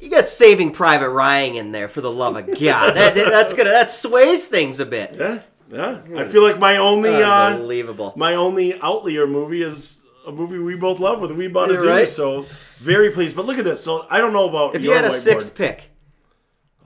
you 0.00 0.10
got 0.10 0.28
Saving 0.28 0.70
Private 0.70 1.08
Ryan 1.10 1.54
in 1.56 1.72
there 1.72 1.88
for 1.88 2.00
the 2.02 2.10
love 2.10 2.36
of 2.36 2.46
God. 2.60 2.94
that, 2.94 3.14
that- 3.14 3.30
that's 3.30 3.54
gonna 3.54 3.70
that 3.70 3.90
sways 3.90 4.46
things 4.48 4.80
a 4.80 4.86
bit. 4.86 5.14
yeah, 5.18 5.40
yeah. 5.70 6.00
I 6.16 6.24
feel 6.24 6.42
like 6.42 6.58
my 6.58 6.76
only 6.76 7.10
uh, 7.14 7.46
Unbelievable. 7.52 8.12
my 8.16 8.34
only 8.34 8.78
outlier 8.80 9.26
movie 9.26 9.62
is 9.62 10.00
a 10.26 10.30
movie 10.32 10.58
we 10.58 10.76
both 10.76 11.00
love 11.00 11.20
with 11.22 11.32
We 11.32 11.48
Bought 11.48 11.70
a 11.70 11.76
Zoo. 11.76 11.88
right. 11.88 12.08
So 12.08 12.44
very 12.78 13.10
pleased. 13.10 13.34
But 13.34 13.46
look 13.46 13.56
at 13.58 13.64
this. 13.64 13.82
So 13.82 14.06
I 14.10 14.18
don't 14.18 14.32
know 14.34 14.46
about 14.48 14.74
if 14.76 14.84
you 14.84 14.92
had 14.92 15.04
a 15.04 15.08
whiteboard. 15.08 15.12
sixth 15.12 15.54
pick, 15.54 15.90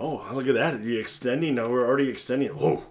Oh, 0.01 0.25
look 0.33 0.47
at 0.49 0.55
that. 0.55 0.81
The 0.83 0.99
extending. 0.99 1.55
No, 1.57 1.69
we're 1.69 1.87
already 1.87 2.09
extending. 2.09 2.49
Whoa. 2.51 2.83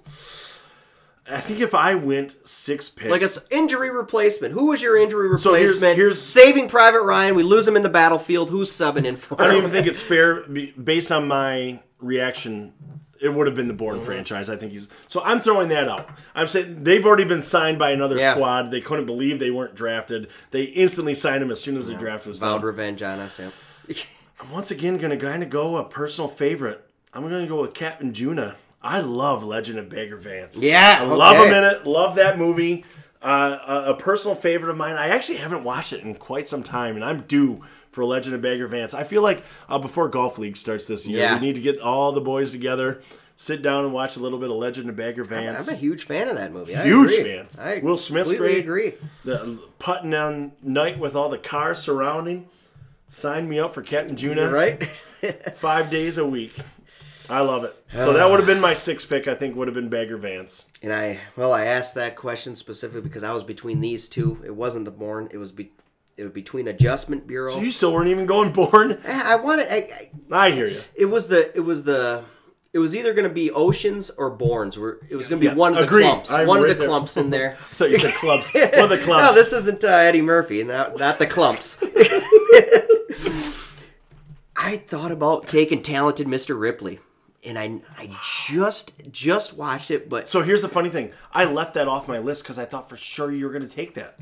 I 1.30 1.40
think 1.40 1.60
if 1.60 1.76
I 1.76 1.96
went 1.96 2.36
six 2.48 2.90
picks, 2.90 3.10
like 3.10 3.22
a 3.22 3.30
injury 3.52 3.92
replacement, 3.92 4.54
who 4.54 4.68
was 4.68 4.82
your 4.82 4.98
injury 4.98 5.30
replacement? 5.30 5.70
So 5.70 5.80
here's- 5.82 5.96
here's- 5.98 6.20
Saving 6.20 6.68
Private 6.68 7.04
Ryan. 7.04 7.36
We 7.36 7.44
lose 7.44 7.68
him 7.68 7.76
in 7.76 7.84
the 7.84 7.90
battlefield. 7.90 8.50
Who's 8.50 8.72
subbing 8.72 9.06
in 9.06 9.16
for 9.18 9.40
I 9.40 9.46
don't 9.46 9.52
him? 9.54 9.58
even 9.60 9.72
think 9.72 9.88
it's 9.88 10.02
fair 10.02 10.42
based 10.84 11.12
on 11.12 11.28
my 11.28 11.80
reaction. 12.00 12.74
It 13.22 13.30
would 13.30 13.46
have 13.46 13.56
been 13.56 13.68
the 13.68 13.76
Bourne 13.76 13.98
mm-hmm. 13.98 14.06
franchise. 14.06 14.50
I 14.50 14.56
think 14.56 14.72
he's. 14.72 14.90
So 15.08 15.22
I'm 15.24 15.40
throwing 15.40 15.70
that 15.70 15.88
out. 15.88 16.10
I'm 16.34 16.48
saying 16.48 16.84
they've 16.84 17.06
already 17.06 17.24
been 17.26 17.44
signed 17.44 17.78
by 17.78 17.92
another 17.92 18.18
Yeah. 18.18 18.34
squad. 18.34 18.72
They 18.72 18.82
couldn't 18.82 19.06
believe 19.06 19.38
they 19.38 19.52
weren't 19.52 19.76
drafted. 19.76 20.28
They 20.50 20.64
instantly 20.64 21.14
signed 21.14 21.44
him 21.44 21.52
as 21.52 21.62
soon 21.62 21.78
as 21.78 21.88
the 21.88 21.94
draft 21.94 22.26
was 22.26 22.40
vowed 22.40 22.58
done. 22.58 22.66
revenge 22.66 23.04
on 23.04 23.20
us. 23.20 23.40
Yeah. 23.40 23.52
I'm 24.42 24.52
once 24.52 24.72
again 24.72 24.98
going 24.98 25.18
to 25.18 25.24
kind 25.24 25.44
of 25.44 25.52
go 25.52 25.78
a 25.78 25.84
personal 25.84 26.28
favorite. 26.28 26.84
I'm 27.14 27.22
going 27.22 27.44
to 27.44 27.48
go 27.48 27.62
with 27.62 27.76
Captain 27.76 28.12
Junuh. 28.12 28.56
I 28.84 29.00
love 29.02 29.44
Legend 29.44 29.78
of 29.80 29.90
Bagger 29.90 30.18
Vance. 30.18 30.62
Yeah, 30.62 30.98
I 31.02 31.04
love 31.04 31.38
okay. 31.40 31.48
him 31.50 31.54
in 31.56 31.64
it. 31.64 31.86
Love 31.86 32.16
that 32.16 32.38
movie. 32.40 32.84
Uh, 33.22 33.84
a, 33.88 33.92
a 33.92 33.96
personal 33.96 34.34
favorite 34.36 34.72
of 34.72 34.78
mine. 34.78 34.96
I 34.96 35.10
actually 35.10 35.38
haven't 35.38 35.64
watched 35.64 35.94
it 35.94 36.02
in 36.02 36.16
quite 36.16 36.48
some 36.48 36.64
time, 36.64 36.96
and 36.96 37.06
I'm 37.06 37.22
due 37.22 37.64
for 37.92 38.04
Legend 38.04 38.34
of 38.36 38.42
Bagger 38.42 38.68
Vance. 38.68 38.94
I 38.96 39.04
feel 39.04 39.22
like 39.22 39.44
uh, 39.70 39.78
before 39.78 40.10
Golf 40.10 40.40
League 40.40 40.58
starts 40.58 40.88
this 40.88 41.08
year, 41.08 41.20
Yeah. 41.20 41.36
we 41.36 41.42
need 41.46 41.54
to 41.56 41.62
get 41.62 41.80
all 41.80 42.14
the 42.14 42.22
boys 42.22 42.52
together, 42.52 43.02
sit 43.36 43.62
down 43.62 43.84
and 43.86 43.94
watch 43.94 44.18
a 44.18 44.20
little 44.20 44.40
bit 44.40 44.50
of 44.50 44.56
Legend 44.58 44.90
of 44.90 44.96
Bagger 44.96 45.24
Vance. 45.24 45.68
I'm 45.68 45.76
a 45.76 45.78
huge 45.78 46.06
fan 46.06 46.30
of 46.30 46.38
that 46.38 46.52
movie. 46.52 46.76
I 46.76 46.84
Huge 46.84 47.12
agree. 47.14 47.24
fan. 47.36 47.48
I 47.60 47.80
Will 47.84 47.98
Smith's 47.98 48.36
great. 48.36 48.58
agree. 48.60 48.94
the 49.24 49.60
putting 49.78 50.16
on 50.16 50.54
night 50.64 50.98
with 50.98 51.16
all 51.16 51.30
the 51.30 51.38
cars 51.38 51.78
surrounding. 51.78 52.50
Sign 53.08 53.48
me 53.48 53.60
up 53.60 53.74
for 53.76 53.84
Captain 53.84 54.16
Junuh 54.16 54.52
Right? 54.52 54.84
five 55.56 55.92
days 55.92 56.18
a 56.18 56.26
week. 56.26 56.54
I 57.32 57.40
love 57.42 57.64
it. 57.64 57.76
So 57.94 58.14
that 58.14 58.30
would 58.30 58.40
have 58.40 58.46
been 58.48 58.60
my 58.60 58.74
sixth 58.74 59.10
pick. 59.10 59.28
I 59.28 59.36
think 59.36 59.56
would 59.56 59.68
have 59.68 59.76
been 59.76 59.90
Bagger 59.90 60.18
Vance. 60.18 60.66
And 60.84 60.92
I, 60.94 61.20
well, 61.36 61.54
I 61.54 61.66
asked 61.66 61.96
that 61.96 62.16
question 62.16 62.56
specifically 62.56 63.02
because 63.02 63.24
I 63.24 63.34
was 63.34 63.44
between 63.44 63.80
these 63.80 64.10
two. 64.10 64.42
It 64.46 64.56
wasn't 64.56 64.86
the 64.86 64.92
Bourne. 64.92 65.30
It 65.32 65.38
was 65.38 65.52
be, 65.52 65.72
it 66.18 66.24
was 66.24 66.34
between 66.34 66.68
Adjustment 66.68 67.26
Bureau. 67.28 67.50
So 67.52 67.62
you 67.62 67.72
still 67.72 67.94
weren't 67.94 68.10
even 68.10 68.26
going 68.26 68.52
Bourne. 68.52 69.00
Eh, 69.06 69.22
I 69.26 69.36
wanted. 69.38 69.68
I, 69.72 70.10
I, 70.32 70.48
I 70.48 70.52
hear 70.52 70.68
you. 70.68 70.80
it 70.96 71.06
was 71.06 71.28
the. 71.28 71.56
It 71.56 71.62
was 71.62 71.84
the. 71.86 72.26
It 72.74 72.80
was 72.80 72.96
either 72.96 73.14
going 73.14 73.28
to 73.28 73.34
be 73.34 73.52
Oceans 73.52 74.10
or 74.12 74.30
Bournes. 74.30 74.78
Where 74.80 74.98
it 75.10 75.16
was 75.16 75.28
going 75.28 75.42
to 75.42 75.46
be 75.46 75.52
Yeah, 75.52 75.58
one 75.58 75.74
of 75.74 75.80
the 75.80 75.84
agreed. 75.86 76.04
clumps. 76.04 76.32
I'm 76.32 76.48
one 76.48 76.62
of 76.62 76.68
the 76.70 76.74
there. 76.76 76.88
clumps 76.88 77.18
in 77.18 77.30
there. 77.30 77.52
I 77.60 77.74
thought 77.76 77.90
you 77.92 77.98
said 77.98 78.14
clubs. 78.14 78.50
One 78.54 78.64
of 78.84 78.90
the 78.90 78.98
clubs. 79.04 79.28
No, 79.30 79.34
this 79.34 79.52
isn't 79.54 79.84
uh, 79.84 79.88
Eddie 79.88 80.22
Murphy. 80.22 80.64
Not 80.64 80.98
not 81.00 81.18
the 81.20 81.28
Klumps. 81.28 81.78
I 84.56 84.78
thought 84.78 85.12
about 85.12 85.48
taking 85.48 85.82
talented 85.82 86.28
Mr. 86.28 86.60
Ripley, 86.60 87.00
and 87.46 87.58
I 87.58 87.82
I 87.98 88.10
just 88.48 88.92
just 89.12 89.56
watched 89.58 89.92
it, 89.92 90.10
but 90.10 90.28
so 90.28 90.42
here's 90.42 90.62
the 90.62 90.70
funny 90.70 90.90
thing. 90.90 91.12
I 91.34 91.46
left 91.46 91.74
that 91.76 91.88
off 91.88 92.08
my 92.08 92.20
list 92.20 92.44
because 92.44 92.60
I 92.60 92.66
thought 92.66 92.90
for 92.90 92.98
sure 92.98 93.32
you 93.32 93.46
were 93.46 93.52
going 93.52 93.68
to 93.68 93.74
take 93.74 93.96
that. 93.96 94.18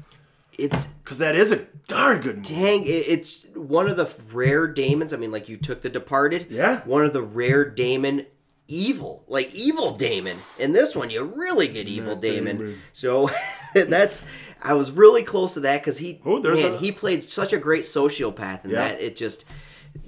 it's 0.58 0.88
Because 0.88 1.18
that 1.20 1.36
is 1.36 1.52
a 1.52 1.66
darn 1.88 2.22
good 2.22 2.38
movie. 2.38 2.54
dang 2.56 2.82
it, 2.84 2.90
it's 3.08 3.46
one 3.56 3.88
of 3.88 3.98
the 3.98 4.10
rare 4.34 4.68
Damons. 4.68 5.14
I 5.14 5.18
mean, 5.18 5.32
like 5.32 5.50
you 5.50 5.58
took 5.58 5.82
The 5.82 5.90
Departed. 5.90 6.48
Yeah. 6.50 6.82
One 6.86 7.04
of 7.04 7.14
the 7.14 7.22
rare 7.22 7.70
Damon 7.70 8.26
evil, 8.68 9.24
like 9.28 9.54
evil 9.56 9.92
Damon. 9.96 10.38
In 10.60 10.72
this 10.74 10.96
one, 10.96 11.10
you 11.10 11.24
really 11.24 11.68
get 11.68 11.88
evil 11.88 12.16
Damon. 12.16 12.78
So 12.94 13.30
that's 13.74 14.26
I 14.62 14.74
was 14.74 14.92
really 14.92 15.24
close 15.24 15.54
to 15.56 15.62
that 15.62 15.82
because 15.82 15.98
he 15.98 16.22
Oh, 16.26 16.40
there's 16.40 16.62
man, 16.62 16.74
a- 16.74 16.78
he 16.78 16.92
played 16.92 17.24
such 17.24 17.52
a 17.54 17.58
great 17.58 17.84
sociopath 17.84 18.66
in 18.66 18.72
Yeah. 18.72 18.90
that 18.90 19.02
it 19.02 19.16
just. 19.16 19.46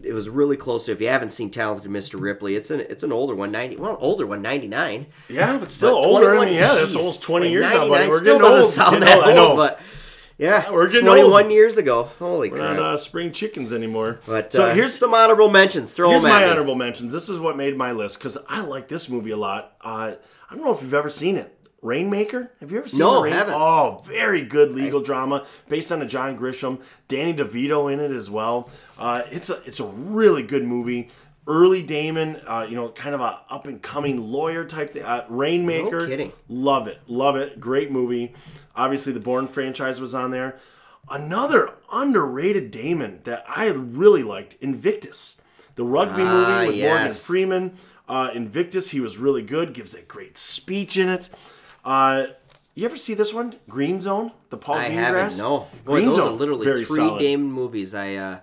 It 0.04 0.14
was 0.14 0.28
really 0.30 0.58
close 0.58 0.86
to. 0.88 0.92
If 0.94 1.02
you 1.02 1.08
haven't 1.10 1.30
seen 1.32 1.50
Talented 1.52 1.90
Mr. 1.92 2.20
Ripley, 2.20 2.56
it's 2.56 2.72
an 2.72 2.80
it's 2.82 3.04
an 3.04 3.12
older 3.12 3.36
one, 3.36 3.52
ninety 3.52 3.76
well 3.78 3.98
older 4.00 4.26
one, 4.26 4.42
ninety 4.42 4.68
nine. 4.68 5.08
Yeah, 5.30 5.58
but 5.58 5.70
still 5.72 6.02
But 6.02 6.08
older. 6.08 6.36
I 6.38 6.46
mean, 6.46 6.54
yeah, 6.56 6.74
that's 6.76 6.96
almost 6.96 7.22
20 7.22 7.46
like 7.46 7.52
years 7.52 7.66
now, 7.72 7.88
buddy. 7.88 8.08
We're 8.10 8.20
still 8.20 8.40
getting 8.40 8.42
doesn't 8.50 8.62
old. 8.64 8.72
sound 8.72 9.00
Getting 9.00 9.08
that 9.08 9.28
old, 9.28 9.38
I 9.38 9.42
old, 9.48 9.58
but 9.58 9.82
yeah, 10.38 10.72
we're 10.72 10.88
getting 10.88 11.06
21 11.06 11.44
old. 11.44 11.52
years 11.52 11.78
ago. 11.78 12.04
Holy 12.18 12.50
We're 12.50 12.58
crap! 12.58 12.76
not 12.78 12.94
uh, 12.94 12.98
spring 12.98 13.32
chickens 13.32 13.72
anymore. 13.74 14.22
but 14.26 14.52
so 14.52 14.66
uh, 14.66 14.74
here's 14.74 14.96
some 14.98 15.14
honorable 15.14 15.50
mentions. 15.50 15.94
Throw 15.94 16.10
Here's 16.10 16.24
my 16.24 16.40
me. 16.44 16.50
honorable 16.50 16.76
mentions. 16.76 17.14
This 17.14 17.30
is 17.30 17.40
what 17.40 17.56
made 17.56 17.78
my 17.78 17.92
list 17.92 18.18
because 18.18 18.40
I 18.50 18.62
like 18.62 18.88
this 18.88 19.08
movie 19.10 19.32
a 19.32 19.38
lot. 19.38 19.76
Uh, 19.82 20.14
I 20.50 20.56
don't 20.56 20.64
know 20.66 20.74
if 20.74 20.82
you've 20.82 20.94
ever 20.96 21.10
seen 21.10 21.38
it. 21.38 21.56
Rainmaker? 21.82 22.52
Have 22.60 22.72
you 22.72 22.78
ever 22.80 22.88
seen 22.88 23.00
No, 23.00 23.24
Rain- 23.24 23.34
haven't. 23.34 23.56
Oh, 23.56 24.02
very 24.06 24.44
good 24.44 24.72
legal 24.72 25.02
drama 25.02 25.46
based 25.68 25.92
on 25.92 26.02
a 26.02 26.06
John 26.06 26.38
Grisham. 26.38 26.82
Danny 27.08 27.34
DeVito 27.34 27.92
in 27.92 28.00
it 28.00 28.12
as 28.12 28.30
well. 28.30 28.70
Uh, 29.00 29.24
it's 29.32 29.50
a 29.50 29.62
it's 29.66 29.80
a 29.80 29.86
really 29.88 30.44
good 30.44 30.64
movie. 30.64 31.10
Early 31.48 31.82
Damon, 31.82 32.36
uh, 32.48 32.68
you 32.70 32.76
know, 32.76 32.90
kind 32.90 33.16
of 33.16 33.22
a 33.22 33.44
up 33.50 33.66
and 33.66 33.82
coming 33.82 34.32
lawyer 34.32 34.64
type 34.64 34.92
thing. 34.92 35.04
Uh, 35.04 35.26
Rainmaker, 35.28 36.02
No 36.02 36.08
kidding. 36.08 36.32
love 36.48 36.88
it, 36.88 37.00
love 37.08 37.36
it. 37.36 37.60
Great 37.60 37.92
movie. 37.92 38.34
Obviously, 38.76 39.12
the 39.12 39.20
Bourne 39.20 39.48
franchise 39.48 40.00
was 40.00 40.14
on 40.14 40.30
there. 40.30 40.60
Another 41.10 41.74
underrated 41.92 42.70
Damon 42.70 43.22
that 43.24 43.44
I 43.48 43.68
really 43.70 44.22
liked, 44.22 44.56
Invictus, 44.62 45.42
the 45.76 45.84
rugby 45.84 46.22
Ah, 46.24 46.60
movie 46.66 46.80
with 46.84 46.90
Morgan. 46.90 47.12
Freeman. 47.12 47.74
Uh, 48.08 48.30
Invictus, 48.36 48.92
he 48.92 49.00
was 49.00 49.18
really 49.18 49.42
good. 49.42 49.74
Gives 49.74 49.96
a 49.96 50.04
great 50.04 50.38
speech 50.38 50.96
in 50.96 51.10
it. 51.10 51.28
Uh, 51.84 52.26
you 52.76 52.86
ever 52.86 52.96
see 52.96 53.14
this 53.14 53.34
one, 53.34 53.56
Green 53.70 54.00
Zone? 54.00 54.32
The 54.50 54.58
Paul 54.58 54.76
I 54.76 54.90
Greengrass? 54.90 54.94
haven't. 54.94 55.38
No, 55.38 55.60
boy, 55.86 55.94
Green 55.94 56.06
those 56.06 56.16
Zone, 56.16 56.28
are 56.30 56.32
literally 56.32 56.66
three 56.66 56.86
solid. 56.86 57.20
Damon 57.20 57.52
movies 57.52 57.94
I 57.96 58.16
uh, 58.16 58.40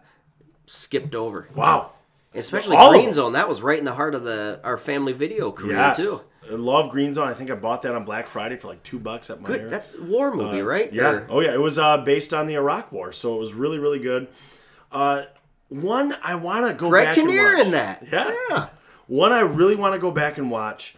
skipped 0.67 1.15
over. 1.15 1.49
Wow. 1.55 1.93
Especially 2.35 2.77
All 2.77 2.91
Green. 2.93 3.13
Zone. 3.13 3.33
That 3.33 3.49
was 3.49 3.63
right 3.63 3.79
in 3.79 3.85
the 3.85 3.95
heart 3.95 4.15
of 4.15 4.23
the 4.25 4.61
our 4.65 4.77
family 4.77 5.13
video 5.13 5.51
career 5.51 5.77
Yes. 5.77 5.97
too. 5.97 6.21
I 6.51 6.55
love 6.55 6.91
Green 6.91 7.13
Zone. 7.13 7.29
I 7.29 7.35
think 7.35 7.51
I 7.51 7.55
bought 7.55 7.83
that 7.83 7.95
on 7.95 8.05
Black 8.05 8.27
Friday 8.27 8.57
for 8.57 8.69
like 8.69 8.83
two 8.83 8.99
bucks 8.99 9.29
at 9.31 9.41
my 9.41 9.49
Good. 9.49 9.71
That's 9.71 9.95
a 9.95 10.03
war 10.03 10.35
movie, 10.35 10.63
right? 10.63 10.93
Yeah. 10.93 11.11
Or- 11.11 11.27
Oh 11.31 11.41
yeah. 11.41 11.53
It 11.53 11.61
was 11.61 11.79
uh, 11.79 11.99
based 11.99 12.33
on 12.35 12.47
the 12.47 12.55
Iraq 12.55 12.93
War, 12.93 13.13
so 13.13 13.35
it 13.37 13.39
was 13.39 13.55
really 13.55 13.79
really 13.79 13.99
good. 13.99 14.29
Uh, 14.93 15.23
one 15.69 16.15
I 16.23 16.35
want 16.37 16.67
to 16.67 16.75
go 16.75 16.89
Greg 16.91 17.07
back 17.07 17.15
Kinnear 17.17 17.49
and 17.49 17.57
watch. 17.57 17.67
in 17.67 17.73
that. 17.73 18.05
Yeah. 18.11 18.35
Yeah. 18.51 18.69
One 19.07 19.33
I 19.33 19.41
really 19.41 19.75
want 19.75 19.95
to 19.95 19.99
go 19.99 20.11
back 20.11 20.39
and 20.39 20.51
watch. 20.51 20.95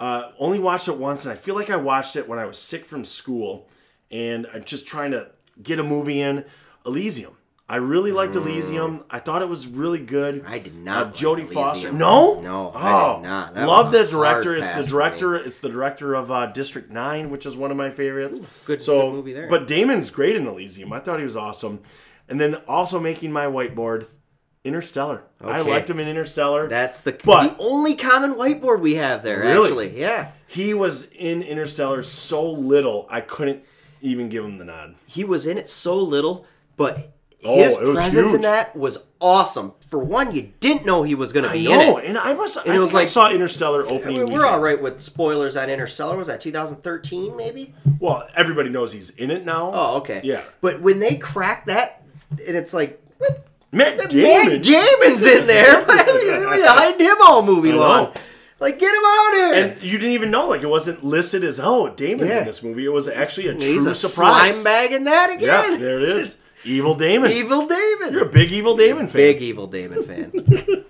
Uh, 0.00 0.32
only 0.38 0.58
watched 0.58 0.88
it 0.88 0.96
once, 0.96 1.24
and 1.26 1.32
I 1.32 1.36
feel 1.36 1.54
like 1.54 1.68
I 1.70 1.76
watched 1.76 2.16
it 2.16 2.26
when 2.26 2.38
I 2.38 2.46
was 2.46 2.58
sick 2.58 2.86
from 2.86 3.04
school, 3.04 3.68
and 4.10 4.46
I'm 4.52 4.64
just 4.64 4.86
trying 4.86 5.10
to 5.10 5.28
get 5.62 5.78
a 5.78 5.84
movie 5.84 6.20
in. 6.20 6.44
Elysium. 6.86 7.36
I 7.68 7.76
really 7.76 8.10
liked 8.10 8.34
Elysium. 8.34 9.04
I 9.10 9.20
thought 9.20 9.42
it 9.42 9.48
was 9.48 9.68
really 9.68 10.02
good. 10.04 10.42
I 10.44 10.58
did 10.58 10.74
not 10.74 10.96
Uh, 10.96 11.04
like 11.04 11.14
Jodie 11.14 11.32
Elysium. 11.42 11.52
Foster. 11.54 11.92
No, 11.92 12.40
No, 12.40 12.72
I 12.74 13.14
did 13.16 13.22
not. 13.28 13.54
That 13.54 13.68
love 13.68 13.92
the 13.92 14.04
director. 14.06 14.56
It's 14.56 14.72
the 14.72 14.82
director. 14.90 15.36
It's 15.36 15.58
the 15.58 15.68
director 15.68 16.14
of 16.14 16.32
uh, 16.32 16.46
District 16.46 16.90
Nine, 16.90 17.30
which 17.30 17.46
is 17.46 17.54
one 17.56 17.70
of 17.70 17.76
my 17.76 17.90
favorites. 17.90 18.40
good- 18.64 18.82
so, 18.82 19.02
good 19.02 19.12
movie 19.12 19.32
there. 19.34 19.48
But 19.48 19.68
Damon's 19.68 20.10
great 20.10 20.34
in 20.34 20.48
Elysium. 20.48 20.92
I 20.92 20.98
thought 20.98 21.18
he 21.18 21.24
was 21.24 21.36
awesome. 21.36 21.80
And 22.28 22.40
then 22.40 22.56
also 22.66 22.98
making 22.98 23.30
my 23.32 23.44
whiteboard, 23.46 24.06
Interstellar. 24.64 25.22
I 25.40 25.62
liked 25.62 25.88
him 25.88 25.98
in 26.00 26.08
Interstellar. 26.08 26.68
That's 26.68 27.00
the 27.00 27.12
But- 27.24 27.56
the 27.56 27.62
only 27.62 27.94
common 27.94 28.34
whiteboard 28.34 28.80
we 28.80 28.96
have 28.96 29.22
there. 29.22 29.40
Really? 29.40 29.68
Actually, 29.68 30.00
yeah. 30.00 30.28
he 30.46 30.74
was 30.74 31.04
in 31.16 31.42
Interstellar 31.42 32.02
so 32.02 32.48
little, 32.50 33.06
I 33.10 33.22
couldn't 33.22 33.62
even 34.02 34.28
give 34.28 34.44
him 34.44 34.58
the 34.58 34.64
nod. 34.64 34.96
He 35.06 35.24
was 35.24 35.46
in 35.46 35.56
it 35.58 35.68
so 35.68 35.96
little, 35.96 36.46
but 36.76 37.12
Oh, 37.42 37.56
his 37.56 37.74
presence 37.74 38.34
in 38.34 38.42
that 38.42 38.76
was 38.76 38.98
awesome. 39.18 39.72
For 39.88 39.98
one, 39.98 40.34
you 40.34 40.52
didn't 40.60 40.84
know 40.84 41.04
he 41.04 41.14
was 41.14 41.32
going 41.32 41.46
to 41.46 41.52
be 41.52 41.64
know, 41.64 41.96
in 41.96 42.04
it. 42.04 42.08
and 42.10 42.18
I 42.18 42.34
must. 42.34 42.58
I, 42.58 42.74
it 42.74 42.78
was 42.78 42.90
think 42.90 42.96
I 42.96 42.98
like- 43.04 43.08
saw 43.08 43.30
Interstellar 43.30 43.86
opening. 43.90 44.26
We're 44.30 44.44
all 44.44 44.60
right 44.60 44.80
with 44.80 45.00
spoilers 45.00 45.56
on 45.56 45.70
Interstellar. 45.70 46.18
Was 46.18 46.26
that 46.26 46.42
2013, 46.42 47.34
maybe? 47.36 47.74
Well, 47.98 48.26
everybody 48.34 48.68
knows 48.68 48.92
he's 48.92 49.08
in 49.08 49.30
it 49.30 49.46
now. 49.46 49.70
Oh, 49.72 49.96
okay. 49.98 50.20
Yeah. 50.22 50.42
But 50.60 50.82
when 50.82 50.98
they 50.98 51.16
crack 51.16 51.64
that, 51.64 52.02
and 52.30 52.56
it's 52.58 52.74
like, 52.74 53.02
what? 53.16 53.46
Matt 53.72 53.98
Matt 53.98 54.10
Damon. 54.10 54.60
Damon's 54.62 55.26
in 55.26 55.46
there. 55.46 55.76
Are 55.80 55.84
hiding 55.86 57.06
him 57.06 57.16
all 57.22 57.42
movie 57.42 57.70
I 57.70 57.72
know. 57.72 57.78
long? 57.78 58.12
Like, 58.58 58.78
get 58.78 58.92
him 58.94 59.02
out 59.04 59.32
here. 59.32 59.52
And 59.54 59.82
you 59.82 59.96
didn't 59.98 60.12
even 60.14 60.30
know, 60.30 60.48
like, 60.48 60.62
it 60.62 60.66
wasn't 60.68 61.02
listed 61.04 61.44
as, 61.44 61.58
oh, 61.60 61.88
Damon's 61.88 62.28
Yeah. 62.28 62.40
in 62.40 62.44
this 62.44 62.62
movie. 62.62 62.84
It 62.84 62.92
was 62.92 63.08
actually 63.08 63.48
a 63.48 63.54
He's 63.54 63.82
true 63.84 63.92
a 63.92 63.94
surprise. 63.94 64.54
slime 64.54 64.64
bag 64.64 64.92
in 64.92 65.04
that 65.04 65.30
Yeah, 65.40 65.64
again. 65.66 65.80
there 65.80 65.98
it 66.00 66.08
is. 66.08 66.36
Evil 66.64 66.94
Damon. 66.94 67.30
Evil 67.30 67.66
Damon. 67.66 68.12
You're 68.12 68.24
a 68.26 68.28
big 68.28 68.52
Evil 68.52 68.76
Damon 68.76 69.06
fan. 69.06 69.16
big 69.16 69.40
Evil 69.40 69.66
Damon 69.66 70.02
fan. 70.02 70.30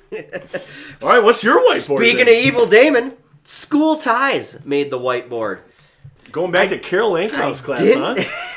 All 1.03 1.15
right, 1.15 1.25
what's 1.25 1.45
your 1.45 1.61
whiteboard? 1.61 1.97
Speaking 1.99 2.25
then? 2.27 2.29
of 2.29 2.45
Evil 2.45 2.67
Damon, 2.67 3.13
School 3.45 3.97
Ties 3.97 4.65
made 4.67 4.91
the 4.91 4.99
whiteboard. 4.99 5.61
Going 6.33 6.51
back 6.51 6.69
to 6.71 6.79
Carol 6.79 7.13
Lankenhouse 7.13 7.63
class, 7.63 7.81
huh? 7.95 8.15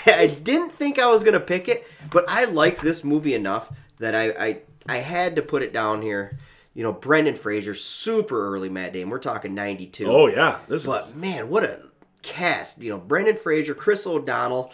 I 0.07 0.28
didn't 0.28 0.71
think 0.71 0.97
I 0.99 1.07
was 1.07 1.24
gonna 1.24 1.39
pick 1.39 1.67
it, 1.67 1.88
but 2.11 2.26
I 2.28 2.45
liked 2.45 2.82
this 2.82 3.03
movie 3.03 3.34
enough 3.36 3.71
that 4.03 4.15
I, 4.15 4.29
I 4.47 4.57
I 4.87 4.97
had 4.99 5.35
to 5.37 5.41
put 5.41 5.63
it 5.63 5.73
down 5.73 6.01
here. 6.01 6.37
You 6.75 6.83
know, 6.83 6.93
Brendan 6.93 7.35
Fraser, 7.35 7.73
super 7.73 8.47
early 8.53 8.69
Matt 8.69 8.93
Damon. 8.93 9.09
We're 9.09 9.19
talking 9.19 9.53
ninety 9.53 9.85
two. 9.87 10.05
Oh, 10.07 10.27
yeah. 10.27 10.59
This 10.67 10.85
But 10.85 11.01
is. 11.01 11.15
man, 11.15 11.49
what 11.49 11.63
a 11.63 11.81
cast! 12.21 12.81
You 12.81 12.89
know, 12.91 12.97
Brendan 12.97 13.35
Fraser, 13.35 13.75
Chris 13.75 14.05
O'Donnell. 14.07 14.71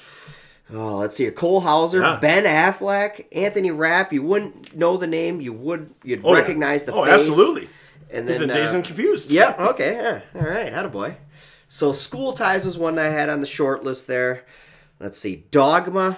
Oh, 0.71 0.97
let's 0.97 1.15
see 1.15 1.23
here. 1.23 1.31
Cole 1.31 1.61
Hauser, 1.61 1.99
Yeah. 2.01 2.17
Ben 2.21 2.43
Affleck, 2.45 3.25
Anthony 3.35 3.71
Rapp. 3.71 4.13
You 4.13 4.21
wouldn't 4.21 4.75
know 4.75 4.97
the 4.97 5.07
name. 5.07 5.41
You 5.41 5.51
would. 5.53 5.93
You'd 6.03 6.21
Oh, 6.23 6.31
yeah. 6.33 6.39
recognize 6.41 6.83
the 6.83 6.93
oh, 6.93 7.05
face. 7.05 7.13
absolutely. 7.13 7.67
And 8.11 8.27
He's 8.29 8.39
then 8.39 8.49
in 8.49 8.55
Dazed 8.55 8.73
uh, 8.73 8.77
and 8.77 8.85
Confused. 8.85 9.31
Yep. 9.31 9.59
Okay. 9.59 9.93
Yeah. 9.93 10.21
All 10.41 10.47
right. 10.47 10.91
boy. 10.91 11.17
So 11.67 11.91
School 11.91 12.33
Ties 12.33 12.65
was 12.65 12.77
one 12.77 12.97
I 12.97 13.05
had 13.05 13.29
on 13.29 13.41
the 13.41 13.45
short 13.47 13.83
list 13.83 14.07
there. 14.07 14.45
Let's 14.99 15.17
see. 15.17 15.45
Dogma. 15.51 16.17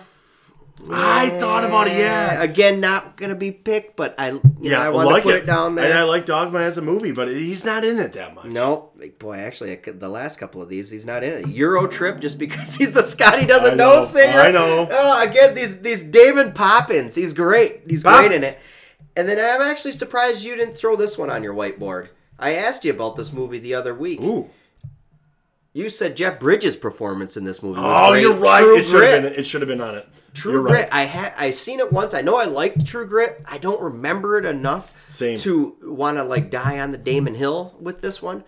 I 0.89 1.29
thought 1.29 1.63
about 1.63 1.87
it, 1.87 1.97
yeah. 1.97 2.41
Again, 2.41 2.79
not 2.79 3.15
gonna 3.17 3.35
be 3.35 3.51
picked, 3.51 3.95
but 3.95 4.15
I 4.17 4.29
you 4.31 4.41
Yeah, 4.61 4.81
I 4.81 4.85
I 4.87 4.89
wanted 4.89 5.09
like 5.09 5.23
to 5.23 5.29
put 5.29 5.35
it. 5.35 5.43
it, 5.43 5.45
down 5.45 5.75
there. 5.75 5.85
And 5.85 5.93
I 5.97 6.03
like 6.03 6.25
Dogma 6.25 6.59
as 6.59 6.77
a 6.77 6.81
movie, 6.81 7.11
but 7.11 7.27
he's 7.27 7.63
not 7.63 7.83
in 7.85 7.99
it 7.99 8.13
that 8.13 8.33
much. 8.35 8.45
Nope. 8.45 8.95
Like, 8.97 9.19
Boy, 9.19 9.37
actually, 9.37 9.73
I 9.73 9.75
could, 9.75 9.99
the 9.99 10.09
last 10.09 10.39
couple 10.39 10.61
of 10.61 10.69
these, 10.69 10.89
he's 10.89 11.05
not 11.05 11.23
in 11.23 11.33
it. 11.33 11.47
Euro 11.49 11.87
Trip, 11.87 12.19
just 12.19 12.39
because 12.39 12.75
he's 12.77 12.91
the 12.93 13.03
Scotty 13.03 13.45
doesn't 13.45 13.77
know, 13.77 13.95
know, 13.97 14.01
singer. 14.01 14.39
I 14.39 14.51
know. 14.51 14.87
Oh, 14.89 15.21
again, 15.21 15.53
these 15.55 15.81
these 15.81 16.03
Damon 16.03 16.53
Poppins. 16.53 17.15
He's 17.15 17.33
great. 17.33 17.81
He's 17.87 18.03
great 18.03 18.31
in 18.31 18.43
it. 18.43 18.57
And 19.15 19.27
then 19.27 19.37
I'm 19.39 19.61
actually 19.67 19.91
surprised 19.91 20.43
you 20.43 20.55
didn't 20.55 20.75
throw 20.75 20.95
this 20.95 21.17
one 21.17 21.29
on 21.29 21.43
your 21.43 21.53
whiteboard. 21.53 22.09
I 22.39 22.55
asked 22.55 22.85
you 22.85 22.91
about 22.91 23.15
this 23.17 23.31
movie 23.33 23.59
the 23.59 23.73
other 23.75 23.93
week. 23.93 24.21
Ooh. 24.21 24.49
You 25.73 25.87
said 25.87 26.17
Jeff 26.17 26.37
Bridges' 26.39 26.75
performance 26.75 27.37
in 27.37 27.45
this 27.45 27.63
movie 27.63 27.79
was 27.79 27.97
Oh, 28.01 28.09
great. 28.11 28.21
you're 28.21 28.33
right. 28.35 28.59
True 28.61 28.77
it 28.77 28.83
should 28.83 28.91
Grit. 28.97 29.13
have 29.13 29.23
been. 29.23 29.33
It 29.39 29.43
should 29.45 29.61
have 29.61 29.67
been 29.69 29.79
on 29.81 29.95
it. 29.95 30.07
True 30.33 30.53
You're 30.53 30.61
Grit. 30.63 30.73
right. 30.73 30.89
I 30.91 31.03
had 31.03 31.33
I 31.37 31.51
seen 31.51 31.79
it 31.79 31.91
once. 31.93 32.13
I 32.13 32.19
know 32.21 32.35
I 32.37 32.43
liked 32.45 32.85
True 32.85 33.05
Grit. 33.07 33.41
I 33.49 33.57
don't 33.57 33.81
remember 33.81 34.37
it 34.37 34.43
enough 34.45 34.93
Same. 35.07 35.37
to 35.37 35.77
want 35.83 36.17
to 36.17 36.23
like 36.25 36.49
die 36.49 36.79
on 36.79 36.91
the 36.91 36.97
Damon 36.97 37.35
Hill 37.35 37.73
with 37.79 38.01
this 38.01 38.21
one. 38.21 38.43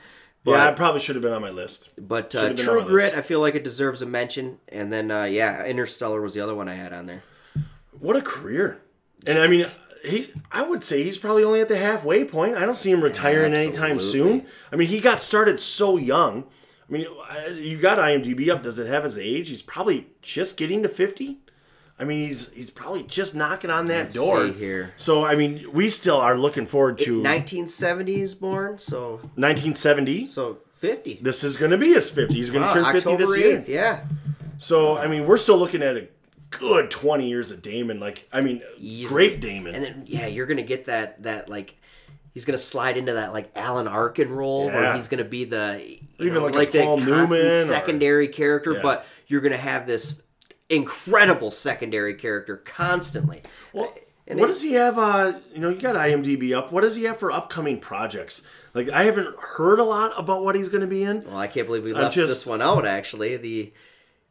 But, 0.45 0.51
yeah, 0.51 0.69
it 0.71 0.75
probably 0.75 0.99
should 0.99 1.15
have 1.15 1.21
been 1.23 1.31
on 1.31 1.41
my 1.41 1.51
list. 1.51 1.93
but 1.97 2.35
uh, 2.35 2.51
True 2.53 2.81
Grit, 2.83 3.13
list. 3.13 3.17
I 3.17 3.21
feel 3.21 3.39
like 3.39 3.55
it 3.55 3.63
deserves 3.63 4.01
a 4.01 4.05
mention. 4.05 4.59
And 4.67 4.91
then 4.91 5.09
uh, 5.09 5.23
yeah, 5.23 5.63
Interstellar 5.65 6.21
was 6.21 6.33
the 6.33 6.41
other 6.41 6.53
one 6.55 6.67
I 6.67 6.73
had 6.75 6.91
on 6.91 7.05
there. 7.05 7.23
What 7.99 8.17
a 8.17 8.21
career! 8.21 8.81
And 9.25 9.39
I 9.39 9.47
mean, 9.47 9.65
he. 10.03 10.29
I 10.51 10.63
would 10.63 10.83
say 10.83 11.03
he's 11.03 11.17
probably 11.17 11.45
only 11.45 11.61
at 11.61 11.69
the 11.69 11.77
halfway 11.77 12.25
point. 12.25 12.57
I 12.57 12.65
don't 12.65 12.75
see 12.75 12.91
him 12.91 13.01
retiring 13.01 13.53
anytime 13.53 14.01
soon. 14.01 14.45
I 14.73 14.75
mean, 14.75 14.89
he 14.89 14.99
got 14.99 15.21
started 15.21 15.61
so 15.61 15.95
young. 15.95 16.43
I 16.93 16.97
mean, 16.97 17.07
uh, 17.07 17.49
you 17.55 17.77
got 17.79 17.97
IMDb 17.97 18.49
up. 18.49 18.61
Does 18.61 18.77
it 18.77 18.85
have 18.87 19.03
his 19.03 19.17
age? 19.17 19.49
He's 19.49 19.61
probably 19.63 20.07
just 20.21 20.57
getting 20.57 20.83
to 20.83 20.89
fifty. 20.89 21.39
I 21.97 22.03
mean, 22.05 22.27
he's 22.27 22.51
he's 22.53 22.69
probably 22.69 23.03
just 23.03 23.33
knocking 23.33 23.69
on 23.71 23.85
that 23.85 24.03
Let's 24.03 24.15
door. 24.15 24.45
see 24.47 24.53
here. 24.53 24.93
So 24.95 25.25
I 25.25 25.35
mean, 25.35 25.71
we 25.73 25.89
still 25.89 26.17
are 26.17 26.37
looking 26.37 26.65
forward 26.67 26.97
to 26.99 27.21
1970s 27.21 28.39
born, 28.39 28.77
so 28.77 29.15
1970. 29.35 30.25
so 30.25 30.59
50. 30.73 31.19
This 31.21 31.43
is 31.43 31.55
going 31.57 31.71
to 31.71 31.77
be 31.77 31.93
his 31.93 32.09
50. 32.11 32.33
He's 32.33 32.49
going 32.49 32.61
to 32.63 32.67
Wow, 32.67 32.73
turn 32.73 32.93
50 32.93 32.97
October 33.09 33.25
this 33.25 33.37
year. 33.37 33.63
yeah. 33.67 34.05
So 34.57 34.97
I 34.97 35.07
mean, 35.07 35.25
we're 35.25 35.37
still 35.37 35.57
looking 35.57 35.81
at 35.81 35.95
a 35.95 36.07
good 36.51 36.91
20 36.91 37.27
years 37.27 37.51
of 37.51 37.61
Damon. 37.61 37.99
Like, 37.99 38.27
I 38.31 38.41
mean, 38.41 38.61
Easily. 38.77 39.13
great 39.29 39.41
Damon. 39.41 39.73
And 39.75 39.83
then 39.83 40.03
yeah, 40.05 40.27
you're 40.27 40.45
gonna 40.45 40.61
get 40.61 40.85
that 40.85 41.23
that 41.23 41.49
like 41.49 41.75
he's 42.33 42.45
gonna 42.45 42.57
slide 42.57 42.97
into 42.97 43.13
that 43.13 43.33
like 43.33 43.51
Alan 43.55 43.87
Arkin 43.87 44.31
role 44.31 44.67
where 44.67 44.93
he's 44.93 45.07
gonna 45.07 45.23
be 45.23 45.45
the 45.45 45.99
Even 46.19 46.33
know, 46.35 46.45
like 46.47 46.69
a 46.69 46.71
the 46.79 46.83
constant 46.83 47.09
Newman 47.11 47.47
or- 47.47 47.51
secondary 47.51 48.27
character, 48.27 48.73
Yeah. 48.73 48.81
but 48.81 49.05
you're 49.27 49.41
gonna 49.41 49.57
have 49.57 49.85
this 49.87 50.21
incredible 50.69 51.51
secondary 51.51 52.13
character 52.15 52.57
constantly. 52.57 53.41
Well, 53.73 53.93
And 54.27 54.39
what 54.39 54.45
it- 54.49 54.53
does 54.53 54.61
he 54.61 54.73
have? 54.73 54.97
Uh, 54.97 55.33
you 55.53 55.59
know, 55.59 55.69
you 55.69 55.79
got 55.81 55.95
IMDb 55.95 56.53
up. 56.53 56.71
What 56.71 56.81
does 56.81 56.95
he 56.95 57.03
have 57.03 57.17
for 57.17 57.31
upcoming 57.31 57.79
projects? 57.79 58.41
Like, 58.73 58.89
I 58.89 59.03
haven't 59.03 59.35
heard 59.57 59.79
a 59.79 59.83
lot 59.83 60.13
about 60.17 60.43
what 60.43 60.55
he's 60.55 60.69
going 60.69 60.81
to 60.81 60.87
be 60.87 61.03
in. 61.03 61.21
Well, 61.27 61.37
I 61.37 61.47
can't 61.47 61.67
believe 61.67 61.83
we 61.83 61.93
left 61.93 62.15
just- 62.15 62.29
this 62.29 62.47
one 62.47 62.61
out. 62.61 62.85
Actually, 62.85 63.35
the 63.37 63.73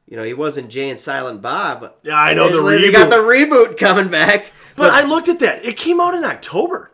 you 0.08 0.16
know 0.16 0.24
he 0.24 0.32
wasn't 0.34 0.68
Jay 0.70 0.88
and 0.90 0.98
Silent 0.98 1.42
Bob. 1.42 1.92
Yeah, 2.02 2.16
I 2.16 2.32
know 2.34 2.48
the 2.48 2.54
Actually, 2.58 2.78
They 2.78 2.90
got 2.92 3.10
the 3.10 3.16
reboot 3.16 3.78
coming 3.78 4.08
back. 4.08 4.46
But 4.74 4.94
I 4.94 5.02
looked 5.02 5.28
at 5.28 5.38
that. 5.40 5.64
It 5.66 5.76
came 5.76 6.00
out 6.00 6.14
in 6.14 6.24
October. 6.24 6.90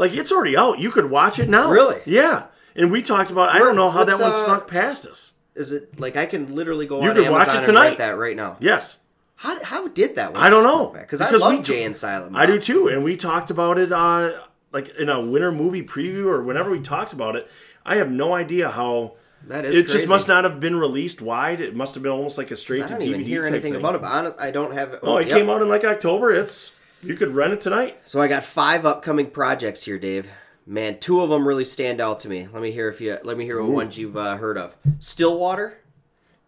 Like, 0.00 0.14
it's 0.14 0.32
already 0.32 0.56
out. 0.56 0.78
You 0.78 0.90
could 0.90 1.10
watch 1.10 1.38
it 1.38 1.48
now. 1.48 1.70
Really? 1.70 2.00
Yeah. 2.06 2.46
And 2.74 2.90
we 2.90 3.02
talked 3.02 3.30
about. 3.30 3.50
I 3.50 3.58
don't 3.58 3.76
know 3.76 3.90
how 3.90 4.02
that 4.04 4.18
one 4.18 4.30
uh, 4.30 4.32
snuck 4.32 4.66
past 4.66 5.06
us. 5.06 5.34
is 5.54 5.72
it 5.72 6.00
like 6.00 6.16
I 6.16 6.24
can 6.24 6.54
literally 6.54 6.86
go 6.86 7.02
You 7.02 7.10
on 7.10 7.16
could 7.16 7.26
Amazon 7.26 7.38
watch 7.38 7.48
it 7.48 7.56
and 7.58 7.66
tonight. 7.66 7.98
that 7.98 8.16
right 8.16 8.34
now? 8.36 8.56
Yes. 8.60 8.98
How, 9.36 9.62
how 9.62 9.88
did 9.88 10.16
that 10.16 10.32
one? 10.32 10.42
I 10.42 10.48
don't 10.48 10.64
know. 10.64 10.88
because 10.98 11.20
I 11.20 11.30
love 11.30 11.52
we 11.52 11.60
Jay 11.62 11.84
and 11.84 11.96
Silent 11.96 12.32
Bob. 12.32 12.40
I 12.42 12.46
do 12.46 12.58
too, 12.58 12.88
and 12.88 13.04
we 13.04 13.16
talked 13.16 13.50
about 13.50 13.76
it 13.78 13.90
uh, 13.92 14.32
like 14.72 14.88
in 14.98 15.08
a 15.10 15.20
winter 15.20 15.52
movie 15.52 15.82
preview 15.82 16.26
or 16.26 16.42
whenever 16.42 16.70
we 16.70 16.80
talked 16.80 17.12
about 17.12 17.36
it. 17.36 17.50
I 17.84 17.96
have 17.96 18.10
no 18.10 18.34
idea 18.34 18.70
how 18.70 19.14
That 19.48 19.64
is 19.64 19.76
it 19.76 19.84
crazy. 19.84 19.98
just 19.98 20.08
must 20.08 20.28
not 20.28 20.44
have 20.44 20.60
been 20.60 20.76
released 20.76 21.20
wide. 21.22 21.60
It 21.60 21.74
must 21.74 21.94
have 21.94 22.02
been 22.02 22.12
almost 22.12 22.38
like 22.38 22.50
a 22.50 22.56
straight 22.56 22.84
I 22.84 22.86
to 22.86 22.92
don't 22.94 23.02
DVD 23.02 23.06
even 23.06 23.20
hear 23.24 23.44
anything 23.44 23.72
thing. 23.72 23.80
about 23.80 23.94
it. 23.96 24.02
But 24.02 24.12
honest, 24.12 24.36
I 24.40 24.50
don't 24.50 24.72
have 24.72 24.92
it. 24.92 25.00
Oh, 25.02 25.16
it 25.16 25.28
yep. 25.28 25.38
came 25.38 25.50
out 25.50 25.60
in 25.62 25.68
like 25.68 25.84
October. 25.84 26.32
It's 26.32 26.76
you 27.02 27.14
could 27.14 27.34
rent 27.34 27.52
it 27.52 27.60
tonight. 27.60 27.98
So 28.04 28.20
I 28.20 28.28
got 28.28 28.44
five 28.44 28.84
upcoming 28.86 29.30
projects 29.30 29.84
here, 29.84 29.98
Dave. 29.98 30.28
Man, 30.66 30.98
two 30.98 31.20
of 31.20 31.30
them 31.30 31.46
really 31.48 31.64
stand 31.64 32.00
out 32.00 32.20
to 32.20 32.28
me. 32.28 32.46
Let 32.52 32.62
me 32.62 32.70
hear 32.70 32.88
if 32.88 33.00
you 33.00 33.18
let 33.24 33.36
me 33.36 33.44
hear 33.44 33.60
what 33.62 33.72
ones 33.72 33.98
you've 33.98 34.16
uh, 34.16 34.36
heard 34.36 34.56
of. 34.58 34.76
Stillwater, 35.00 35.78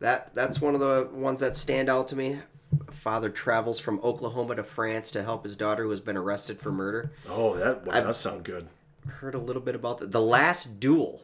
that 0.00 0.34
that's 0.34 0.60
one 0.60 0.74
of 0.74 0.80
the 0.80 1.08
ones 1.12 1.40
that 1.40 1.56
stand 1.56 1.88
out 1.88 2.08
to 2.08 2.16
me. 2.16 2.38
Father 2.90 3.28
travels 3.30 3.78
from 3.80 3.98
Oklahoma 4.02 4.54
to 4.56 4.62
France 4.62 5.10
to 5.10 5.22
help 5.22 5.44
his 5.44 5.56
daughter 5.56 5.82
who 5.84 5.90
has 5.90 6.00
been 6.00 6.16
arrested 6.16 6.58
for 6.60 6.70
murder. 6.70 7.12
Oh, 7.28 7.56
that 7.58 7.84
wow, 7.84 7.92
that 8.00 8.14
sound 8.14 8.44
good. 8.44 8.68
Heard 9.06 9.34
a 9.34 9.38
little 9.38 9.62
bit 9.62 9.74
about 9.74 9.98
that. 9.98 10.12
The 10.12 10.20
Last 10.22 10.78
Duel. 10.78 11.22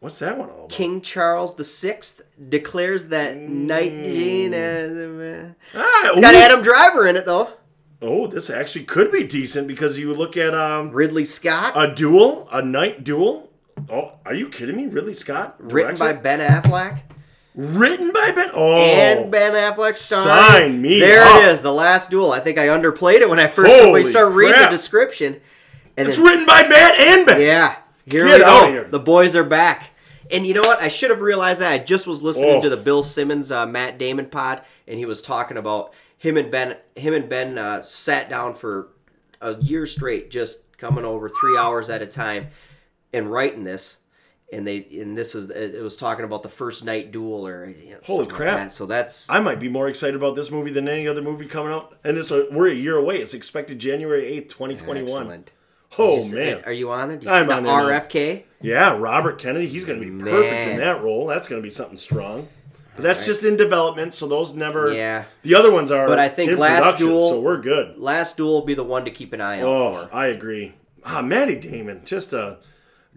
What's 0.00 0.18
that 0.20 0.36
one 0.38 0.48
all 0.50 0.56
about? 0.56 0.70
King 0.70 1.00
Charles 1.00 1.54
VI 1.54 2.00
declares 2.48 3.08
that 3.08 3.36
Knight 3.36 4.02
Jane 4.02 4.52
as 4.54 5.52
Ah, 5.76 6.10
It's 6.10 6.20
got 6.20 6.34
ooh. 6.34 6.38
Adam 6.38 6.62
Driver 6.62 7.06
in 7.06 7.14
it 7.16 7.24
though. 7.26 7.50
Oh, 8.02 8.26
this 8.26 8.50
actually 8.50 8.84
could 8.84 9.12
be 9.12 9.22
decent 9.24 9.68
because 9.68 9.98
you 9.98 10.12
look 10.12 10.36
at 10.36 10.54
um 10.54 10.90
Ridley 10.90 11.24
Scott, 11.24 11.72
a 11.76 11.94
duel, 11.94 12.48
a 12.52 12.60
knight 12.62 13.04
duel. 13.04 13.50
Oh, 13.88 14.12
are 14.26 14.34
you 14.34 14.48
kidding 14.48 14.76
me? 14.76 14.86
Ridley 14.86 15.14
Scott, 15.14 15.54
written 15.58 15.96
by 15.96 16.10
it? 16.10 16.22
Ben 16.22 16.40
Affleck. 16.40 17.02
written 17.54 18.12
by 18.12 18.32
Ben. 18.32 18.50
Oh, 18.54 18.72
and 18.74 19.30
Ben 19.30 19.52
Affleck 19.54 19.94
starring. 19.94 20.62
Sign 20.62 20.82
me 20.82 20.98
There 21.00 21.22
up. 21.24 21.42
it 21.42 21.48
is, 21.48 21.62
the 21.62 21.72
last 21.72 22.10
duel. 22.10 22.32
I 22.32 22.40
think 22.40 22.58
I 22.58 22.66
underplayed 22.68 23.20
it 23.20 23.28
when 23.28 23.38
I 23.38 23.46
first 23.46 23.72
Holy 23.72 24.04
started 24.04 24.34
reading 24.34 24.60
the 24.60 24.68
description. 24.68 25.40
And 25.96 26.08
it's 26.08 26.16
then, 26.16 26.26
written 26.26 26.46
by 26.46 26.66
Matt 26.68 26.98
and 26.98 27.26
Ben. 27.26 27.40
yeah, 27.40 27.76
here 28.06 28.26
Get 28.26 28.38
we 28.40 28.44
go. 28.44 28.68
here. 28.70 28.84
The 28.88 28.98
boys 29.00 29.36
are 29.36 29.44
back. 29.44 29.90
And 30.30 30.46
you 30.46 30.54
know 30.54 30.62
what? 30.62 30.80
I 30.80 30.88
should 30.88 31.10
have 31.10 31.20
realized 31.20 31.60
that. 31.60 31.70
I 31.72 31.78
just 31.78 32.06
was 32.06 32.22
listening 32.22 32.56
Oh. 32.56 32.62
to 32.62 32.70
the 32.70 32.76
Bill 32.78 33.02
Simmons, 33.02 33.52
uh, 33.52 33.66
Matt 33.66 33.98
Damon 33.98 34.26
pod, 34.26 34.62
and 34.88 34.98
he 34.98 35.04
was 35.04 35.20
talking 35.20 35.58
about 35.58 35.92
him 36.22 36.36
and 36.36 36.50
Ben. 36.50 36.76
Him 36.94 37.14
and 37.14 37.28
Ben 37.28 37.58
uh, 37.58 37.82
sat 37.82 38.30
down 38.30 38.54
for 38.54 38.88
a 39.40 39.56
year 39.60 39.86
straight, 39.86 40.30
just 40.30 40.78
coming 40.78 41.04
over 41.04 41.28
three 41.28 41.58
hours 41.58 41.90
at 41.90 42.00
a 42.00 42.06
time, 42.06 42.48
and 43.12 43.30
writing 43.30 43.64
this. 43.64 43.98
And 44.52 44.66
they 44.66 44.86
and 45.00 45.16
this 45.16 45.34
is 45.34 45.48
it 45.50 45.82
was 45.82 45.96
talking 45.96 46.24
about 46.26 46.42
the 46.42 46.48
first 46.48 46.84
knight 46.84 47.10
duel 47.10 47.46
or 47.46 47.66
you 47.66 47.92
know, 47.92 47.98
Holy 48.04 48.18
something 48.18 48.18
like 48.26 48.28
crap. 48.28 48.56
that. 48.58 48.72
So 48.72 48.84
that's 48.86 49.28
I 49.30 49.40
might 49.40 49.58
be 49.58 49.68
more 49.70 49.88
excited 49.88 50.14
about 50.14 50.36
this 50.36 50.50
movie 50.50 50.70
than 50.70 50.88
any 50.88 51.08
other 51.08 51.22
movie 51.22 51.46
coming 51.46 51.72
out. 51.72 51.96
And 52.04 52.18
it's 52.18 52.30
a, 52.30 52.46
we're 52.52 52.68
a 52.68 52.74
year 52.74 52.96
away. 52.96 53.16
It's 53.16 53.32
expected 53.32 53.78
January 53.78 54.26
eighth, 54.26 54.48
twenty 54.54 54.76
twenty 54.76 55.00
one. 55.02 55.22
excellent. 55.22 55.52
Oh 55.98 56.22
you 56.22 56.34
man, 56.34 56.62
are 56.66 56.72
you 56.72 56.90
on 56.90 57.10
it? 57.10 57.22
You 57.22 57.30
I'm 57.30 57.50
on 57.50 57.62
the 57.62 57.68
there 57.70 57.88
now. 57.88 57.98
RFK? 58.00 58.44
yeah, 58.60 58.94
Robert 58.96 59.38
Kennedy. 59.38 59.66
He's 59.68 59.84
going 59.86 60.00
to 60.00 60.04
be 60.04 60.22
perfect 60.22 60.50
Man. 60.52 60.68
in 60.70 60.76
that 60.78 61.02
role. 61.02 61.26
That's 61.26 61.48
going 61.48 61.60
to 61.60 61.66
be 61.66 61.70
something 61.70 61.96
strong. 61.98 62.48
But 62.94 63.02
that's 63.04 63.24
just 63.24 63.42
in 63.44 63.56
development, 63.56 64.12
so 64.14 64.26
those 64.28 64.54
never. 64.54 64.92
Yeah. 64.92 65.24
The 65.42 65.54
other 65.54 65.70
ones 65.70 65.90
are. 65.90 66.06
But 66.06 66.18
I 66.18 66.28
think 66.28 66.50
in 66.52 66.58
Last 66.58 66.98
Duel- 66.98 67.30
So 67.30 67.40
we're 67.40 67.56
good. 67.56 67.98
Last 67.98 68.36
Duel 68.36 68.52
will 68.52 68.66
be 68.66 68.74
the 68.74 68.84
one 68.84 69.04
to 69.06 69.10
keep 69.10 69.32
an 69.32 69.40
eye 69.40 69.62
on. 69.62 69.66
Oh. 69.66 70.08
I 70.12 70.26
agree. 70.26 70.74
Ah, 71.04 71.22
Matty 71.22 71.56
Damon, 71.56 72.02
just 72.04 72.32
a 72.32 72.58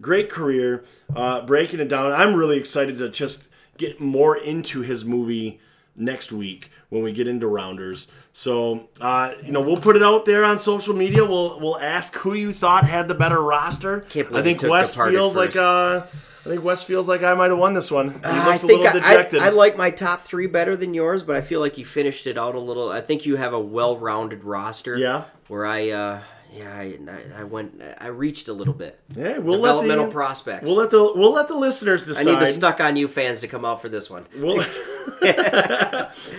great 0.00 0.28
career, 0.30 0.82
uh, 1.14 1.42
breaking 1.42 1.80
it 1.80 1.88
down. 1.88 2.10
I'm 2.12 2.34
really 2.34 2.58
excited 2.58 2.98
to 2.98 3.08
just 3.08 3.48
get 3.76 4.00
more 4.00 4.36
into 4.36 4.80
his 4.80 5.04
movie 5.04 5.60
next 5.94 6.32
week 6.32 6.70
when 6.88 7.02
we 7.02 7.12
get 7.12 7.28
into 7.28 7.46
Rounders. 7.46 8.08
So, 8.32 8.88
uh, 9.00 9.32
you 9.42 9.52
know, 9.52 9.60
we'll 9.60 9.76
put 9.76 9.94
it 9.96 10.02
out 10.02 10.24
there 10.24 10.44
on 10.44 10.58
social 10.58 10.94
media. 10.94 11.24
We'll 11.24 11.58
we'll 11.60 11.78
ask 11.80 12.14
who 12.16 12.34
you 12.34 12.52
thought 12.52 12.84
had 12.86 13.08
the 13.08 13.14
better 13.14 13.40
roster. 13.40 14.00
Can't 14.00 14.28
believe 14.28 14.42
I 14.42 14.44
think 14.44 14.62
Wes 14.70 14.94
feels 14.94 15.36
like 15.36 15.52
first. 15.52 16.14
Uh, 16.46 16.48
I 16.48 16.52
think 16.52 16.64
Wes 16.64 16.82
feels 16.82 17.08
like 17.08 17.22
I 17.22 17.34
might 17.34 17.50
have 17.50 17.58
won 17.58 17.74
this 17.74 17.90
one. 17.90 18.08
He 18.08 18.14
looks 18.14 18.24
I 18.24 18.54
a 18.54 18.58
think 18.58 18.82
little 18.84 18.86
I, 18.86 18.92
dejected. 18.92 19.42
I, 19.42 19.46
I 19.46 19.50
like 19.50 19.76
my 19.76 19.90
top 19.90 20.20
three 20.20 20.46
better 20.46 20.76
than 20.76 20.94
yours, 20.94 21.22
but 21.22 21.36
I 21.36 21.40
feel 21.40 21.60
like 21.60 21.78
you 21.78 21.84
finished 21.84 22.26
it 22.26 22.38
out 22.38 22.54
a 22.54 22.60
little. 22.60 22.90
I 22.90 23.00
think 23.00 23.26
you 23.26 23.36
have 23.36 23.52
a 23.52 23.60
well-rounded 23.60 24.44
roster. 24.44 24.96
Yeah. 24.96 25.24
Where 25.48 25.66
I, 25.66 25.90
uh, 25.90 26.20
yeah, 26.52 26.72
I, 26.74 26.98
I 27.36 27.44
went, 27.44 27.82
I 28.00 28.08
reached 28.08 28.48
a 28.48 28.52
little 28.52 28.74
bit. 28.74 28.98
yeah, 29.14 29.38
we'll 29.38 29.58
let 29.58 29.86
the, 29.86 30.08
prospects. 30.08 30.68
We'll 30.68 30.78
let 30.78 30.90
the 30.90 31.12
we'll 31.14 31.32
let 31.32 31.48
the 31.48 31.56
listeners 31.56 32.06
decide. 32.06 32.28
I 32.28 32.32
need 32.32 32.40
the 32.40 32.46
stuck 32.46 32.80
on 32.80 32.96
you 32.96 33.08
fans 33.08 33.42
to 33.42 33.48
come 33.48 33.64
out 33.64 33.82
for 33.82 33.88
this 33.88 34.08
one. 34.08 34.26
We'll, 34.34 34.56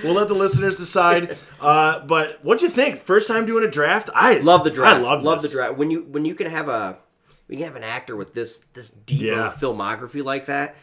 we'll 0.03 0.13
let 0.13 0.27
the 0.27 0.35
listeners 0.35 0.77
decide. 0.77 1.37
Uh, 1.59 1.99
but 2.05 2.43
what'd 2.43 2.61
you 2.61 2.69
think? 2.69 2.97
First 2.97 3.27
time 3.27 3.45
doing 3.45 3.63
a 3.63 3.69
draft? 3.69 4.09
I 4.13 4.39
Love 4.39 4.63
the 4.63 4.71
draft. 4.71 4.97
I 4.97 5.01
love 5.01 5.23
love 5.23 5.41
this. 5.41 5.51
the 5.51 5.57
draft. 5.57 5.77
When 5.77 5.91
you 5.91 6.03
when 6.03 6.25
you 6.25 6.35
can 6.35 6.49
have 6.49 6.67
a 6.67 6.97
when 7.47 7.59
you 7.59 7.65
have 7.65 7.75
an 7.75 7.83
actor 7.83 8.15
with 8.15 8.33
this 8.33 8.59
this 8.73 8.89
deep 8.91 9.21
Yeah. 9.21 9.51
filmography 9.57 10.23
like 10.23 10.45
that, 10.45 10.75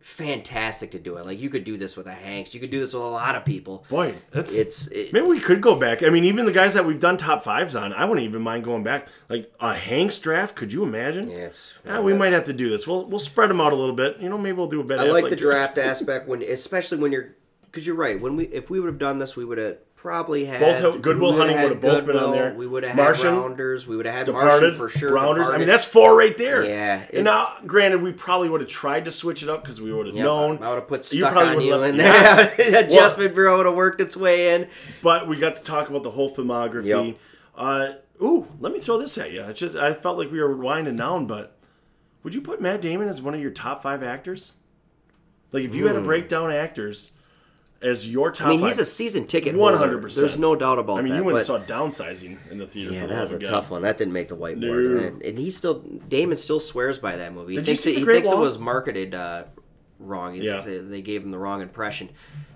fantastic 0.00 0.90
to 0.92 0.98
do 0.98 1.16
it. 1.16 1.26
Like 1.26 1.38
you 1.38 1.50
could 1.50 1.64
do 1.64 1.76
this 1.76 1.96
with 1.96 2.06
a 2.06 2.12
Hanks. 2.12 2.54
You 2.54 2.60
could 2.60 2.70
do 2.70 2.80
this 2.80 2.94
with 2.94 3.02
a 3.02 3.06
lot 3.06 3.34
of 3.34 3.44
people. 3.44 3.84
Boy, 3.90 4.14
that's 4.30 4.58
It's 4.58 4.86
it, 4.88 5.12
maybe 5.12 5.26
we 5.26 5.40
could 5.40 5.60
go 5.60 5.78
back. 5.78 6.02
I 6.02 6.08
mean, 6.08 6.24
even 6.24 6.46
the 6.46 6.52
guys 6.52 6.74
that 6.74 6.86
we've 6.86 6.98
done 7.00 7.16
top 7.18 7.42
fives 7.44 7.76
on, 7.76 7.92
I 7.92 8.06
wouldn't 8.06 8.26
even 8.26 8.40
mind 8.42 8.64
going 8.64 8.82
back. 8.82 9.06
Like 9.28 9.52
a 9.60 9.74
Hanks 9.74 10.18
draft, 10.18 10.54
could 10.56 10.72
you 10.72 10.82
imagine? 10.84 11.28
yeah, 11.30 11.36
it's 11.46 11.74
Yeah, 11.84 12.00
we 12.00 12.14
might 12.14 12.32
have 12.32 12.44
to 12.44 12.52
do 12.52 12.68
this. 12.70 12.86
We'll 12.86 13.04
we'll 13.06 13.18
spread 13.18 13.50
them 13.50 13.60
out 13.60 13.72
a 13.72 13.76
little 13.76 13.94
bit. 13.94 14.16
You 14.20 14.28
know, 14.30 14.38
maybe 14.38 14.56
we'll 14.56 14.68
do 14.68 14.80
a 14.80 14.84
better. 14.84 15.02
I 15.02 15.06
like 15.10 15.28
the 15.28 15.36
draft 15.36 15.76
aspect 15.90 16.26
when, 16.26 16.42
especially 16.42 16.98
when 16.98 17.12
you're, 17.12 17.34
because 17.62 17.86
you're 17.86 17.96
right. 17.96 18.18
When 18.20 18.36
we, 18.36 18.44
if 18.46 18.70
we 18.70 18.80
would 18.80 18.88
have 18.88 18.98
done 18.98 19.18
this, 19.18 19.36
we 19.36 19.44
would 19.44 19.58
have 19.58 19.76
probably 20.00 20.46
had 20.46 20.60
Both 20.60 20.78
have- 20.78 21.02
Good 21.02 21.18
Will 21.18 21.36
Hunting 21.36 21.60
would 21.60 21.72
have 21.72 21.80
both 21.82 22.06
been 22.06 22.16
on 22.16 22.32
there. 22.32 22.54
We 22.54 22.66
would 22.66 22.84
have 22.84 22.96
Martian, 22.96 23.26
had 23.34 23.36
Rounders. 23.36 23.86
We 23.86 23.96
would 23.98 24.06
have 24.06 24.14
had 24.14 24.26
Departed, 24.26 24.48
Martian 24.48 24.72
for 24.74 24.88
sure. 24.88 25.12
Rounders. 25.12 25.50
I 25.50 25.58
mean, 25.58 25.66
that's 25.66 25.84
four 25.84 26.16
right 26.16 26.36
there. 26.38 26.64
Yeah, 26.64 27.06
And 27.12 27.24
now, 27.24 27.52
granted, 27.66 28.00
we 28.00 28.10
probably 28.12 28.48
would 28.48 28.62
have 28.62 28.70
tried 28.70 29.04
to 29.04 29.12
switch 29.12 29.42
it 29.42 29.50
up 29.50 29.62
because 29.62 29.78
we 29.78 29.92
would 29.92 30.06
have 30.06 30.14
known. 30.14 30.56
I 30.62 30.70
would 30.70 30.76
have 30.76 30.88
put 30.88 31.00
You 31.12 31.20
stuck 31.20 31.32
probably 31.34 31.70
on 31.70 31.78
you 31.78 31.82
in 31.84 31.94
Yeah. 31.96 32.54
there. 32.56 32.84
Adjustment 32.86 33.34
bureau 33.34 33.58
would 33.58 33.66
have 33.66 33.74
worked 33.74 34.00
its 34.00 34.16
way 34.16 34.54
in. 34.54 34.68
But 35.02 35.28
we 35.28 35.36
got 35.36 35.56
to 35.56 35.62
talk 35.62 35.90
about 35.90 36.02
the 36.02 36.12
whole 36.12 36.34
filmography. 36.34 37.08
Yep. 37.08 37.16
Uh, 37.54 37.88
ooh, 38.22 38.48
let 38.58 38.72
me 38.72 38.78
throw 38.80 38.96
this 38.96 39.18
at 39.18 39.32
you. 39.32 39.42
It's 39.44 39.60
just 39.60 39.76
I 39.76 39.92
felt 39.92 40.16
like 40.16 40.32
we 40.32 40.40
were 40.40 40.56
winding 40.56 40.96
down, 40.96 41.26
but 41.26 41.58
would 42.22 42.34
you 42.34 42.40
put 42.40 42.62
Matt 42.62 42.80
Damon 42.80 43.06
as 43.08 43.20
one 43.20 43.34
of 43.34 43.40
your 43.42 43.50
top 43.50 43.82
five 43.82 44.02
actors? 44.02 44.54
Like 45.52 45.64
if 45.64 45.74
you 45.74 45.88
had 45.88 45.92
to 45.94 46.00
break 46.00 46.30
down 46.30 46.50
actors 46.50 47.12
as 47.82 48.08
your 48.10 48.30
top. 48.30 48.48
I 48.48 48.50
mean, 48.50 48.60
he's 48.60 48.78
a 48.78 48.84
season 48.84 49.26
ticket. 49.26 49.54
100%. 49.54 50.14
There's 50.14 50.38
no 50.38 50.54
doubt 50.54 50.78
about 50.78 50.96
that. 50.96 51.00
I 51.00 51.02
mean, 51.02 51.12
that. 51.12 51.18
you 51.18 51.24
went 51.24 51.38
and 51.38 51.46
saw 51.46 51.58
downsizing 51.58 52.38
in 52.50 52.58
the 52.58 52.66
theater. 52.66 52.92
Yeah, 52.92 53.06
that 53.06 53.20
was 53.22 53.32
a 53.32 53.36
of 53.36 53.44
tough 53.44 53.70
one. 53.70 53.82
That 53.82 53.96
didn't 53.96 54.12
make 54.12 54.28
the 54.28 54.36
whiteboard, 54.36 55.00
No. 55.00 55.06
and, 55.06 55.22
and 55.22 55.38
he 55.38 55.50
still 55.50 55.80
Damon 56.08 56.36
still 56.36 56.60
swears 56.60 56.98
by 56.98 57.16
that 57.16 57.32
movie. 57.32 57.54
He 57.54 57.56
Did 57.56 57.62
you 57.62 57.66
thinks 57.74 57.82
see 57.82 57.92
it, 57.92 57.98
he 57.98 58.04
thinks 58.04 58.28
it 58.30 58.38
was 58.38 58.58
marketed 58.58 59.14
uh, 59.14 59.44
wrong. 59.98 60.34
He 60.34 60.42
Yeah. 60.44 60.60
thinks 60.60 60.88
they, 60.90 61.02
gave 61.02 61.24
him 61.24 61.30
the 61.30 61.38
wrong 61.38 61.62
impression. 61.62 62.10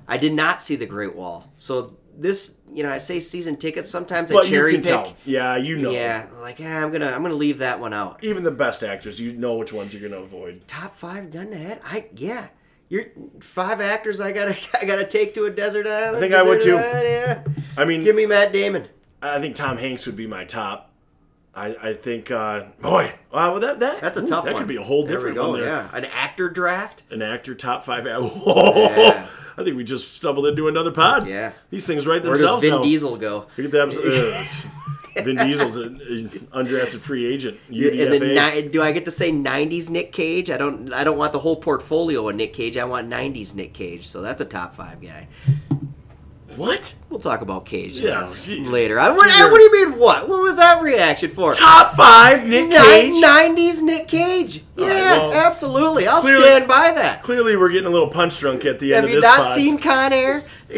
I 0.07 0.18
did 0.18 0.35
not 0.35 0.61
see 0.61 0.77
the 0.77 0.87
Great 0.87 1.14
Wall, 1.14 1.51
so 1.57 1.97
this 2.16 2.59
you 2.72 2.83
know 2.83 2.91
I 2.91 2.99
say 2.99 3.20
season 3.20 3.57
tickets. 3.57 3.91
Sometimes 3.91 4.31
I 4.31 4.35
But 4.35 4.45
you 4.45 4.51
cherry 4.51 4.75
pick. 4.75 4.85
tell. 4.85 5.16
Yeah, 5.25 5.57
you 5.57 5.77
know. 5.77 5.91
Yeah, 5.91 6.29
like 6.41 6.59
ah, 6.61 6.83
I'm 6.83 6.93
gonna 6.93 7.11
I'm 7.11 7.22
gonna 7.22 7.35
leave 7.35 7.59
that 7.59 7.81
one 7.81 7.93
out. 7.95 8.22
Even 8.22 8.43
the 8.43 8.51
best 8.51 8.83
actors, 8.85 9.20
you 9.20 9.33
know 9.33 9.57
which 9.57 9.72
ones 9.72 9.93
you're 9.93 10.07
going 10.07 10.12
to 10.12 10.18
avoid. 10.18 10.66
Top 10.68 10.95
five 10.95 11.31
gun 11.31 11.51
to 11.51 11.57
head. 11.57 11.81
I 11.85 12.09
yeah. 12.14 12.49
You're 12.95 13.07
five 13.40 13.80
actors. 13.80 14.20
I 14.20 14.30
gotta 14.30 14.57
I 14.80 14.84
gotta 14.84 15.05
take 15.05 15.34
to 15.34 15.47
a 15.47 15.51
desert 15.51 15.84
island. 15.84 16.16
I 16.16 16.20
think 16.20 16.32
I 16.32 16.45
would 16.45 16.61
too. 16.61 16.76
island, 16.76 17.05
yeah. 17.05 17.45
I 17.76 17.84
mean, 17.84 18.05
Give 18.05 18.14
me 18.14 18.24
Matt 18.24 18.53
Damon. 18.53 18.86
I 19.20 19.40
think 19.40 19.57
Tom 19.57 19.78
Hanks 19.78 20.07
would 20.07 20.14
be 20.14 20.28
my 20.28 20.45
top. 20.45 20.92
I, 21.57 21.76
I 21.82 21.92
think, 21.95 22.30
uh, 22.30 22.64
boy, 22.80 23.12
wow, 23.32 23.53
well, 23.53 23.61
that, 23.61 23.78
that 23.80 24.01
That's 24.01 24.18
a 24.18 24.22
ooh, 24.22 24.28
tough 24.28 24.45
That 24.45 24.55
one. 24.55 24.62
could 24.62 24.68
be 24.68 24.76
a 24.76 24.82
whole 24.82 25.03
There 25.05 25.16
different 25.16 25.36
go, 25.36 25.51
one 25.51 25.61
there. 25.61 25.68
Yeah, 25.70 25.88
an 25.92 26.05
actor 26.05 26.49
draft. 26.49 27.03
An 27.11 27.20
actor 27.22 27.55
top 27.55 27.84
five. 27.84 28.05
Whoa, 28.07 28.72
Yeah. 28.74 29.26
I 29.57 29.62
think 29.64 29.76
we 29.76 29.82
just 29.84 30.14
stumbled 30.14 30.47
into 30.47 30.68
another 30.68 30.90
pod. 30.92 31.26
Yeah. 31.28 31.53
these 31.70 31.86
things 31.86 32.07
write 32.07 32.22
Where 32.22 32.32
does 32.32 32.40
themselves 32.40 32.62
Vin 32.62 32.72
now. 32.72 32.82
Diesel 32.82 33.16
go? 33.16 33.47
Look 33.57 33.66
at 33.66 33.70
that. 33.72 34.70
Vin 35.16 35.36
Diesel's 35.36 35.76
an, 35.76 35.98
undrafted 36.52 36.98
free 37.00 37.26
agent. 37.26 37.58
UDFA. 37.70 38.02
And 38.14 38.22
then 38.24 38.68
do 38.70 38.82
I 38.82 38.92
get 38.92 39.04
to 39.04 39.10
say 39.10 39.30
'90s 39.30 39.90
Nick 39.90 40.12
Cage? 40.12 40.50
I 40.50 40.56
don't. 40.56 40.92
I 40.92 41.04
don't 41.04 41.18
want 41.18 41.32
the 41.32 41.38
whole 41.40 41.56
portfolio 41.56 42.28
of 42.28 42.34
Nick 42.36 42.52
Cage. 42.52 42.76
I 42.76 42.84
want 42.84 43.08
'90s 43.08 43.54
Nick 43.54 43.72
Cage. 43.74 44.06
So 44.06 44.22
that's 44.22 44.40
a 44.40 44.44
top 44.44 44.74
five 44.74 45.00
guy. 45.00 45.28
what? 46.56 46.94
We'll 47.10 47.20
talk 47.20 47.40
about 47.42 47.64
Cage 47.66 47.98
Yeah, 48.00 48.28
later. 48.48 48.98
I, 49.00 49.10
what, 49.10 49.28
I- 49.28 49.50
what 49.50 49.56
do 49.58 49.62
you 49.62 49.90
mean? 49.90 49.98
What? 50.00 50.28
What 50.28 50.42
was 50.42 50.56
that 50.56 50.82
reaction 50.82 51.30
for? 51.30 51.52
Top 51.52 51.94
five, 51.94 52.48
Nick 52.48 52.70
Cage. 52.70 53.22
90s 53.22 53.82
Nick 53.82 54.08
Cage. 54.08 54.62
Yeah, 54.76 54.86
right, 54.86 55.18
well, 55.18 55.32
absolutely. 55.32 56.06
I'll 56.06 56.20
clearly- 56.20 56.42
stand 56.44 56.68
by 56.68 56.92
that. 56.92 57.22
Clearly, 57.22 57.56
we're 57.56 57.70
getting 57.70 57.86
a 57.88 57.90
little 57.90 58.08
punch 58.08 58.38
drunk 58.40 58.64
at 58.64 58.78
the 58.80 58.94
end 58.94 59.02
Have 59.02 59.04
of 59.04 59.10
you 59.10 59.20
this 59.20 59.24
not 59.24 59.38
pod. 59.46 59.54
seen 59.56 59.78
Con 59.78 60.12
Air? 60.12 60.42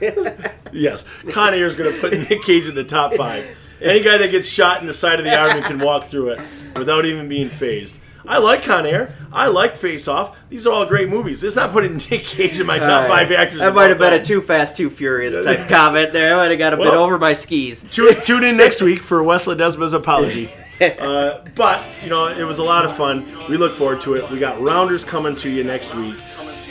Yes, 0.72 1.04
Con 1.32 1.54
Air 1.54 1.66
is 1.66 1.74
going 1.74 1.92
to 1.92 2.00
put 2.00 2.12
Nick 2.12 2.42
Cage 2.42 2.66
in 2.68 2.74
the 2.74 2.84
top 2.84 3.14
five. 3.14 3.46
Any 3.80 4.02
guy 4.02 4.18
that 4.18 4.30
gets 4.30 4.48
shot 4.48 4.80
in 4.80 4.86
the 4.86 4.92
side 4.94 5.18
of 5.18 5.24
the 5.24 5.38
arm 5.38 5.50
and 5.50 5.64
can 5.64 5.78
walk 5.78 6.04
through 6.04 6.30
it 6.30 6.40
without 6.76 7.04
even 7.04 7.28
being 7.28 7.48
phased. 7.48 8.00
I 8.28 8.38
like 8.38 8.62
Con 8.64 8.86
Air. 8.86 9.14
I 9.32 9.46
like 9.46 9.76
Face 9.76 10.08
Off. 10.08 10.36
These 10.48 10.66
are 10.66 10.72
all 10.72 10.84
great 10.86 11.08
movies. 11.08 11.44
It's 11.44 11.54
not 11.54 11.70
putting 11.70 11.96
Nick 12.10 12.22
Cage 12.24 12.58
in 12.58 12.66
my 12.66 12.78
top 12.78 13.06
five 13.06 13.30
actors. 13.30 13.60
That 13.60 13.74
might 13.74 13.88
have 13.88 13.98
been 13.98 14.14
a. 14.14 14.22
Too 14.22 14.40
Fast, 14.40 14.76
Too 14.76 14.90
Furious 14.90 15.44
type 15.44 15.68
comment 15.68 16.12
there. 16.12 16.34
I 16.34 16.36
might 16.38 16.50
have 16.50 16.58
got 16.58 16.72
a 16.72 16.76
bit 16.76 16.88
over 16.88 17.18
my 17.18 17.32
skis. 17.32 17.84
Tune, 17.84 18.20
tune 18.22 18.42
in 18.44 18.56
next 18.56 18.82
week 18.82 19.00
for 19.02 19.22
Wes 19.22 19.46
Ledesma's 19.46 19.92
apology. 19.92 20.50
Uh, 20.78 21.42
but, 21.54 21.82
you 22.04 22.10
know, 22.10 22.26
it 22.26 22.44
was 22.44 22.58
a 22.58 22.62
lot 22.62 22.84
of 22.84 22.94
fun. 22.94 23.26
We 23.48 23.56
look 23.56 23.72
forward 23.72 24.02
to 24.02 24.12
it. 24.12 24.30
We 24.30 24.38
got 24.38 24.60
Rounders 24.60 25.04
coming 25.06 25.34
to 25.36 25.48
you 25.48 25.64
next 25.64 25.94
week. 25.94 26.14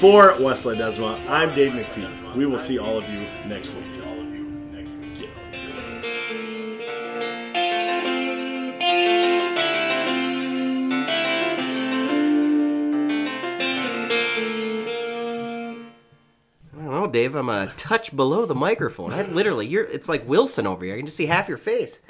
For 0.05 0.39
Wes 0.39 0.61
Ledesma, 0.61 1.19
I'm 1.27 1.51
Dave 1.55 1.71
McPeak. 1.71 2.35
We 2.35 2.45
will 2.45 2.59
see 2.59 2.77
all 2.77 2.99
of 2.99 3.09
you 3.09 3.21
next 3.47 3.71
week. 3.71 3.85
Dave. 17.15 17.33
I'm 17.33 17.47
a 17.47 17.67
touch 17.77 18.13
below 18.13 18.45
the 18.45 18.53
microphone. 18.53 19.13
I 19.13 19.21
literally, 19.21 19.65
you're. 19.65 19.85
It's 19.85 20.09
like 20.09 20.27
Wilson 20.27 20.67
over 20.67 20.83
here. 20.83 20.95
I 20.95 20.97
can 20.97 21.05
just 21.05 21.15
see 21.15 21.27
half 21.27 21.47
your 21.47 21.57
face. 21.57 22.01